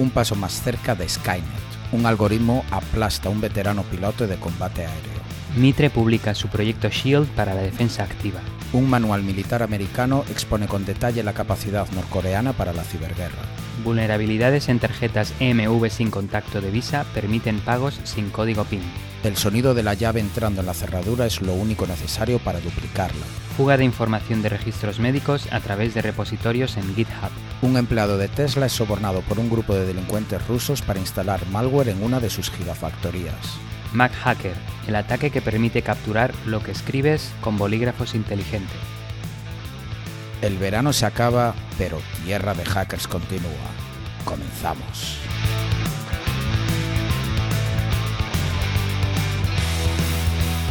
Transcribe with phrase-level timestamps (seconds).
[0.00, 1.44] un paso más cerca de Skynet.
[1.92, 5.20] Un algoritmo aplasta a un veterano piloto de combate aéreo.
[5.56, 8.40] Mitre publica su proyecto SHIELD para la defensa activa.
[8.72, 13.42] Un manual militar americano expone con detalle la capacidad norcoreana para la ciberguerra.
[13.82, 18.82] Vulnerabilidades en tarjetas EMV sin contacto de Visa permiten pagos sin código PIN.
[19.24, 23.26] El sonido de la llave entrando en la cerradura es lo único necesario para duplicarla.
[23.56, 27.30] Fuga de información de registros médicos a través de repositorios en GitHub.
[27.62, 31.88] Un empleado de Tesla es sobornado por un grupo de delincuentes rusos para instalar malware
[31.88, 33.58] en una de sus gigafactorías.
[33.92, 34.54] Mac Hacker,
[34.86, 38.78] el ataque que permite capturar lo que escribes con bolígrafos inteligentes.
[40.42, 43.50] El verano se acaba, pero Tierra de Hackers continúa.
[44.24, 45.18] Comenzamos.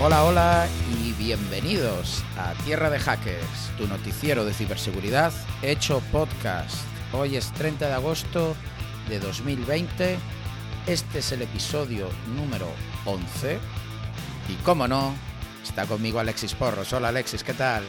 [0.02, 0.68] Hola, hola
[1.04, 6.78] y bienvenidos a Tierra de Hackers, tu noticiero de ciberseguridad hecho podcast.
[7.12, 8.56] Hoy es 30 de agosto
[9.10, 10.18] de 2020.
[10.88, 12.68] Este es el episodio número
[13.06, 13.60] 11.
[14.50, 15.14] Y como no,
[15.64, 16.92] está conmigo Alexis Porros.
[16.94, 17.84] Hola Alexis, ¿qué tal?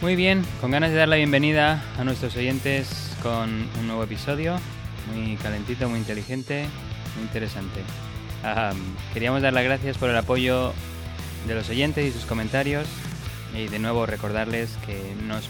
[0.00, 4.56] Muy bien, con ganas de dar la bienvenida a nuestros oyentes con un nuevo episodio,
[5.12, 6.66] muy calentito, muy inteligente,
[7.16, 7.80] muy interesante.
[9.12, 10.72] queríamos dar las gracias por el apoyo
[11.48, 12.86] de los oyentes y sus comentarios
[13.56, 15.48] y de nuevo recordarles que, nos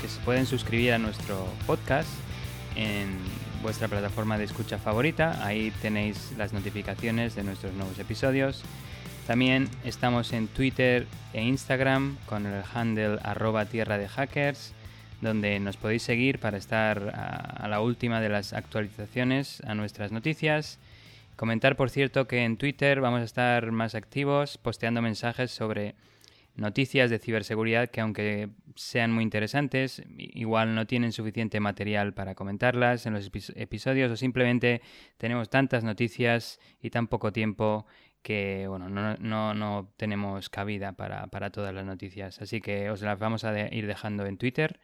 [0.00, 2.08] que se pueden suscribir a nuestro podcast
[2.74, 3.18] en
[3.62, 5.44] vuestra plataforma de escucha favorita.
[5.44, 8.62] Ahí tenéis las notificaciones de nuestros nuevos episodios.
[9.26, 14.72] También estamos en Twitter e Instagram con el handle arroba tierra de hackers,
[15.20, 20.78] donde nos podéis seguir para estar a, la última de las actualizaciones a nuestras noticias.
[21.34, 25.96] Comentar, por cierto, que en Twitter vamos a estar más activos, posteando mensajes sobre
[26.54, 33.06] noticias de ciberseguridad que aunque sean muy interesantes, igual no tienen suficiente material para comentarlas
[33.06, 34.80] en los episodios o simplemente
[35.18, 37.86] tenemos tantas noticias y tan poco tiempo
[38.22, 42.40] que bueno, no, no, tenemos cabida para, todas las noticias.
[42.42, 44.80] Así que os las vamos a ir dejando en Twitter.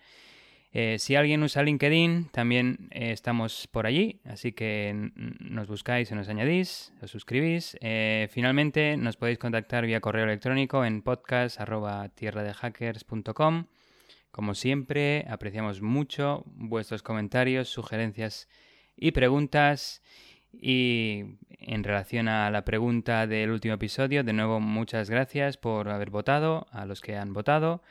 [0.75, 6.15] Eh, si alguien usa LinkedIn, también eh, estamos por allí, así que nos buscáis y
[6.15, 7.77] nos añadís, os suscribís.
[7.81, 13.67] Eh, finalmente, nos podéis contactar vía correo electrónico en podcast.tierradehackers.com.
[14.33, 18.49] Como siempre, apreciamos mucho vuestros comentarios, sugerencias
[18.97, 20.03] y preguntas.
[20.51, 26.09] Y en relación a la pregunta del último episodio, de nuevo muchas gracias por haber
[26.09, 27.83] votado, a los que han votado.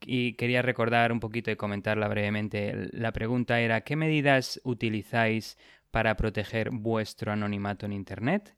[0.00, 2.88] Y quería recordar un poquito y comentarla brevemente.
[2.90, 5.56] La pregunta era, ¿qué medidas utilizáis
[5.92, 8.56] para proteger vuestro anonimato en Internet?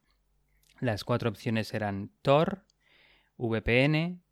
[0.80, 2.64] Las cuatro opciones eran Tor,
[3.36, 4.22] VPN,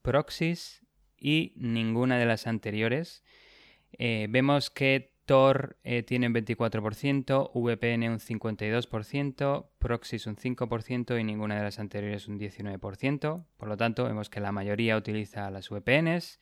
[0.00, 0.87] Proxys
[1.18, 3.22] y ninguna de las anteriores.
[3.92, 11.24] Eh, vemos que Tor eh, tiene un 24%, VPN un 52%, Proxys un 5% y
[11.24, 13.44] ninguna de las anteriores un 19%.
[13.58, 16.40] Por lo tanto, vemos que la mayoría utiliza las VPNs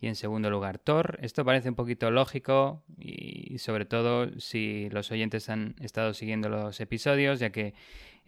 [0.00, 1.18] y en segundo lugar Tor.
[1.20, 6.80] Esto parece un poquito lógico y sobre todo si los oyentes han estado siguiendo los
[6.80, 7.74] episodios, ya que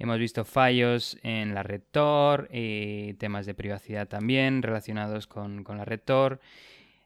[0.00, 5.76] hemos visto fallos en la red Tor y temas de privacidad también relacionados con, con
[5.76, 6.40] la red Tor.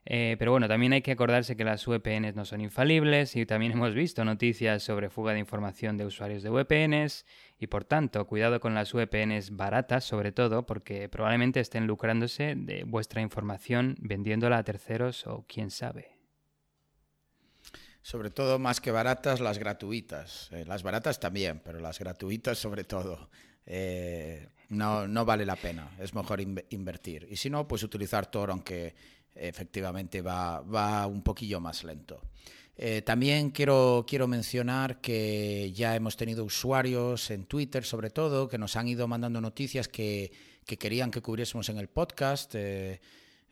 [0.06, 3.72] Eh, pero bueno, también hay que acordarse que las VPNs no son infalibles y también
[3.72, 7.26] hemos visto noticias sobre fuga de información de usuarios de VPNs
[7.58, 12.84] y por tanto, cuidado con las VPNs baratas sobre todo porque probablemente estén lucrándose de
[12.84, 16.13] vuestra información vendiéndola a terceros o quién sabe.
[18.04, 20.50] Sobre todo más que baratas, las gratuitas.
[20.52, 23.30] Eh, las baratas también, pero las gratuitas sobre todo.
[23.64, 27.26] Eh, no, no vale la pena, es mejor invertir.
[27.30, 28.94] Y si no, pues utilizar Tor, aunque
[29.34, 32.20] efectivamente va, va un poquillo más lento.
[32.76, 38.58] Eh, también quiero, quiero mencionar que ya hemos tenido usuarios en Twitter, sobre todo, que
[38.58, 40.30] nos han ido mandando noticias que,
[40.66, 42.54] que querían que cubriésemos en el podcast.
[42.54, 43.00] Eh,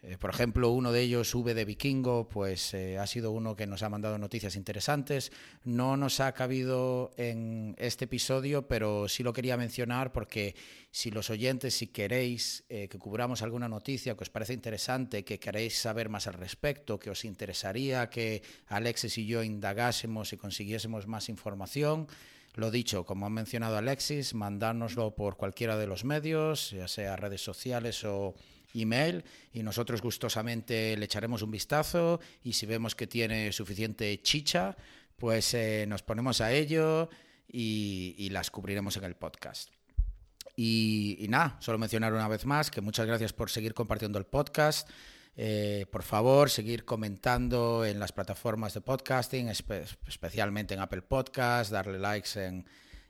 [0.05, 3.69] eh, por ejemplo, uno de ellos, V de Vikingo, pues eh, ha sido uno que
[3.69, 5.31] nos ha mandado noticias interesantes.
[5.63, 10.57] No nos ha cabido en este episodio, pero sí lo quería mencionar porque
[10.91, 15.39] si los oyentes, si queréis eh, que cubramos alguna noticia que os parece interesante, que
[15.39, 21.07] queréis saber más al respecto, que os interesaría que Alexis y yo indagásemos y consiguiésemos
[21.07, 22.09] más información,
[22.55, 27.41] lo dicho, como ha mencionado Alexis, mandárnoslo por cualquiera de los medios, ya sea redes
[27.41, 28.35] sociales o
[28.75, 34.77] email y nosotros gustosamente le echaremos un vistazo y si vemos que tiene suficiente chicha,
[35.17, 37.09] pues eh, nos ponemos a ello
[37.49, 39.71] y, las cubriremos en el podcast.
[40.57, 44.89] Y, nada, solo mencionar una vez más que muchas gracias por seguir compartiendo el podcast.
[45.35, 51.99] eh, por favor, seguir comentando en las plataformas de podcasting, especialmente en Apple Podcast, darle
[51.99, 52.67] likes en,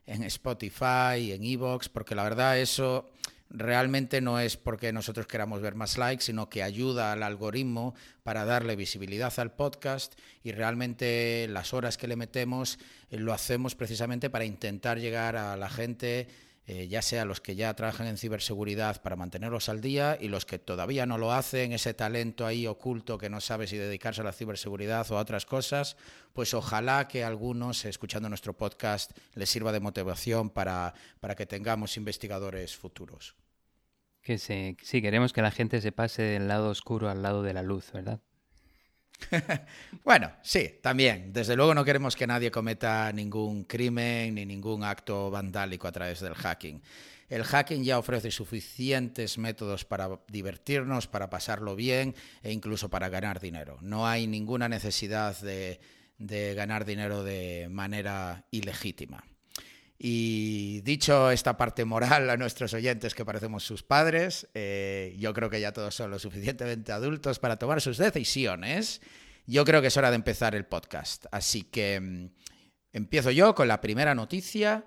[0.07, 3.11] en Spotify, en Evox, porque la verdad eso
[3.53, 8.45] realmente no es porque nosotros queramos ver más likes, sino que ayuda al algoritmo para
[8.45, 12.79] darle visibilidad al podcast y realmente las horas que le metemos
[13.11, 16.29] eh, lo hacemos precisamente para intentar llegar a la gente
[16.65, 20.47] eh, ya sea los que ya trabajan en ciberseguridad para mantenerlos al día y los
[20.47, 24.25] que todavía no lo hacen, ese talento ahí oculto que no sabe si dedicarse a
[24.25, 25.97] la ciberseguridad o a otras cosas,
[26.33, 31.97] pues ojalá que algunos, escuchando nuestro podcast, les sirva de motivación para, para que tengamos
[31.97, 33.35] investigadores futuros.
[34.23, 37.55] Que sí, sí, queremos que la gente se pase del lado oscuro al lado de
[37.55, 38.21] la luz, ¿verdad?
[40.05, 41.33] bueno, sí, también.
[41.33, 46.21] Desde luego no queremos que nadie cometa ningún crimen ni ningún acto vandálico a través
[46.21, 46.83] del hacking.
[47.29, 53.41] El hacking ya ofrece suficientes métodos para divertirnos, para pasarlo bien e incluso para ganar
[53.41, 53.79] dinero.
[53.81, 55.81] No hay ninguna necesidad de,
[56.55, 59.25] ganar dinero de manera ilegítima.
[60.05, 65.49] Y dicho esta parte moral a nuestros oyentes que parecemos sus padres, eh, yo creo
[65.49, 69.01] que ya todos son lo suficientemente adultos para tomar sus decisiones.
[69.47, 71.27] Yo creo que es hora de empezar el podcast.
[71.31, 72.31] Así que mm,
[72.93, 74.87] empiezo yo con la primera noticia.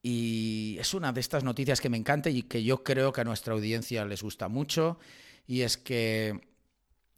[0.00, 3.24] Y es una de estas noticias que me encanta y que yo creo que a
[3.24, 5.00] nuestra audiencia les gusta mucho.
[5.48, 6.38] Y es que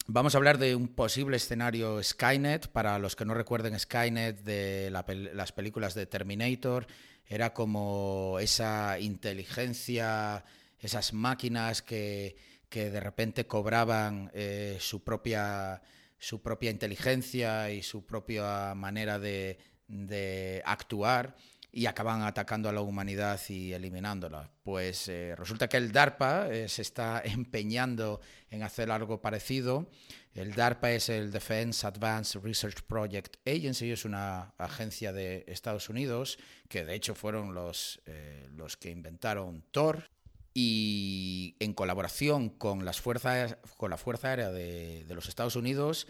[0.07, 2.69] vamos a hablar de un posible escenario Skynet.
[2.69, 6.87] Para los que no recuerden Skynet de las películas de Terminator,
[7.29, 10.45] era como esa inteligencia,
[10.79, 12.37] esas máquinas que,
[12.69, 15.83] que de repente cobraban eh, su, propia,
[16.19, 19.59] su propia inteligencia y su propia manera de,
[19.89, 21.37] de actuar
[21.77, 24.51] y acaban atacando a la humanidad y eliminándola.
[24.63, 28.21] Pues eh, resulta que el DARPA eh, se está empeñando
[28.51, 29.91] en hacer algo parecido.
[30.37, 36.39] El DARPA es el Defense Advanced Research Project Agency, es una agencia de Estados Unidos
[36.69, 40.11] que de hecho fueron los, eh, los que inventaron Thor
[40.53, 46.07] y en colaboración con, las fuerzas, con la Fuerza Aérea de, de los Estados Unidos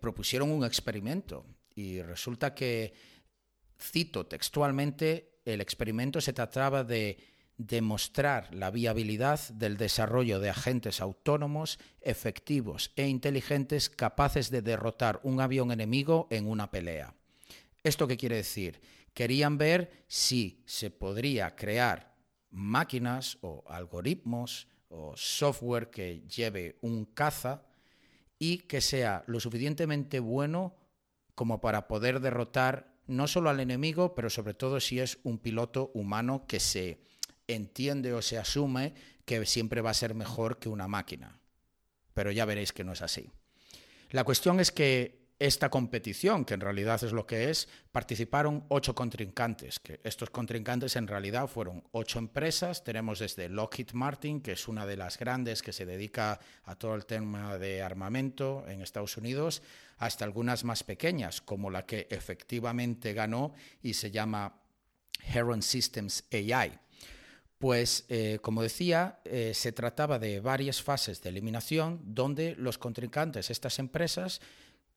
[0.00, 1.46] propusieron un experimento.
[1.74, 2.92] Y resulta que
[3.80, 7.18] cito textualmente, el experimento se trataba de
[7.56, 15.40] demostrar la viabilidad del desarrollo de agentes autónomos, efectivos e inteligentes capaces de derrotar un
[15.40, 17.14] avión enemigo en una pelea.
[17.82, 18.80] ¿Esto qué quiere decir?
[19.12, 22.16] Querían ver si se podría crear
[22.50, 27.66] máquinas o algoritmos o software que lleve un caza
[28.38, 30.76] y que sea lo suficientemente bueno
[31.34, 35.90] como para poder derrotar no solo al enemigo, pero sobre todo si es un piloto
[35.94, 37.00] humano que se
[37.48, 38.94] entiende o se asume
[39.24, 41.38] que siempre va a ser mejor que una máquina.
[42.12, 43.30] Pero ya veréis que no es así.
[44.10, 48.94] La cuestión es que esta competición, que en realidad es lo que es, participaron ocho
[48.94, 52.84] contrincantes, que estos contrincantes en realidad fueron ocho empresas.
[52.84, 56.94] Tenemos desde Lockheed Martin, que es una de las grandes que se dedica a todo
[56.94, 59.62] el tema de armamento en Estados Unidos,
[59.98, 63.52] hasta algunas más pequeñas, como la que efectivamente ganó
[63.82, 64.62] y se llama
[65.26, 66.78] Heron Systems AI.
[67.64, 73.48] Pues, eh, como decía, eh, se trataba de varias fases de eliminación donde los contrincantes,
[73.48, 74.42] estas empresas,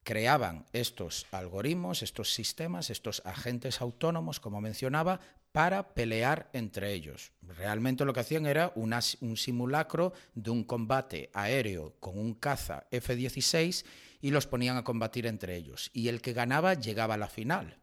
[0.03, 5.22] creaban estos algoritmos, estos sistemas, estos agentes autónomos, como mencionaba,
[5.53, 7.32] para pelear entre ellos.
[7.42, 13.86] Realmente lo que hacían era un simulacro de un combate aéreo con un caza F-16
[14.20, 15.89] y los ponían a combatir entre ellos.
[15.94, 17.80] Y el que ganaba llegaba a la final.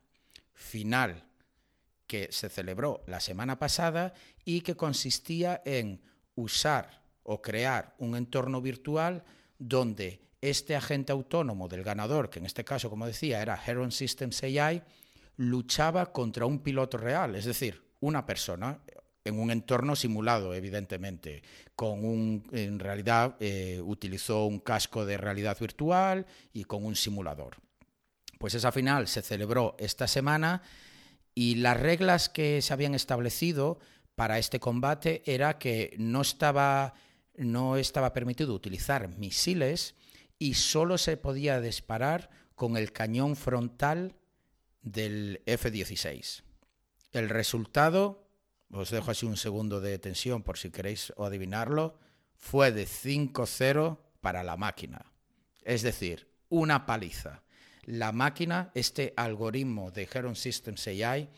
[0.52, 1.23] Final
[2.14, 6.00] que se celebró la semana pasada y que consistía en
[6.36, 9.24] usar o crear un entorno virtual
[9.58, 14.44] donde este agente autónomo del ganador, que en este caso, como decía, era Heron Systems
[14.44, 14.80] AI,
[15.38, 18.78] luchaba contra un piloto real, es decir, una persona
[19.24, 21.42] en un entorno simulado, evidentemente,
[21.74, 27.56] con un, en realidad eh, utilizó un casco de realidad virtual y con un simulador.
[28.38, 30.62] Pues esa final se celebró esta semana
[31.34, 33.78] y las reglas que se habían establecido
[34.14, 36.94] para este combate era que no estaba,
[37.36, 39.94] no estaba permitido utilizar misiles,
[40.38, 44.16] y solo se podía disparar con el cañón frontal
[44.82, 46.42] del F-16.
[47.12, 48.28] El resultado,
[48.70, 51.98] os dejo así un segundo de tensión por si queréis adivinarlo,
[52.36, 55.12] fue de 5-0 para la máquina.
[55.62, 57.43] Es decir, una paliza.
[57.86, 61.28] La máquina, este algoritmo de Heron Systems AI,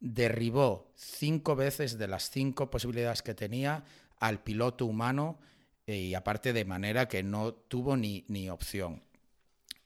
[0.00, 3.84] derribó cinco veces de las cinco posibilidades que tenía
[4.18, 5.38] al piloto humano
[5.86, 9.02] y aparte de manera que no tuvo ni, ni opción.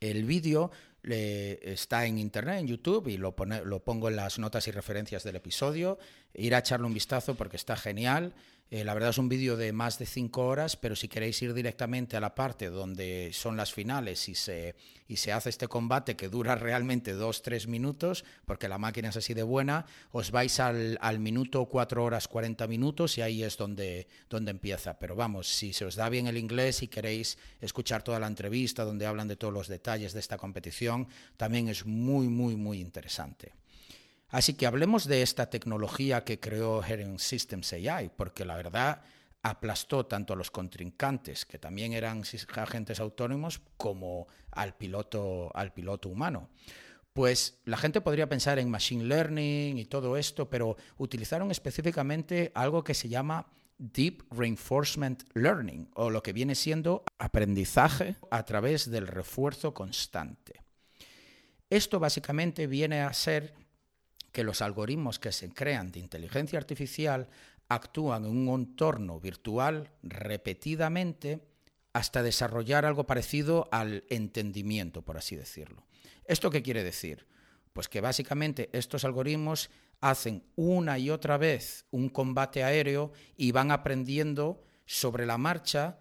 [0.01, 0.71] El vídeo
[1.03, 5.37] está en internet, en YouTube, y lo, lo pongo en las notas y referencias del
[5.37, 5.99] episodio.
[6.35, 8.35] Ir a echarle un vistazo porque está genial.
[8.73, 11.55] Eh, la verdad es un vídeo de más de cinco horas, pero si queréis ir
[11.55, 14.77] directamente a la parte donde son las finales y se,
[15.09, 19.17] y se hace este combate que dura realmente dos, tres minutos, porque la máquina es
[19.17, 23.57] así de buena, os vais al, al minuto cuatro horas cuarenta minutos y ahí es
[23.57, 25.01] donde, donde empieza.
[25.01, 28.85] Pero vamos, si se os da bien el inglés y queréis escuchar toda la entrevista
[28.85, 33.60] donde hablan de todos los detalles de esta competición, también es muy, muy, muy interesante.
[34.31, 39.03] Así que hablemos de esta tecnología que creó Heron Systems AI, porque la verdad
[39.43, 42.23] aplastó tanto a los contrincantes, que también eran
[42.57, 46.49] agentes autónomos, como al piloto, al piloto humano.
[47.13, 52.85] Pues la gente podría pensar en machine learning y todo esto, pero utilizaron específicamente algo
[52.85, 53.47] que se llama
[53.79, 60.63] Deep Reinforcement Learning, o lo que viene siendo aprendizaje a través del refuerzo constante.
[61.69, 63.55] Esto básicamente viene a ser
[64.33, 67.29] que los algoritmos que se crean de inteligencia artificial
[67.69, 71.41] actúan en un entorno virtual repetidamente
[71.93, 75.87] hasta desarrollar algo parecido al entendimiento, por así decirlo.
[76.25, 77.27] ¿Esto qué quiere decir?
[77.73, 79.71] Pues que básicamente estos algoritmos
[80.01, 85.99] hacen una y otra vez un combate aéreo y van aprendiendo sobre la marcha.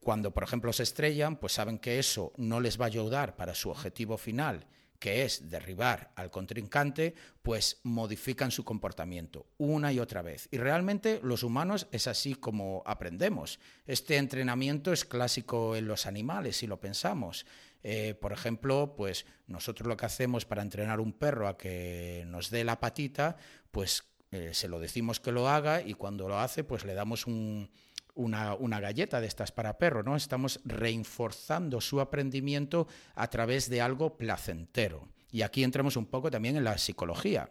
[0.00, 3.54] Cuando, por ejemplo, se estrellan, pues saben que eso no les va a ayudar para
[3.54, 4.66] su objetivo final
[5.02, 10.46] que es derribar al contrincante, pues modifican su comportamiento una y otra vez.
[10.52, 13.58] Y realmente los humanos es así como aprendemos.
[13.84, 17.46] Este entrenamiento es clásico en los animales, si lo pensamos.
[17.82, 22.50] Eh, por ejemplo, pues nosotros lo que hacemos para entrenar un perro a que nos
[22.50, 23.36] dé la patita,
[23.72, 27.26] pues eh, se lo decimos que lo haga y cuando lo hace, pues le damos
[27.26, 27.72] un,
[28.14, 30.16] una, galleta de estas para perro, ¿no?
[30.16, 35.08] Estamos reforzando su aprendimiento a través de algo placentero.
[35.30, 37.48] Y aquí entramos un poco también en la psicología.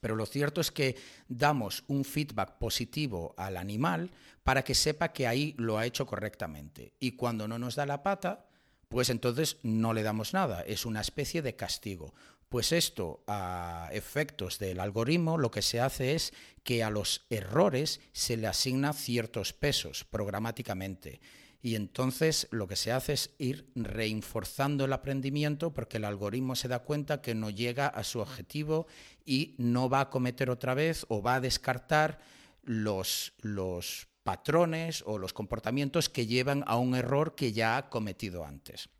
[0.00, 0.96] Pero lo cierto es que
[1.28, 4.10] damos un feedback positivo al animal
[4.42, 6.92] para que sepa que ahí lo ha hecho correctamente.
[7.00, 8.46] Y cuando no nos da la pata,
[8.88, 10.62] pues entonces no le damos nada.
[10.62, 12.14] Es una especie de castigo.
[12.54, 16.32] Pues esto, a efectos del algoritmo, lo que se hace es
[16.62, 21.20] que a los errores se le asigna ciertos pesos programáticamente.
[21.62, 26.68] Y entonces lo que se hace es ir reforzando el aprendimiento porque el algoritmo se
[26.68, 28.86] da cuenta que no llega a su objetivo
[29.24, 32.20] y no va a cometer otra vez o va a descartar
[32.62, 38.44] los, los patrones o los comportamientos que llevan a un error que ya ha cometido
[38.44, 38.90] antes.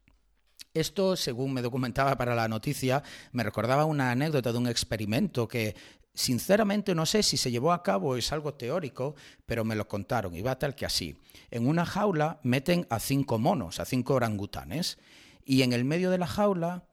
[0.75, 3.03] Esto, según me documentaba para la noticia,
[3.33, 5.75] me recordaba una anécdota de un experimento que
[6.17, 9.17] Sinceramente no sé si se llevó a cabo es algo teórico,
[9.47, 11.19] pero me lo contaron y va tal que así.
[11.51, 14.99] En una jaula meten a cinco monos, a cinco orangutanes,
[15.45, 16.85] y en el medio de la jaula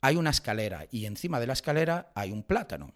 [0.00, 2.94] hay una escalera y encima de la escalera hay un plátano.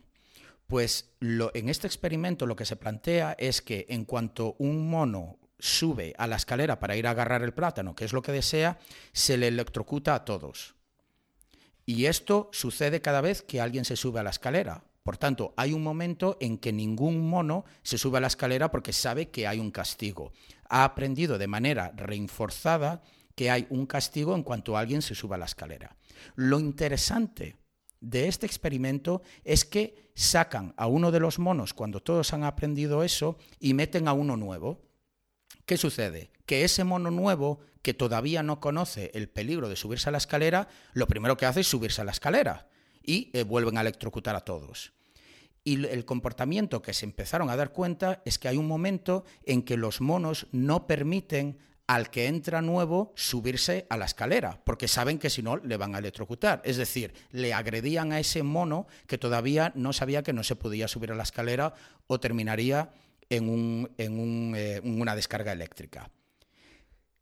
[0.66, 6.14] Pues en este experimento lo que se plantea es que en cuanto un mono sube
[6.18, 8.78] a la escalera para ir a agarrar el plátano, que es lo que desea,
[9.12, 10.74] se le electrocuta a todos.
[11.86, 14.84] Y esto sucede cada vez que alguien se sube a la escalera.
[15.02, 18.94] Por tanto, hay un momento en que ningún mono se sube a la escalera porque
[18.94, 20.32] sabe que hay un castigo.
[20.68, 23.02] Ha aprendido de manera reinforzada
[23.34, 25.96] que hay un castigo en cuanto alguien se suba a la escalera.
[26.36, 27.56] Lo interesante
[28.00, 33.02] de este experimento es que sacan a uno de los monos cuando todos han aprendido
[33.02, 34.82] eso y meten a uno nuevo.
[35.66, 36.30] ¿Qué sucede?
[36.46, 40.68] Que ese mono nuevo, que todavía no conoce el peligro de subirse a la escalera,
[40.92, 42.68] lo primero que hace es subirse a la escalera
[43.02, 44.92] y eh, vuelven a electrocutar a todos.
[45.64, 49.62] Y el comportamiento que se empezaron a dar cuenta es que hay un momento en
[49.62, 55.18] que los monos no permiten al que entra nuevo subirse a la escalera, porque saben
[55.18, 56.60] que si no le van a electrocutar.
[56.64, 60.88] Es decir, le agredían a ese mono que todavía no sabía que no se podía
[60.88, 61.74] subir a la escalera
[62.06, 62.90] o terminaría
[63.30, 66.10] en, eh, una descarga eléctrica.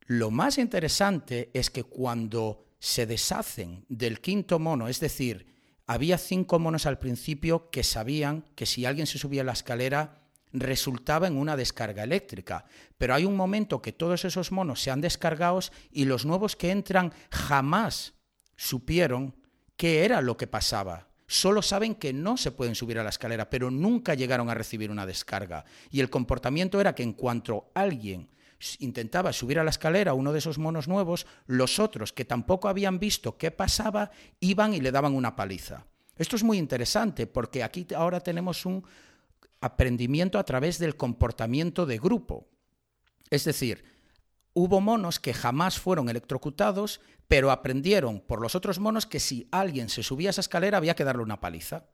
[0.07, 5.47] Lo más interesante es que cuando se deshacen del quinto mono, es decir,
[5.87, 10.23] había cinco monos al principio que sabían que si alguien se subía a la escalera
[10.53, 12.67] resultaba en una descarga eléctrica.
[12.99, 16.71] Pero hay un momento que todos esos monos se han descargado y los nuevos que
[16.71, 18.15] entran jamás
[18.57, 19.35] supieron
[19.77, 23.49] qué era lo que pasaba solo saben que no se pueden subir a la escalera,
[23.49, 25.65] pero nunca llegaron a recibir una descarga.
[25.91, 28.29] Y el comportamiento era que en cuanto alguien
[28.81, 32.99] intentaba subir a la escalera uno de esos monos nuevos, los otros que tampoco habían
[32.99, 34.11] visto qué pasaba,
[34.41, 35.87] iban y le daban una paliza.
[36.17, 38.85] Esto es muy interesante porque aquí ahora tenemos un
[39.63, 42.47] aprendimiento a través del comportamiento de grupo.
[43.31, 43.85] Es decir,
[44.55, 49.89] hubo monos que jamás fueron electrocutados, pero aprendieron por los otros monos que si alguien
[49.89, 51.87] se subía a esa escalera había que darle una paliza.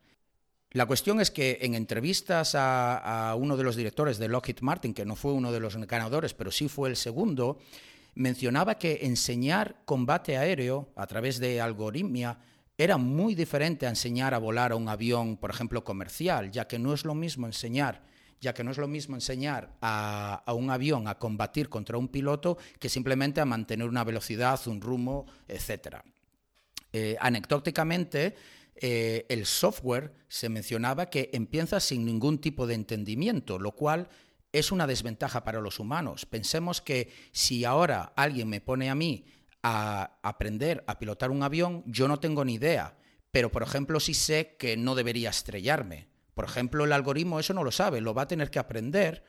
[0.71, 4.93] La cuestión es que en entrevistas a, a, uno de los directores de Lockheed Martin,
[4.93, 7.59] que no fue uno de los ganadores, pero sí fue el segundo,
[8.15, 12.39] mencionaba que enseñar combate aéreo a través de algoritmia
[12.77, 16.79] era muy diferente a enseñar a volar a un avión, por ejemplo, comercial, ya que
[16.79, 18.03] no es lo mismo enseñar
[18.41, 22.59] ya que no es lo mismo enseñar a, un avión a combatir contra un piloto
[22.79, 25.99] que simplemente a mantener una velocidad, un rumbo, etc.
[26.93, 28.37] Eh, anecdóticamente,
[28.77, 34.09] eh, el software se mencionaba que empieza sin ningún tipo de entendimiento, lo cual
[34.53, 36.27] es una desventaja para los humanos.
[36.27, 39.25] Pensemos que si ahora alguien me pone a mí
[39.63, 42.97] a aprender a pilotar un avión, yo no tengo ni idea,
[43.33, 46.07] pero por ejemplo si sé que no debería estrellarme
[46.39, 49.25] por ejemplo, el algoritmo eso no lo sabe, lo va a tener que aprender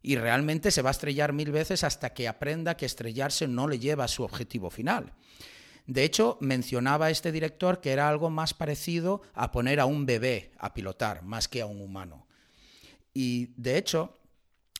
[0.00, 3.78] y realmente se va a estrellar mil veces hasta que aprenda que estrellarse no le
[3.78, 5.12] lleva a su objetivo final.
[5.86, 10.52] De hecho, mencionaba este director que era algo más parecido a poner a un bebé
[10.56, 12.26] a pilotar, más que a un humano.
[13.12, 14.18] Y de hecho,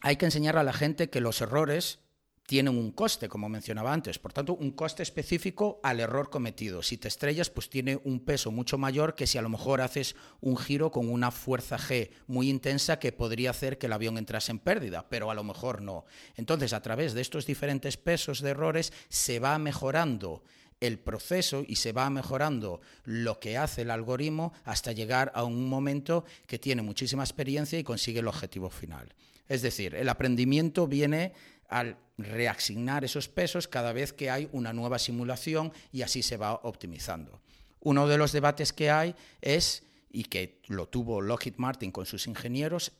[0.00, 1.98] hay que enseñar a la gente que los errores
[2.46, 4.18] tienen un coste, como mencionaba antes.
[4.18, 6.82] Por tanto, un coste específico al error cometido.
[6.82, 10.14] Si te estrellas, pues tiene un peso mucho mayor que si a lo mejor haces
[10.40, 14.52] un giro con una fuerza G muy intensa que podría hacer que el avión entrase
[14.52, 16.06] en pérdida, pero a lo mejor no.
[16.36, 20.44] Entonces, a través de estos diferentes pesos de errores, se va mejorando
[20.80, 25.68] el proceso y se va mejorando lo que hace el algoritmo hasta llegar a un
[25.68, 29.14] momento que tiene muchísima experiencia y consigue el objetivo final.
[29.48, 31.32] Es decir, el aprendimiento viene
[31.68, 36.54] al reasignar esos pesos cada vez que hay una nueva simulación y así se va
[36.62, 37.40] optimizando.
[37.80, 42.26] Uno de los debates que hay es, y que lo tuvo Lockheed Martin con sus
[42.26, 42.92] ingenieros,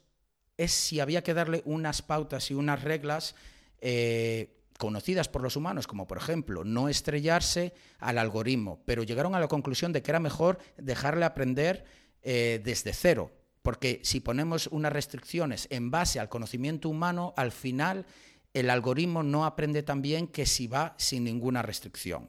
[0.57, 3.35] es si había que darle unas pautas y unas reglas
[3.81, 9.41] eh, conocidas por los humanos, como por ejemplo no estrellarse al algoritmo, pero llegaron a
[9.41, 11.85] la conclusión de que era mejor dejarle aprender
[12.23, 18.07] eh, desde cero, porque si ponemos unas restricciones en base al conocimiento humano, al final
[18.57, 22.29] el algoritmo no aprende tan bien que si va sin ninguna restricción.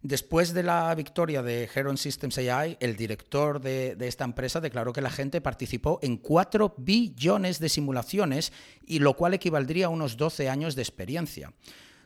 [0.00, 5.02] Después de la victoria de Heron Systems AI, el director de, esta empresa declaró que
[5.02, 8.52] la gente participó en 4 billones de simulaciones,
[8.86, 11.52] y lo cual equivaldría a unos 12 años de experiencia.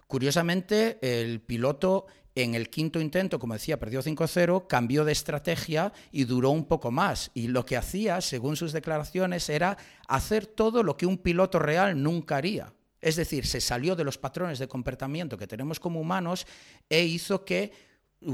[0.08, 6.24] Curiosamente, el piloto en el quinto intento, como decía, perdió 5-0, cambió de estrategia y
[6.24, 7.30] duró un poco más.
[7.34, 12.00] Y lo que hacía, según sus declaraciones, era hacer todo lo que un piloto real
[12.00, 12.72] nunca haría.
[13.00, 16.46] Es decir, se salió de los patrones de comportamiento que tenemos como humanos
[16.88, 17.72] e hizo que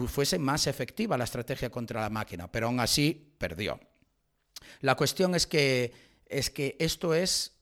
[0.07, 3.79] fuese más efectiva la estrategia contra la máquina, pero aún así perdió.
[4.81, 5.92] La cuestión es que,
[6.27, 7.53] es que esto es,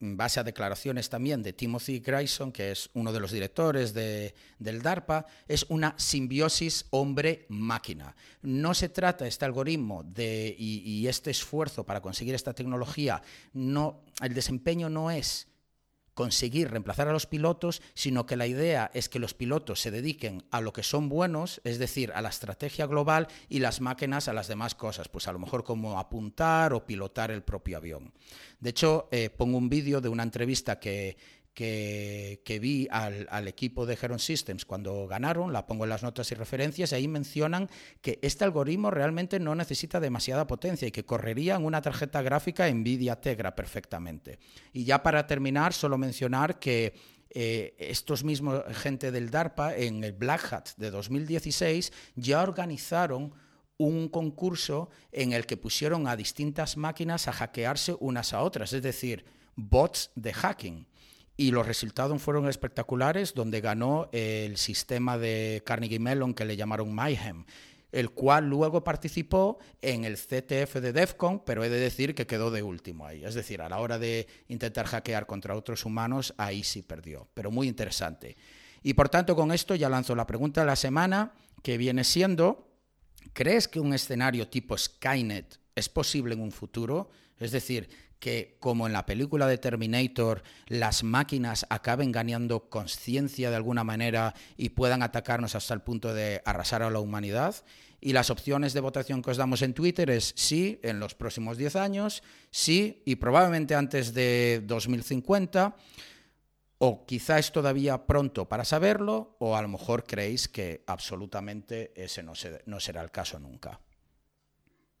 [0.00, 4.82] en base a declaraciones también de Timothy Grayson, que es uno de los directores del
[4.82, 8.16] DARPA, es una simbiosis hombre-máquina.
[8.40, 13.22] No se trata este algoritmo de, y, y, este esfuerzo para conseguir esta tecnología,
[13.52, 15.49] no, el desempeño no es
[16.20, 20.44] conseguir reemplazar a los pilotos, sino que la idea es que los pilotos se dediquen
[20.50, 24.34] a lo que son buenos, es decir, a la estrategia global y las máquinas a
[24.34, 28.12] las demás cosas, pues a lo mejor como apuntar o pilotar el propio avión.
[28.58, 31.16] De hecho, eh, pongo un vídeo de una entrevista que,
[31.60, 36.34] que, vi al, equipo de Heron Systems cuando ganaron, la pongo en las notas y
[36.34, 37.68] referencias, y ahí mencionan
[38.00, 42.70] que este algoritmo realmente no necesita demasiada potencia y que correría en una tarjeta gráfica
[42.72, 44.38] Nvidia Tegra perfectamente.
[44.72, 46.94] Y ya para terminar, solo mencionar que
[47.28, 53.34] eh, estos mismos gente del DARPA en el Black Hat de 2016 ya organizaron
[53.76, 58.82] un concurso en el que pusieron a distintas máquinas a hackearse unas a otras, es
[58.82, 60.89] decir, bots de hacking
[61.36, 66.94] y los resultados fueron espectaculares, donde ganó el sistema de Carnegie Mellon que le llamaron
[66.94, 67.44] Mayhem,
[67.92, 72.50] el cual luego participó en el CTF de DEFCON, pero he de decir que quedó
[72.50, 73.24] de último ahí.
[73.24, 77.50] Es decir, a la hora de intentar hackear contra otros humanos, ahí sí perdió, pero
[77.50, 78.36] muy interesante.
[78.82, 82.68] Y por tanto, con esto ya lanzo la pregunta de la semana, que viene siendo,
[83.32, 87.10] ¿crees que un escenario tipo Skynet es posible en un futuro?
[87.38, 87.88] Es decir,
[88.20, 94.34] que, como en la película de Terminator, las máquinas acaben ganando conciencia de alguna manera
[94.56, 97.56] y puedan atacarnos hasta el punto de arrasar a la humanidad.
[98.00, 101.56] Y las opciones de votación que os damos en Twitter es sí en los próximos
[101.56, 105.76] 10 años, sí y probablemente antes de 2050,
[106.78, 112.22] o quizá es todavía pronto para saberlo, o a lo mejor creéis que absolutamente ese
[112.22, 112.32] no,
[112.66, 113.80] no será el caso nunca.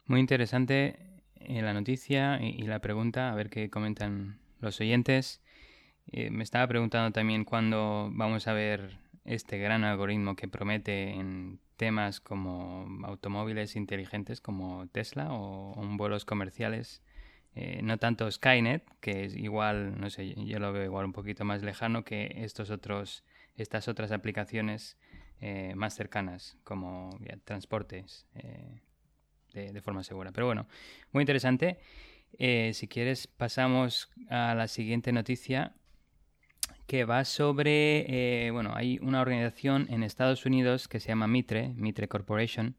[0.06, 1.09] Muy interesante
[1.48, 5.40] la noticia y, la pregunta, a ver qué comentan los oyentes.
[6.12, 11.60] Eh, me estaba preguntando también cuándo vamos a ver este gran algoritmo que promete en
[11.76, 17.02] temas como automóviles inteligentes como Tesla o, vuelos comerciales.
[17.54, 21.44] Eh, no tanto Skynet, que es igual, no sé, yo lo veo igual un poquito
[21.44, 23.24] más lejano que estos otros,
[23.56, 24.96] estas otras aplicaciones
[25.40, 28.26] eh, más cercanas, como transportes
[29.52, 30.32] de, forma segura.
[30.32, 30.66] Pero bueno,
[31.12, 31.78] muy interesante.
[32.38, 35.74] si quieres, pasamos a la siguiente noticia
[36.90, 41.68] que va sobre, eh, bueno, hay una organización en Estados Unidos que se llama Mitre,
[41.76, 42.74] Mitre Corporation.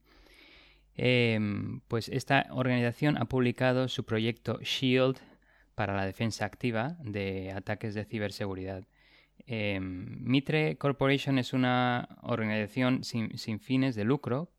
[0.97, 5.15] Em, pues esta organización ha publicado su proyecto Shield
[5.75, 8.85] para la defensa activa de ataques de ciberseguridad.
[9.45, 14.51] Em, Mitre Corporation es una organización sin, sin fines de lucro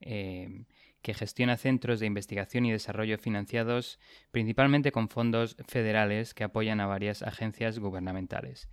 [0.00, 0.64] em,
[1.06, 4.00] que gestiona centros de investigación y desarrollo financiados
[4.32, 8.68] principalmente con fondos federales que apoyan a varias agencias gubernamentales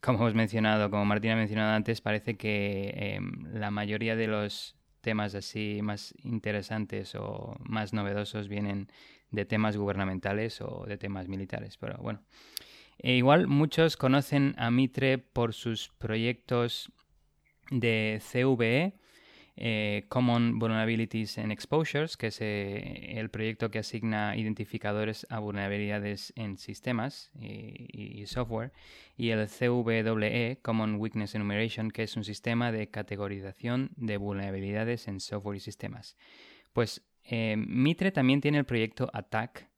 [0.00, 4.76] como hemos mencionado, como Martín ha mencionado antes, parece que em, la mayoría de los
[5.02, 8.90] temas así más interesantes o más novedosos vienen
[9.30, 11.76] de temas gubernamentales o de temas militares.
[11.76, 12.22] Pero bueno,
[12.98, 16.90] e igual muchos conocen a Mitre por sus proyectos
[17.70, 18.94] de CVE,
[19.60, 26.32] eh, Common Vulnerabilities and Exposures, que es eh, el proyecto que asigna identificadores a vulnerabilidades
[26.36, 28.72] en sistemas y, software,
[29.16, 35.18] y el CVE, Common Weakness Enumeration, que es un sistema de categorización de vulnerabilidades en
[35.18, 36.16] software y sistemas.
[36.72, 39.68] Pues eh, Mitre también tiene el proyecto ATTACK,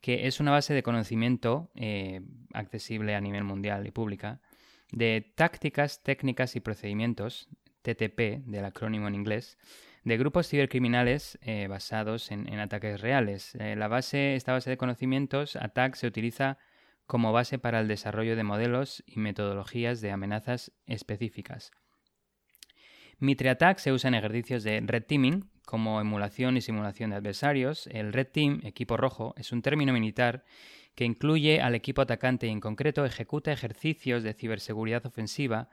[0.00, 1.70] que es una base de conocimiento
[2.52, 4.40] accesible a nivel mundial y pública
[4.90, 7.48] de tácticas, técnicas y procedimientos
[7.82, 9.58] TTP, del acrónimo en inglés,
[10.04, 13.54] de grupos cibercriminales eh, basados en, ataques reales.
[13.56, 16.58] Eh, la base, esta base de conocimientos, ATAC, se utiliza
[17.06, 21.70] como base para el desarrollo de modelos y metodologías de amenazas específicas.
[23.18, 27.86] MitreAttack se usa en ejercicios de red teaming, como emulación y simulación de adversarios.
[27.86, 30.44] El red team, equipo rojo, es un término militar
[30.94, 35.68] que incluye al equipo atacante y en concreto ejecuta ejercicios de ciberseguridad ofensiva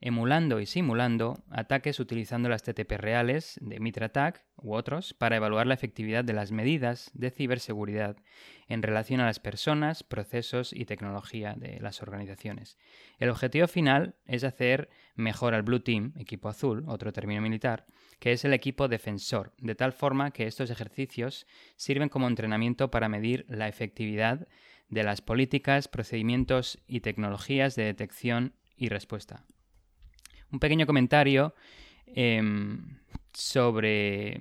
[0.00, 5.74] emulando y simulando ataques utilizando las TTP reales de MitraTac u otros para evaluar la
[5.74, 8.16] efectividad de las medidas de ciberseguridad
[8.68, 12.78] en relación a las personas, procesos y tecnología de las organizaciones.
[13.18, 17.86] El objetivo final es hacer mejor al Blue Team, equipo azul, otro término militar,
[18.20, 23.08] que es el equipo defensor, de tal forma que estos ejercicios sirven como entrenamiento para
[23.08, 24.46] medir la efectividad
[24.88, 29.44] de las políticas, procedimientos y tecnologías de detección y respuesta
[30.52, 31.54] un pequeño comentario
[32.06, 32.98] em,
[33.32, 34.40] sobre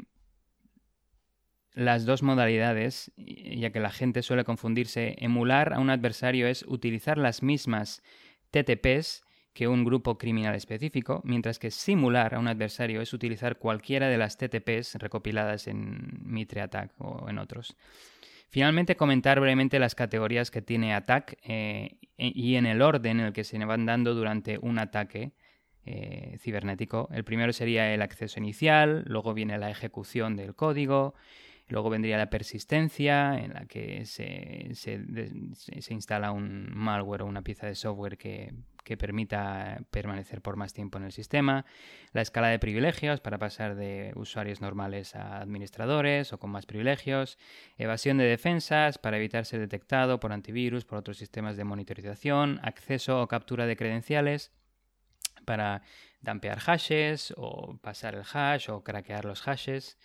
[1.73, 5.15] las dos modalidades, ya que la gente suele confundirse.
[5.19, 8.01] Emular a un adversario es utilizar las mismas
[8.49, 14.07] TTPs que un grupo criminal específico, mientras que simular a un adversario es utilizar cualquiera
[14.07, 17.75] de las TTPs recopiladas en Mitre Attack o en otros.
[18.49, 23.33] Finalmente, comentar brevemente las categorías que tiene Attack eh, y en el orden en el
[23.33, 25.33] que se van dando durante un ataque
[25.89, 27.07] eh, cibernético.
[27.13, 31.15] El primero sería el acceso inicial, luego viene la ejecución del código,
[31.69, 34.67] luego vendría la persistencia, en la que se,
[35.89, 38.53] instala un malware o una pieza de software que,
[38.97, 41.65] permita permanecer por más tiempo en el sistema,
[42.13, 47.37] la escala de privilegios para pasar de usuarios normales a administradores o con más privilegios,
[47.77, 53.21] evasión de defensas para evitar ser detectado por antivirus, por otros sistemas de monitorización, acceso
[53.21, 54.53] o captura de credenciales,
[55.47, 55.81] para
[56.19, 59.97] dampear hashes o pasar el hash o craquear los hashes,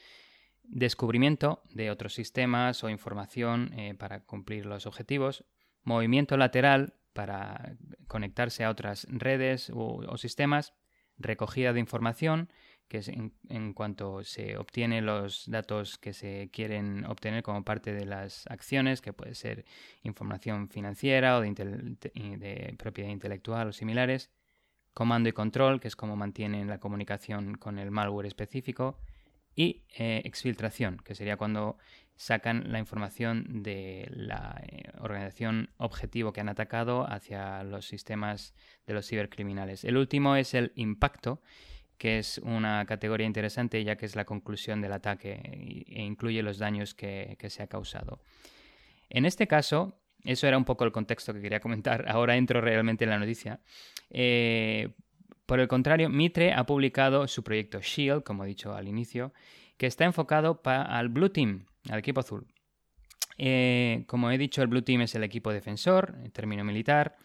[0.62, 5.44] descubrimiento de otros sistemas o información eh, para cumplir los objetivos,
[5.82, 7.74] movimiento lateral para
[8.06, 10.74] conectarse a otras redes o, sistemas,
[11.18, 12.48] recogida de información,
[12.86, 18.06] que es en, cuanto se obtienen los datos que se quieren obtener como parte de
[18.06, 19.64] las acciones, que puede ser
[20.02, 24.30] información financiera o de propiedad intelectual o similares,
[24.94, 28.98] comando y control, que es como mantienen la comunicación con el malware específico,
[29.54, 31.76] y eh, exfiltración, que sería cuando
[32.16, 38.54] sacan la información de la eh, organización objetivo que han atacado hacia los sistemas
[38.86, 39.84] de los cibercriminales.
[39.84, 41.42] El último es el impacto,
[41.98, 46.58] que es una categoría interesante ya que es la conclusión del ataque e incluye los
[46.58, 48.20] daños que, que se ha causado.
[49.08, 52.04] En este caso, eso era un poco el contexto que quería comentar.
[52.08, 53.60] Ahora entro realmente en la noticia.
[54.10, 54.90] Eh,
[55.46, 59.32] por el contrario, Mitre ha publicado su proyecto Shield, como he dicho al inicio,
[59.76, 62.46] que está enfocado al Blue Team, al equipo azul.
[63.38, 67.16] Eh, como he dicho, el Blue Team es el equipo defensor, en término militar.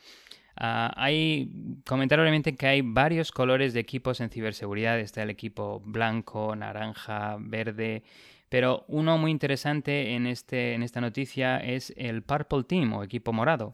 [0.60, 1.52] Ah, hay
[1.86, 5.00] comentar obviamente que hay varios colores de equipos en ciberseguridad.
[5.00, 8.04] Está el equipo blanco, naranja, verde.
[8.50, 13.34] Pero uno muy interesante en, este, en esta noticia es el Purple Team o equipo
[13.34, 13.72] morado.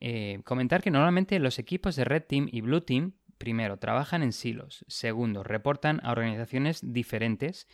[0.00, 4.32] Eh, comentar que normalmente los equipos de Red Team y Blue Team, primero, trabajan en
[4.32, 4.84] silos.
[4.88, 7.66] Segundo, reportan a organizaciones diferentes.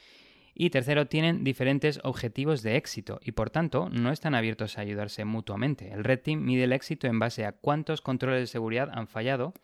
[0.55, 5.25] Y tercero, tienen diferentes objetivos de éxito y por tanto no están abiertos a ayudarse
[5.25, 5.93] mutuamente.
[5.93, 9.55] El Red Team mide el éxito en base a cuántos controles de seguridad han fallado,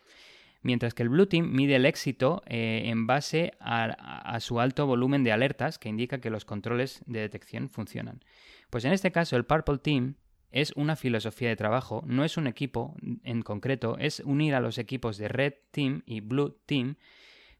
[0.61, 5.23] mientras que el Blue Team mide el éxito eh, en base a, su alto volumen
[5.23, 8.23] de alertas que indica que los controles de detección funcionan.
[8.69, 10.15] Pues en este caso el Purple Team
[10.51, 14.77] es una filosofía de trabajo, no es un equipo en concreto, es unir a los
[14.77, 16.95] equipos de Red Team y Blue Team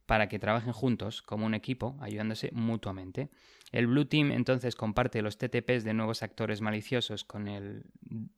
[0.05, 3.29] para que trabajen juntos como un equipo, ayudándose mutuamente.
[3.71, 7.83] El Blue Team entonces comparte los TTPs de nuevos actores maliciosos con el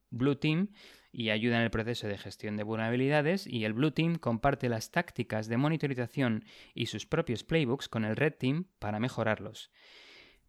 [0.10, 0.70] Blue Team
[1.12, 4.92] y ayuda en el proceso de gestión de vulnerabilidades y el Blue Team comparte las
[4.92, 9.72] tácticas de monitorización y sus propios playbooks con el Red Team para mejorarlos.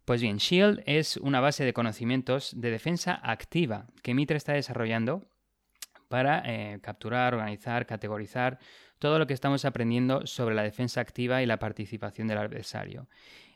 [0.05, 5.27] Pues bien, Shield es una base de conocimientos de defensa activa que Mitra está desarrollando
[6.07, 8.59] para eh, capturar, organizar, categorizar
[8.99, 13.07] todo lo que estamos aprendiendo sobre la defensa activa y la participación del adversario.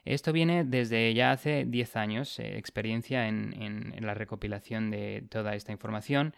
[0.05, 5.71] Esto viene desde ya hace 10 años, eh, experiencia en, la recopilación de toda esta
[5.71, 6.35] información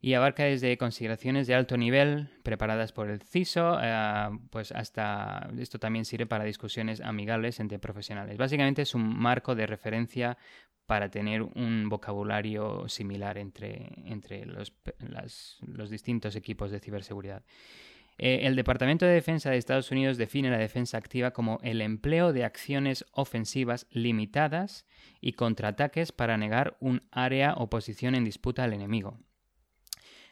[0.00, 5.78] y abarca desde consideraciones de alto nivel preparadas por el CISO, eh, pues hasta esto
[5.78, 8.36] también sirve para discusiones amigables entre profesionales.
[8.36, 10.38] Básicamente es un marco de referencia
[10.86, 14.72] para tener un vocabulario similar entre, entre los,
[15.60, 17.42] los distintos equipos de ciberseguridad.
[18.18, 22.32] Eh, el Departamento de Defensa de Estados Unidos define la defensa activa como el empleo
[22.32, 24.86] de acciones ofensivas limitadas
[25.20, 29.18] y contraataques para negar un área o posición en disputa al enemigo.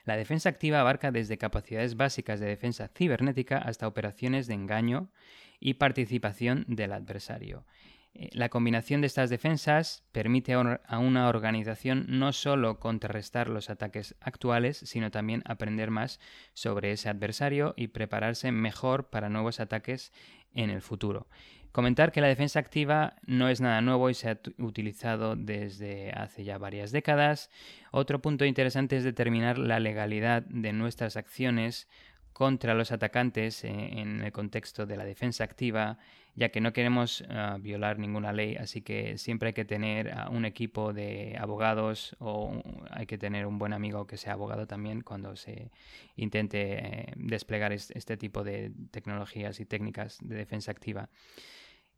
[0.06, 5.10] La defensa activa abarca desde capacidades básicas de defensa cibernética hasta operaciones de engaño
[5.58, 7.66] y participación del adversario.
[8.14, 14.14] Eh, la combinación de estas defensas permite a una organización no solo contrarrestar los ataques
[14.20, 16.20] actuales, sino también aprender más
[16.54, 20.12] sobre ese adversario y prepararse mejor para nuevos ataques
[20.54, 21.26] en el futuro.
[21.76, 26.42] Comentar que la defensa activa no es nada nuevo y se ha utilizado desde hace
[26.42, 27.50] ya varias décadas.
[27.90, 31.86] Otro punto interesante es determinar la legalidad de nuestras acciones
[32.32, 35.98] contra los atacantes eh, en el contexto de la defensa activa,
[36.34, 40.46] ya que no queremos ah, violar ninguna ley, así que siempre hay que tener un
[40.46, 45.36] equipo de abogados o hay que tener un buen amigo que sea abogado también cuando
[45.36, 45.70] se
[46.16, 51.10] intente eh, desplegar este tipo de tecnologías y técnicas de defensa activa.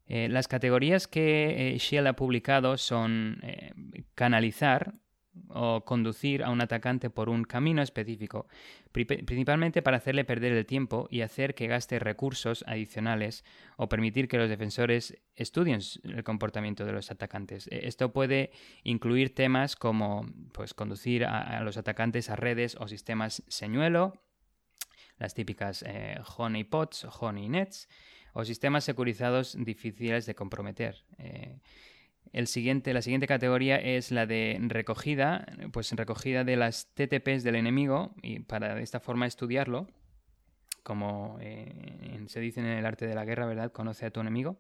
[0.09, 3.41] Eh, las categorías que Shell ha publicado son
[4.15, 4.95] canalizar,
[5.49, 8.47] o conducir a un atacante por un camino específico,
[8.93, 13.45] principalmente para hacerle perder el tiempo y hacer que gaste recursos adicionales
[13.77, 17.69] o permitir que los defensores estudien el comportamiento de los atacantes.
[17.69, 18.51] E, esto puede
[18.85, 24.21] incluir temas como pues, conducir a, los atacantes a redes o sistemas señuelo,
[25.19, 27.49] las típicas eh, honeypots honey
[28.33, 31.05] o sistemas securizados difíciles de comprometer.
[31.19, 31.59] Eh,
[32.33, 37.57] el siguiente, la siguiente categoría es la de recogida, pues recogida de las TTPs del
[37.57, 39.89] enemigo y para de esta forma estudiarlo,
[40.83, 43.73] como eh, se dice en el arte de la guerra, ¿verdad?
[43.73, 44.59] Conoce a tu enemigo.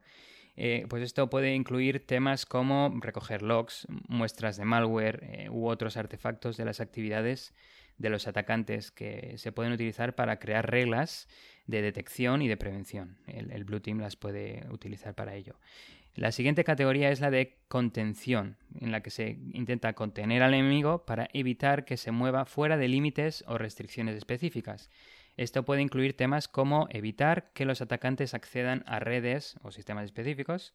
[0.57, 6.57] Eh, pues esto puede incluir temas como recoger logs, muestras de malware u otros artefactos
[6.57, 7.55] de las actividades
[7.99, 11.29] de los atacantes que se pueden utilizar para crear reglas
[11.69, 13.19] de detección y de prevención.
[13.29, 15.55] El, el Blue Team las puede utilizar para ello.
[16.15, 21.05] La siguiente categoría es la de contención, en la que se intenta contener al enemigo
[21.05, 24.91] para evitar que se mueva fuera de límites o restricciones específicas.
[25.37, 30.75] Esto puede incluir temas como evitar que los atacantes accedan a redes o sistemas específicos,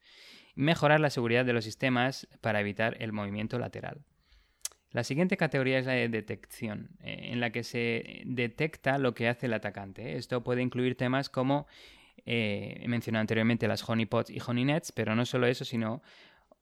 [0.55, 4.05] mejorar la seguridad de los sistemas para evitar el movimiento lateral.
[4.93, 9.27] La siguiente categoría es la de detección, eh, en la que se detecta lo que
[9.27, 10.17] hace el atacante.
[10.17, 11.65] Esto puede incluir temas como
[12.27, 16.03] eh, he mencionado anteriormente las honeypots y honeynets, pero no solo eso, sino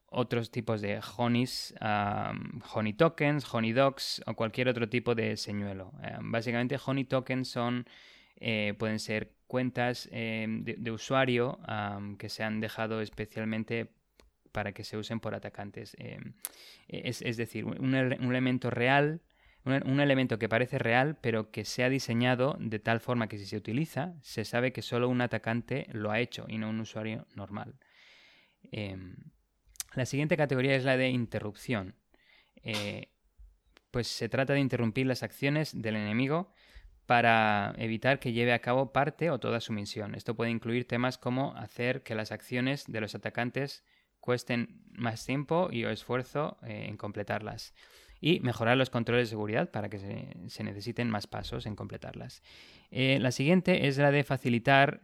[0.07, 1.73] otros tipos de honeys,
[2.73, 5.93] honey tokens, honey docs o cualquier otro tipo de señuelo.
[6.21, 7.85] básicamente, honey tokens son,
[8.37, 11.59] eh, pueden ser cuentas de, usuario
[12.17, 13.91] que se han dejado especialmente
[14.51, 15.95] para que se usen por atacantes.
[15.99, 16.33] Em,
[16.87, 19.21] es, decir, un elemento real
[19.63, 23.45] un, elemento que parece real, pero que se ha diseñado de tal forma que si
[23.45, 27.27] se utiliza, se sabe que solo un atacante lo ha hecho y no un usuario
[27.35, 27.75] normal.
[28.71, 29.15] Em,
[29.93, 31.95] la siguiente categoría es la de interrupción.
[32.63, 33.09] Eh,
[33.91, 36.51] pues se trata de interrumpir las acciones del enemigo
[37.05, 40.15] para evitar que lleve a cabo parte o toda su misión.
[40.15, 43.83] Esto puede incluir temas como hacer que las acciones de los atacantes
[44.21, 47.73] cuesten más tiempo y o esfuerzo eh, en completarlas
[48.21, 52.43] y mejorar los controles de seguridad para que se, necesiten más pasos en completarlas.
[52.91, 55.01] Eh, la siguiente es la de facilitar,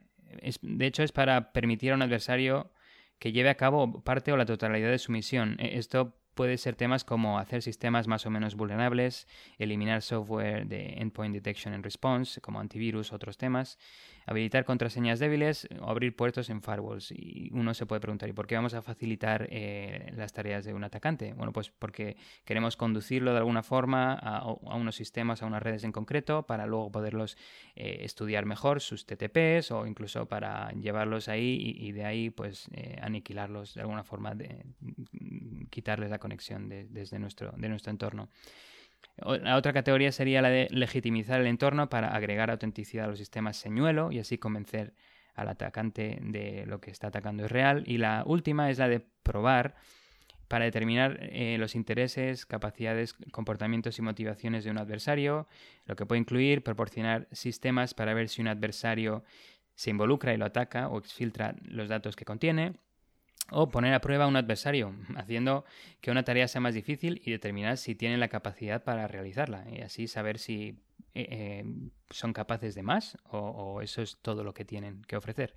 [0.62, 2.72] de hecho es para permitir a un adversario
[3.18, 5.58] que lleve a cabo parte o la totalidad de su misión.
[5.60, 9.28] E, esto puede ser temas como hacer sistemas más o menos vulnerables,
[9.58, 13.80] eliminar software de Endpoint Detection and Response, como antivirus, otros temas,
[14.28, 17.12] habilitar contraseñas débiles o abrir puertos en firewalls.
[17.12, 20.74] Y uno se puede preguntar, ¿y por qué vamos a facilitar eh, las tareas de
[20.74, 21.34] un atacante?
[21.34, 25.94] Bueno, pues porque queremos conducirlo de alguna forma a, unos sistemas, a unas redes en
[25.94, 27.38] concreto, para luego poderlos
[27.78, 33.00] eh, estudiar mejor, sus TTPs, o incluso para llevarlos ahí y, de ahí pues eh,
[33.02, 34.66] aniquilarlos de alguna forma, de,
[35.70, 38.28] quitarles la conexión desde nuestro, de nuestro entorno.
[39.18, 43.58] La otra categoría sería la de legitimizar el entorno para agregar autenticidad a los sistemas
[43.58, 44.94] señuelo y así convencer
[45.34, 47.84] al atacante de lo que está atacando es real.
[47.88, 49.76] Y la última es la de probar
[50.48, 55.48] para determinar eh, los intereses, capacidades, comportamientos y motivaciones de un adversario,
[55.86, 59.24] lo que puede incluir proporcionar sistemas para ver si un adversario
[59.76, 62.74] se involucra y lo ataca o exfiltra los datos que contiene,
[63.52, 65.66] o poner a prueba a un adversario, haciendo
[66.02, 69.82] que una tarea sea más difícil y determinar si tienen la capacidad para realizarla, y
[69.82, 70.80] así saber si
[71.14, 71.66] eh, eh,
[72.10, 75.54] son capaces de más o, eso es todo lo que tienen que ofrecer.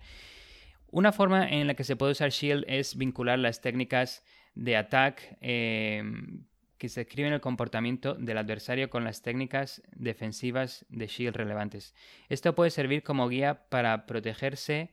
[0.92, 4.24] Una forma en la que se puede usar Shield es vincular las técnicas
[4.55, 6.03] de attack eh,
[6.79, 11.94] que se escriben el comportamiento del adversario con las técnicas defensivas de Shield relevantes.
[12.31, 14.90] Esto puede servir como guía para protegerse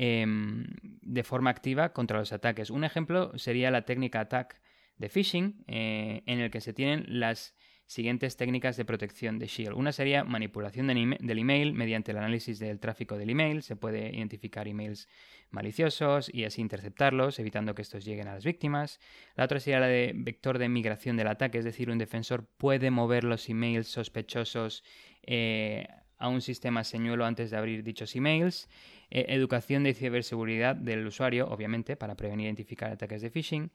[0.00, 0.64] Em,
[1.02, 2.70] de forma activa contra los ataques.
[2.70, 4.60] Un ejemplo sería la técnica attack
[4.96, 7.56] de phishing, eh, en el que se tienen las
[7.86, 9.74] siguientes técnicas de protección de Shield.
[9.74, 13.62] Una sería manipulación del email mediante el análisis del tráfico del email.
[13.64, 15.08] Se puede identificar emails
[15.50, 19.00] maliciosos y así interceptarlos, evitando que estos lleguen a las víctimas.
[19.34, 22.92] La otra sería la de vector de migración del ataque, es decir, un defensor puede
[22.92, 24.84] mover los emails sospechosos
[25.22, 28.68] eh, a un sistema señuelo antes de abrir dichos emails.
[29.10, 33.70] Eh, educación de ciberseguridad del usuario, obviamente, para prevenir e identificar ataques de phishing.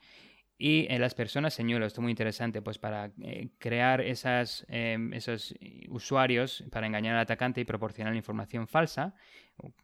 [0.57, 5.11] Y en las personas señuelo, esto es muy interesante, pues para eh, crear esas, em,
[5.13, 5.55] esos
[5.89, 9.15] usuarios para engañar al atacante y proporcionar información falsa,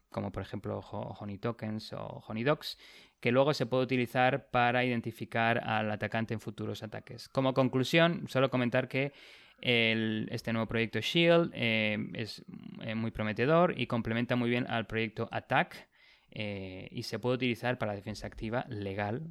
[0.08, 2.78] como por ejemplo Honey Tokens o Honey Docs,
[3.20, 7.28] que luego se puede utilizar para identificar al atacante en futuros ataques.
[7.28, 9.12] Como conclusión, solo comentar que
[9.62, 12.44] este nuevo proyecto Shield eh, es
[12.82, 15.88] eh, muy prometedor y complementa muy bien al proyecto Attack.
[16.32, 19.22] Eh, y se puede utilizar para defensa activa legal.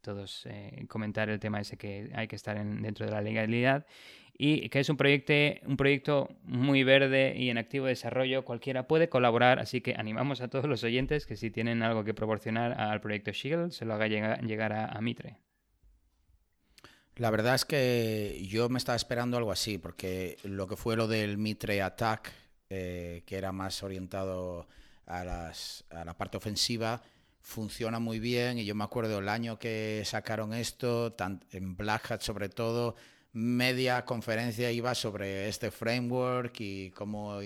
[0.00, 0.48] todos
[0.88, 3.84] comentar el tema ese que hay que estar dentro de la legalidad
[4.32, 5.34] y que es un proyecto,
[5.66, 8.46] un proyecto muy verde y en activo desarrollo.
[8.46, 12.14] Cualquiera puede colaborar, así que animamos a todos los oyentes que si tienen algo que
[12.14, 15.36] proporcionar al proyecto Shield, se lo haga llegar, a Mitre.
[17.16, 21.06] La verdad es que yo me estaba esperando algo así, porque lo que fue lo
[21.06, 22.32] del Mitre Attack,
[22.70, 24.66] eh, que era más orientado
[25.06, 27.02] a, la parte ofensiva,
[27.40, 28.58] funciona muy bien.
[28.58, 31.14] Y yo me acuerdo el año que sacaron esto,
[31.50, 32.96] en Black Hat sobre todo,
[33.32, 37.40] media conferencia iba sobre este framework y cómo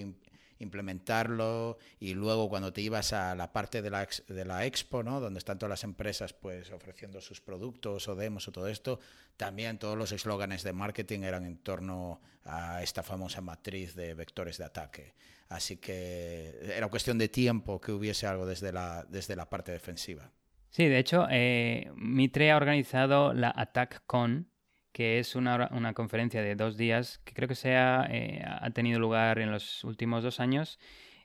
[0.58, 5.20] implementarlo y luego cuando te ibas a la parte de la, de la expo, ¿no?
[5.20, 9.00] donde están todas las empresas pues ofreciendo sus productos o demos o todo esto,
[9.36, 14.58] también todos los eslóganes de marketing eran en torno a esta famosa matriz de vectores
[14.58, 15.14] de ataque.
[15.48, 20.30] Así que era cuestión de tiempo que hubiese algo desde la, desde la parte defensiva.
[20.70, 24.48] Sí, de hecho, eh, Mitre ha organizado la AttackCon,
[24.96, 28.70] que es una, una, conferencia de dos días que creo que se ha, eh, ha
[28.70, 30.78] tenido lugar en los últimos dos años,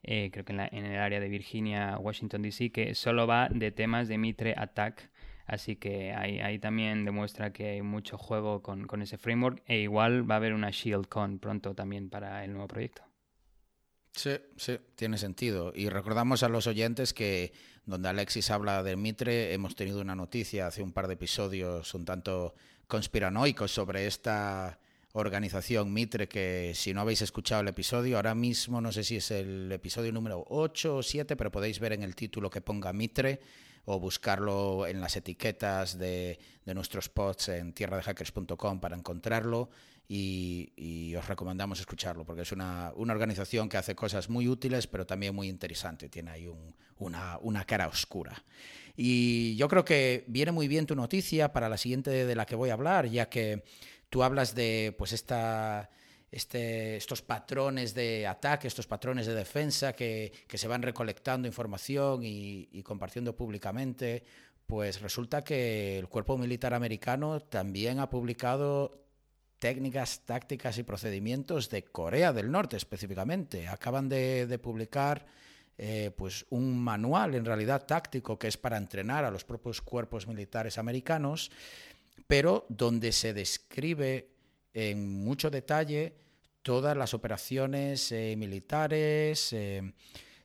[0.04, 3.72] eh, creo que en, en, el área de Virginia, Washington, D.C., que solo va de
[3.72, 5.10] temas de Mitre Attack.
[5.46, 9.80] Así que ahí, ahí también demuestra que hay mucho juego con, con, ese framework e
[9.80, 13.04] igual va a haber una ShieldCon pronto también para el nuevo proyecto.
[14.12, 15.72] Sí, sí, tiene sentido.
[15.74, 17.54] Y recordamos a los oyentes que
[17.86, 22.04] donde Alexis habla de Mitre, hemos tenido una noticia hace un par de episodios un
[22.04, 22.54] tanto
[22.92, 24.77] conspiranoicos sobre esta
[25.13, 29.31] organización Mitre que si no habéis escuchado el episodio, ahora mismo no sé si es
[29.31, 33.39] el episodio número 8 o 7, pero podéis ver en el título que ponga Mitre
[33.85, 39.69] o buscarlo en las etiquetas de, de nuestros posts en tierradehackers.com para encontrarlo
[40.14, 45.06] y, os recomendamos escucharlo porque es una, una, organización que hace cosas muy útiles pero
[45.06, 48.44] también muy interesante, tiene ahí un, una, una cara oscura.
[48.96, 52.56] Y yo creo que viene muy bien tu noticia para la siguiente de la que
[52.56, 53.64] voy a hablar, ya que
[54.10, 55.90] tú hablas de pues esta
[56.30, 62.70] este, estos patrones de ataque, estos patrones de defensa que, se van recolectando información y,
[62.72, 64.24] y, compartiendo públicamente,
[64.66, 69.00] pues resulta que el cuerpo militar americano también ha publicado
[69.62, 73.68] técnicas, tácticas y procedimientos de Corea del Norte específicamente.
[73.68, 75.24] Acaban de, publicar
[75.78, 80.26] eh, pues un manual en realidad táctico que es para entrenar a los propios cuerpos
[80.26, 81.52] militares americanos,
[82.26, 84.30] pero donde se describe
[84.74, 86.16] en mucho detalle
[86.64, 89.94] todas las operaciones eh, militares, eh,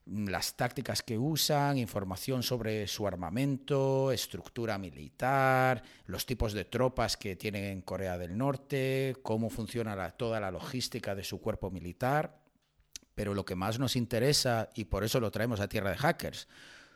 [0.07, 7.35] las tácticas que usan, información sobre su armamento, estructura militar, los tipos de tropas que
[7.35, 12.39] tienen en Corea del Norte, cómo funciona toda la logística de su cuerpo militar.
[13.15, 16.47] Pero lo que más nos interesa, y por eso lo traemos a Tierra de Hackers,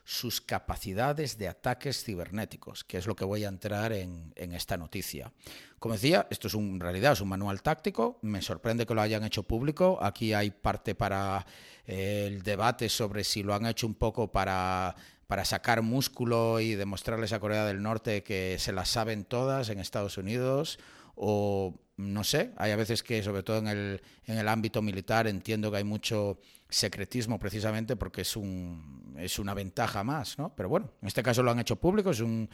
[0.05, 5.32] sus capacidades de ataques cibernéticos, que es lo que voy a entrar en, esta noticia.
[5.78, 9.24] Como decía, esto es en realidad es un manual táctico, me sorprende que lo hayan
[9.24, 11.46] hecho público, aquí hay parte para
[11.86, 14.96] eh, el debate sobre si lo han hecho un poco para
[15.30, 19.78] para sacar músculo y demostrarles a Corea del Norte que se las saben todas en
[19.78, 20.80] Estados Unidos
[21.14, 25.26] o no sé, hay a veces que, sobre todo en el, en el ámbito militar,
[25.26, 26.38] entiendo que hay mucho
[26.68, 30.55] secretismo precisamente porque es, un, es una ventaja más, ¿no?
[30.57, 32.48] Pero bueno, en este caso lo han hecho público, es un,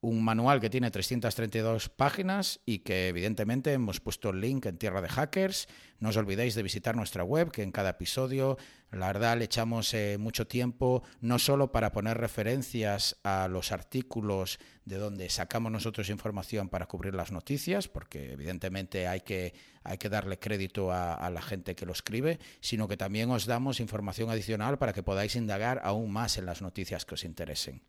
[0.00, 5.02] un manual que tiene 332 páginas y que evidentemente hemos puesto el link en Tierra
[5.02, 5.66] de Hackers.
[5.98, 8.58] No os olvidéis de visitar nuestra web, que en cada episodio,
[8.92, 14.60] la verdad, le echamos eh, mucho tiempo, no solo para poner referencias a los artículos
[14.84, 20.08] de donde sacamos nosotros información para cubrir las noticias, porque evidentemente hay que, hay que
[20.08, 24.30] darle crédito a, a la gente que lo escribe, sino que también os damos información
[24.30, 27.82] adicional para que podáis indagar aún más en las noticias que os interesen.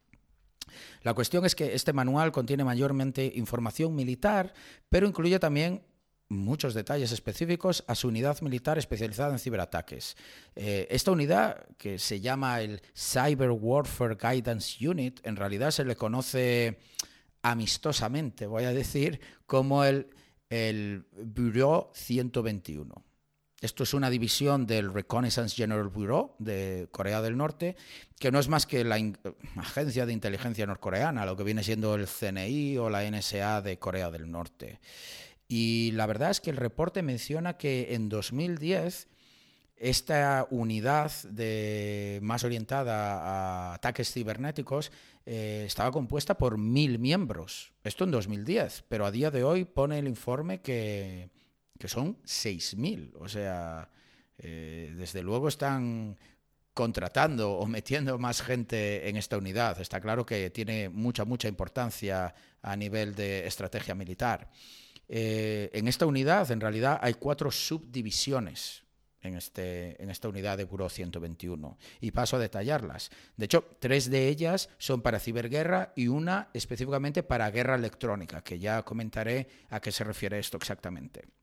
[1.04, 4.54] La cuestión es que este manual contiene mayormente información militar,
[4.90, 5.82] pero incluye también
[6.30, 10.16] muchos detalles específicos a su unidad militar especializada en ciberataques.
[10.56, 15.96] Eh, esta unidad, que se llama el Cyber Warfare Guidance Unit, en realidad se le
[15.96, 16.78] conoce
[17.42, 20.08] amistosamente, voy a decir, como el,
[20.50, 23.09] el Bureau 121.
[23.62, 27.76] Esto es una división del Reconnaissance General Bureau de Corea del Norte,
[28.18, 28.97] que no es más que la
[29.57, 34.12] agencia de inteligencia norcoreana, lo que viene siendo el CNI o la NSA de Corea
[34.12, 34.80] del Norte.
[35.49, 39.07] Y la verdad es que el reporte menciona que en 2010
[39.76, 41.12] esta unidad
[42.22, 44.91] más orientada a ataques cibernéticos
[45.26, 47.74] eh, estaba compuesta por mil miembros.
[47.84, 51.30] Esto en 2010, pero a día de hoy pone el informe que
[51.80, 53.14] que son 6.000.
[53.20, 53.90] O sea,
[54.38, 56.20] eh, desde luego están
[56.74, 59.82] contratando o metiendo más gente en esta unidad.
[59.82, 64.50] Está claro que tiene mucha, mucha importancia a nivel de estrategia militar.
[65.08, 68.84] Eh, en esta unidad, en realidad, hay cuatro subdivisiones
[69.22, 71.78] en, este, en esta unidad de Buró 121.
[72.02, 73.10] Y paso a detallarlas.
[73.36, 78.60] De hecho, tres de ellas son para ciberguerra y una específicamente para guerra electrónica, que
[78.60, 81.39] ya comentaré a qué se refiere esto exactamente.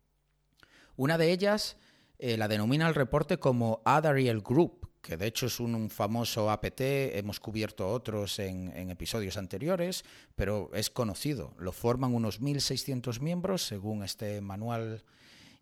[0.97, 1.77] Una de ellas
[2.19, 6.81] eh, la denomina el reporte como Adariel Group, que de hecho es un, famoso APT,
[6.81, 11.53] hemos cubierto otros en, en, episodios anteriores, pero es conocido.
[11.59, 15.05] Lo forman unos 1.600 miembros, según este manual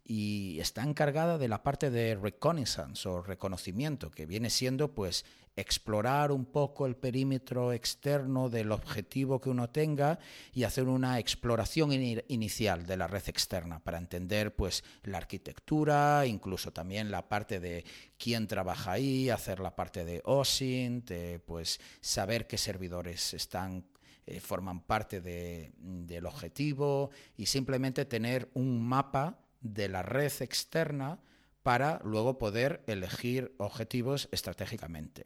[0.06, 5.24] y está encargada de la parte de reconnaissance o reconocimiento, que viene siendo pues
[5.56, 10.18] explorar un poco el perímetro externo del objetivo que uno tenga
[10.52, 16.72] y hacer una exploración inicial de la red externa para entender pues la arquitectura, incluso
[16.72, 17.84] también la parte de
[18.18, 21.12] quién trabaja ahí, hacer la parte de OSINT,
[21.46, 23.84] pues saber qué servidores están
[24.26, 31.20] eh, forman parte de, del objetivo y simplemente tener un mapa de la red externa
[31.62, 35.24] para luego poder elegir objetivos estratégicamente.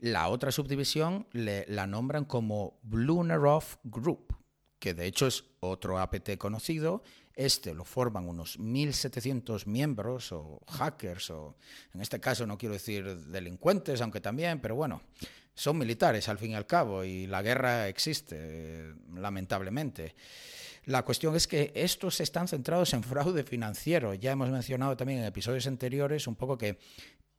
[0.00, 4.34] La otra subdivisión la nombran como Blunarov Group,
[4.78, 7.02] que de hecho es otro APT conocido.
[7.34, 11.56] Este lo forman unos 1.700 miembros o hackers, o
[11.92, 15.02] en este caso no quiero decir delincuentes, aunque también, pero bueno,
[15.54, 20.14] son militares al fin y al cabo y la guerra existe, lamentablemente.
[20.86, 24.14] La cuestión es que estos están centrados en fraude financiero.
[24.14, 26.78] Ya hemos mencionado también en episodios anteriores un poco que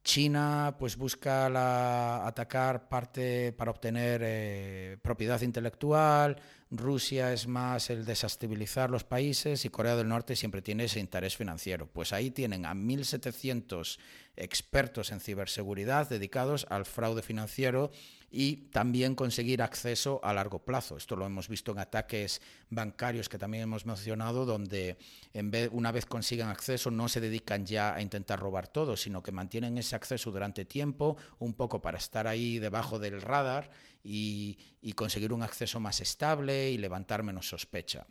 [0.03, 6.37] China pues busca atacar parte para obtener eh, propiedad intelectual,
[6.71, 11.35] Rusia es más el desestabilizar los países y Corea del Norte siempre tiene ese interés
[11.35, 11.87] financiero.
[11.87, 13.99] Pues ahí tienen a 1.700
[14.37, 17.91] expertos en ciberseguridad dedicados al fraude financiero
[18.31, 20.95] y también conseguir acceso a largo plazo.
[20.95, 24.97] Esto lo hemos visto en ataques bancarios que también hemos mencionado, donde
[25.33, 29.21] en vez, una vez consiguen acceso no se dedican ya a intentar robar todo, sino
[29.21, 33.69] que mantienen ese acceso durante tiempo, un poco para estar ahí debajo del radar
[34.01, 34.57] y,
[34.95, 38.05] conseguir un acceso más estable y levantar menos sospecha.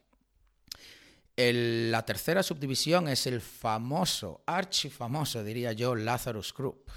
[1.37, 6.91] la tercera subdivisión es el famoso, archifamoso, diría yo, Lazarus Group.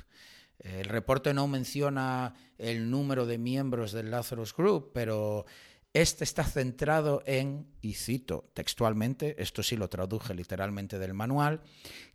[0.63, 5.45] El reporte no menciona el número de miembros del Lazarus Group, pero
[5.91, 11.61] este está centrado en, y cito textualmente, esto sí lo traduje literalmente del manual,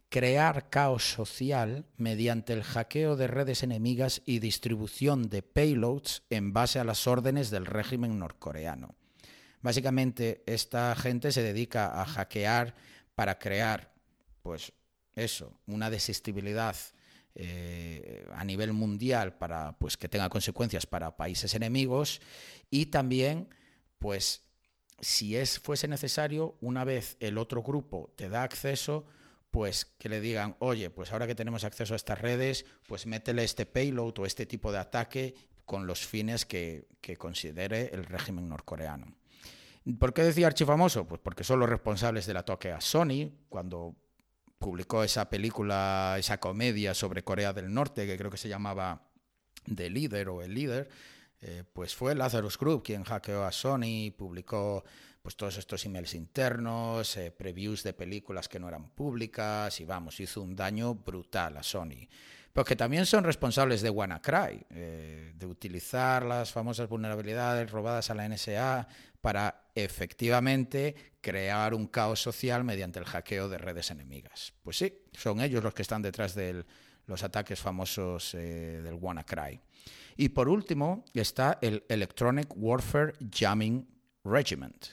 [0.09, 6.79] crear caos social mediante el hackeo de redes enemigas y distribución de payloads en base
[6.79, 8.95] a las órdenes del régimen norcoreano.
[9.61, 12.75] Básicamente, esta gente se dedica a hackear
[13.15, 13.93] para crear,
[14.43, 14.73] pues
[15.15, 16.77] eso, una desestabilidad
[17.41, 22.21] eh, a nivel mundial para pues que tenga consecuencias para países enemigos
[22.69, 23.49] y también
[24.01, 24.43] pues
[25.01, 29.07] si es fuese necesario una vez el otro grupo te da acceso
[29.53, 33.45] pues que le digan, oye, pues ahora que tenemos acceso a estas redes, pues métele
[33.45, 35.35] este payload o este tipo de ataque
[35.65, 39.07] con los fines que, que considere el régimen norcoreano.
[39.99, 41.07] ¿Por qué decía archifamoso?
[41.07, 43.95] Pues porque son los responsables del ataque a Sony, cuando
[44.59, 49.09] publicó esa película, esa comedia sobre Corea del Norte, que creo que se llamaba
[49.75, 50.89] The Leader o El Líder,
[51.41, 54.85] eh, pues fue Lazarus Group quien hackeó a Sony, publicó
[55.23, 60.19] pues todos estos emails internos, eh, previews de películas que no eran públicas y vamos,
[60.21, 62.09] hizo un daño brutal a Sony.
[62.53, 68.29] Porque también son responsables de WannaCry, eh, de utilizar las famosas vulnerabilidades robadas a la
[68.29, 68.89] NSA
[69.21, 74.55] para efectivamente crear un caos social mediante el hackeo de redes enemigas.
[74.63, 76.65] Pues sí, son ellos los que están detrás de
[77.07, 79.61] los ataques famosos eh, del WannaCry.
[80.17, 83.87] Y por último está el Electronic Warfare Jamming
[84.25, 84.87] Regiment,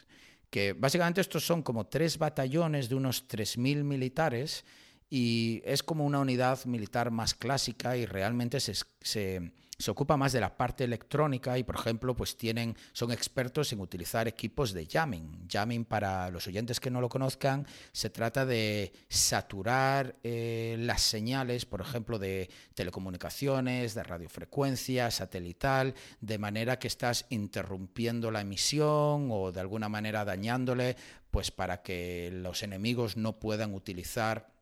[0.49, 4.63] que básicamente estos son como tres batallones de unos 3.000 militares
[5.09, 10.31] y es como una unidad militar más clásica y realmente se, se se ocupa más
[10.31, 14.85] de la parte electrónica y, por ejemplo, pues tienen, son expertos en utilizar equipos de
[14.85, 15.47] jamming.
[15.49, 21.65] Jamming, para los oyentes que no lo conozcan, se trata de saturar eh, las señales,
[21.65, 29.51] por ejemplo, de telecomunicaciones, de radiofrecuencia, satelital, de manera que estás interrumpiendo la emisión o
[29.51, 30.95] de alguna manera dañándole,
[31.31, 34.54] pues para que los enemigos no puedan utilizar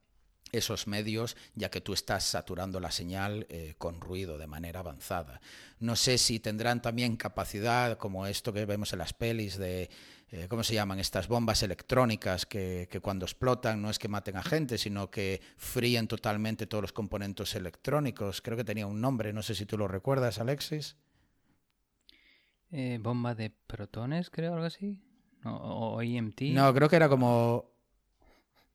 [0.54, 5.42] esos medios, ya que tú estás saturando la señal eh, con ruido de manera avanzada.
[5.80, 9.90] No sé si tendrán también capacidad, como esto que vemos en las pelis de,
[10.32, 11.00] eh, ¿cómo se llaman?
[11.00, 16.08] Estas bombas electrónicas que, cuando explotan no es que maten a gente, sino que fríen
[16.08, 18.42] totalmente todos los componentes electrónicos.
[18.42, 20.96] Creo que tenía un nombre, no sé si tú lo recuerdas, Alexis.
[22.72, 25.00] Eh, bomba de protones, creo, algo así.
[25.44, 26.42] o IMT.
[26.54, 27.73] No, creo que era como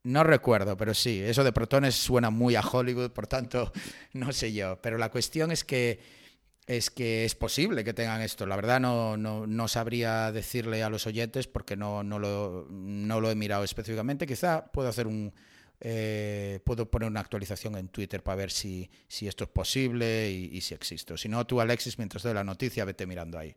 [0.09, 3.73] no recuerdo, pero sí, eso de protones suena muy a Hollywood, por tanto,
[4.15, 4.81] no sé yo.
[4.81, 6.01] Pero la cuestión es que
[6.67, 8.47] es que es posible que tengan esto.
[8.47, 13.31] La verdad no, no, sabría decirle a los oyentes porque no, no, lo, no lo
[13.31, 14.27] he mirado específicamente.
[14.27, 15.33] Quizá puedo hacer un,
[15.81, 20.61] eh, puedo poner una actualización en Twitter para ver si, si esto es posible y,
[20.61, 21.17] si existe.
[21.17, 23.55] Si no, tú, Alexis, mientras doy la noticia, vete mirando ahí.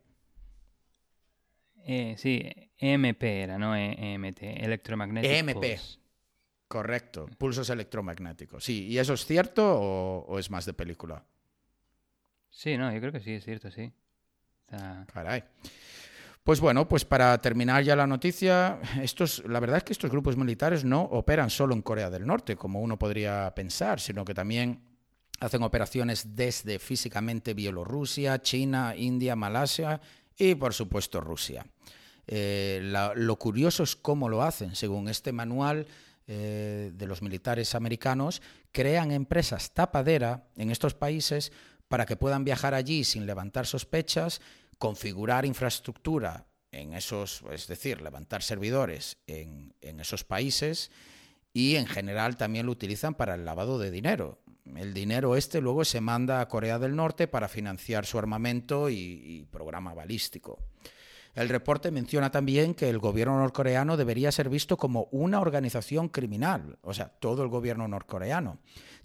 [1.84, 2.42] Eh, sí,
[2.78, 3.76] EMP era, ¿no?
[3.76, 6.01] EMT, Electromagnetic EMP.
[6.72, 8.64] Correcto, pulsos electromagnéticos.
[8.64, 11.22] Sí, ¿y eso es cierto o, es más de película?
[12.48, 13.92] Sí, no, yo creo que sí, es cierto, sí.
[15.12, 15.44] Caray.
[16.42, 20.38] Pues bueno, pues para terminar ya la noticia, estos, la verdad es que estos grupos
[20.38, 24.80] militares no operan solo en Corea del Norte, como uno podría pensar, sino que también
[25.40, 30.00] hacen operaciones desde físicamente Bielorrusia, China, India, Malasia
[30.38, 31.66] y por supuesto Rusia.
[32.26, 32.80] Eh,
[33.14, 34.74] lo curioso es cómo lo hacen.
[34.74, 35.86] Según este manual,
[36.26, 41.52] eh, de los militares americanos crean empresas tapadera en estos países
[41.88, 44.40] para que puedan viajar allí sin levantar sospechas,
[44.78, 50.90] configurar infraestructura en esos, es decir, levantar servidores en, en esos países
[51.52, 54.40] y en general también lo utilizan para el lavado de dinero.
[54.64, 59.46] El dinero este luego se manda a Corea del Norte para financiar su armamento y
[59.50, 60.58] programa balístico.
[61.34, 66.78] El reporte menciona también que el gobierno norcoreano debería ser visto como una organización criminal,
[66.82, 68.58] o sea, todo el gobierno norcoreano,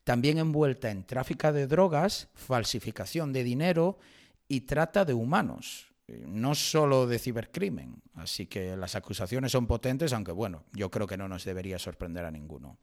[0.03, 3.97] también envuelta en tráfico de drogas, falsificación de dinero
[4.47, 5.85] y trata de humanos.
[6.25, 8.01] no solo de cibercrimen.
[8.15, 12.23] Así que las acusaciones son potentes, aunque bueno, yo creo que no nos debería sorprender
[12.23, 12.77] a ninguno.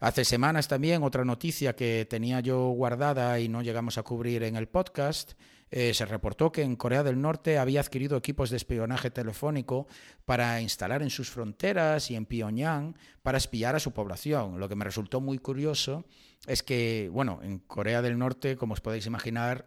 [0.00, 4.56] Hace semanas también otra noticia que tenía yo guardada y no llegamos a cubrir en
[4.56, 5.32] el podcast.
[5.70, 9.86] Eh, se reportó que en Corea del Norte había adquirido equipos de espionaje telefónico
[10.24, 14.58] para instalar en sus fronteras y en Pyongyang para espiar a su población.
[14.60, 16.04] Lo que me resultó muy curioso
[16.46, 19.66] es que, bueno, en Corea del Norte, como os podéis imaginar,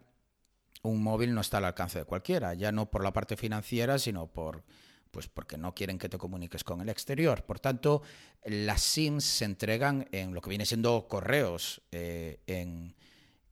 [0.84, 4.28] un móvil no está al alcance de cualquiera, ya no por la parte financiera, sino
[4.28, 4.64] por
[5.12, 7.43] pues porque no quieren que te comuniques con el exterior.
[7.43, 8.02] Por tanto,
[8.45, 12.95] las SIMs se entregan en lo que viene siendo correos eh, en,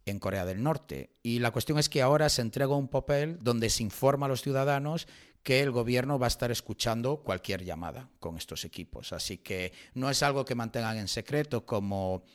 [0.10, 1.12] en, Corea del Norte.
[1.24, 4.42] Y la cuestión es que ahora se entrega un papel donde se informa a los
[4.42, 5.08] ciudadanos
[5.44, 9.14] que el gobierno va a estar escuchando cualquier llamada con estos equipos.
[9.14, 12.26] Así que no es algo que mantengan en secreto como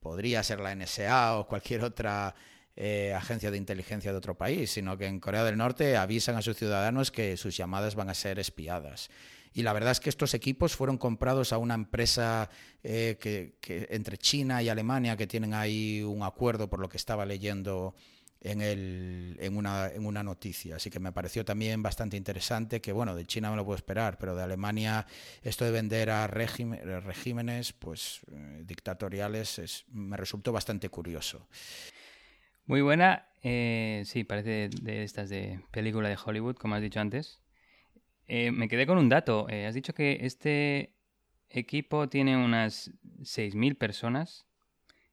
[0.00, 2.34] podría ser la NSA o cualquier otra
[2.76, 6.42] eh, agencia de inteligencia de otro país, sino que en Corea del Norte avisan a
[6.42, 9.10] sus ciudadanos que sus llamadas van a ser espiadas.
[9.58, 12.48] Y la verdad es que estos equipos fueron comprados a una empresa
[12.84, 13.56] eh, que,
[13.90, 17.96] entre China y Alemania que tienen ahí un acuerdo por lo que estaba leyendo
[18.40, 20.76] en, el, en, una, en una noticia.
[20.76, 24.16] Así que me pareció también bastante interesante que, bueno, de China me lo puedo esperar,
[24.16, 25.04] pero de Alemania
[25.42, 31.48] esto de vender a regímenes pues, eh, dictatoriales me resultó bastante curioso.
[32.66, 33.26] Muy buena.
[33.42, 37.40] Eh, sí, parece de, estas de película de Hollywood, como has dicho antes.
[38.28, 39.48] Eh, me quedé con un dato.
[39.48, 40.94] Eh, has dicho que este
[41.50, 44.46] equipo tiene unas 6.000 personas.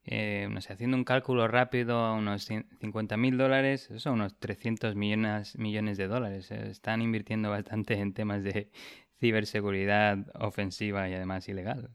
[0.06, 5.98] no sé, haciendo un cálculo rápido, unos 50.000 dólares, eso son unos 300 millones, millones
[5.98, 6.52] de dólares.
[6.52, 8.70] Están invirtiendo bastante en temas de
[9.20, 11.90] ciberseguridad ofensiva y además ilegal.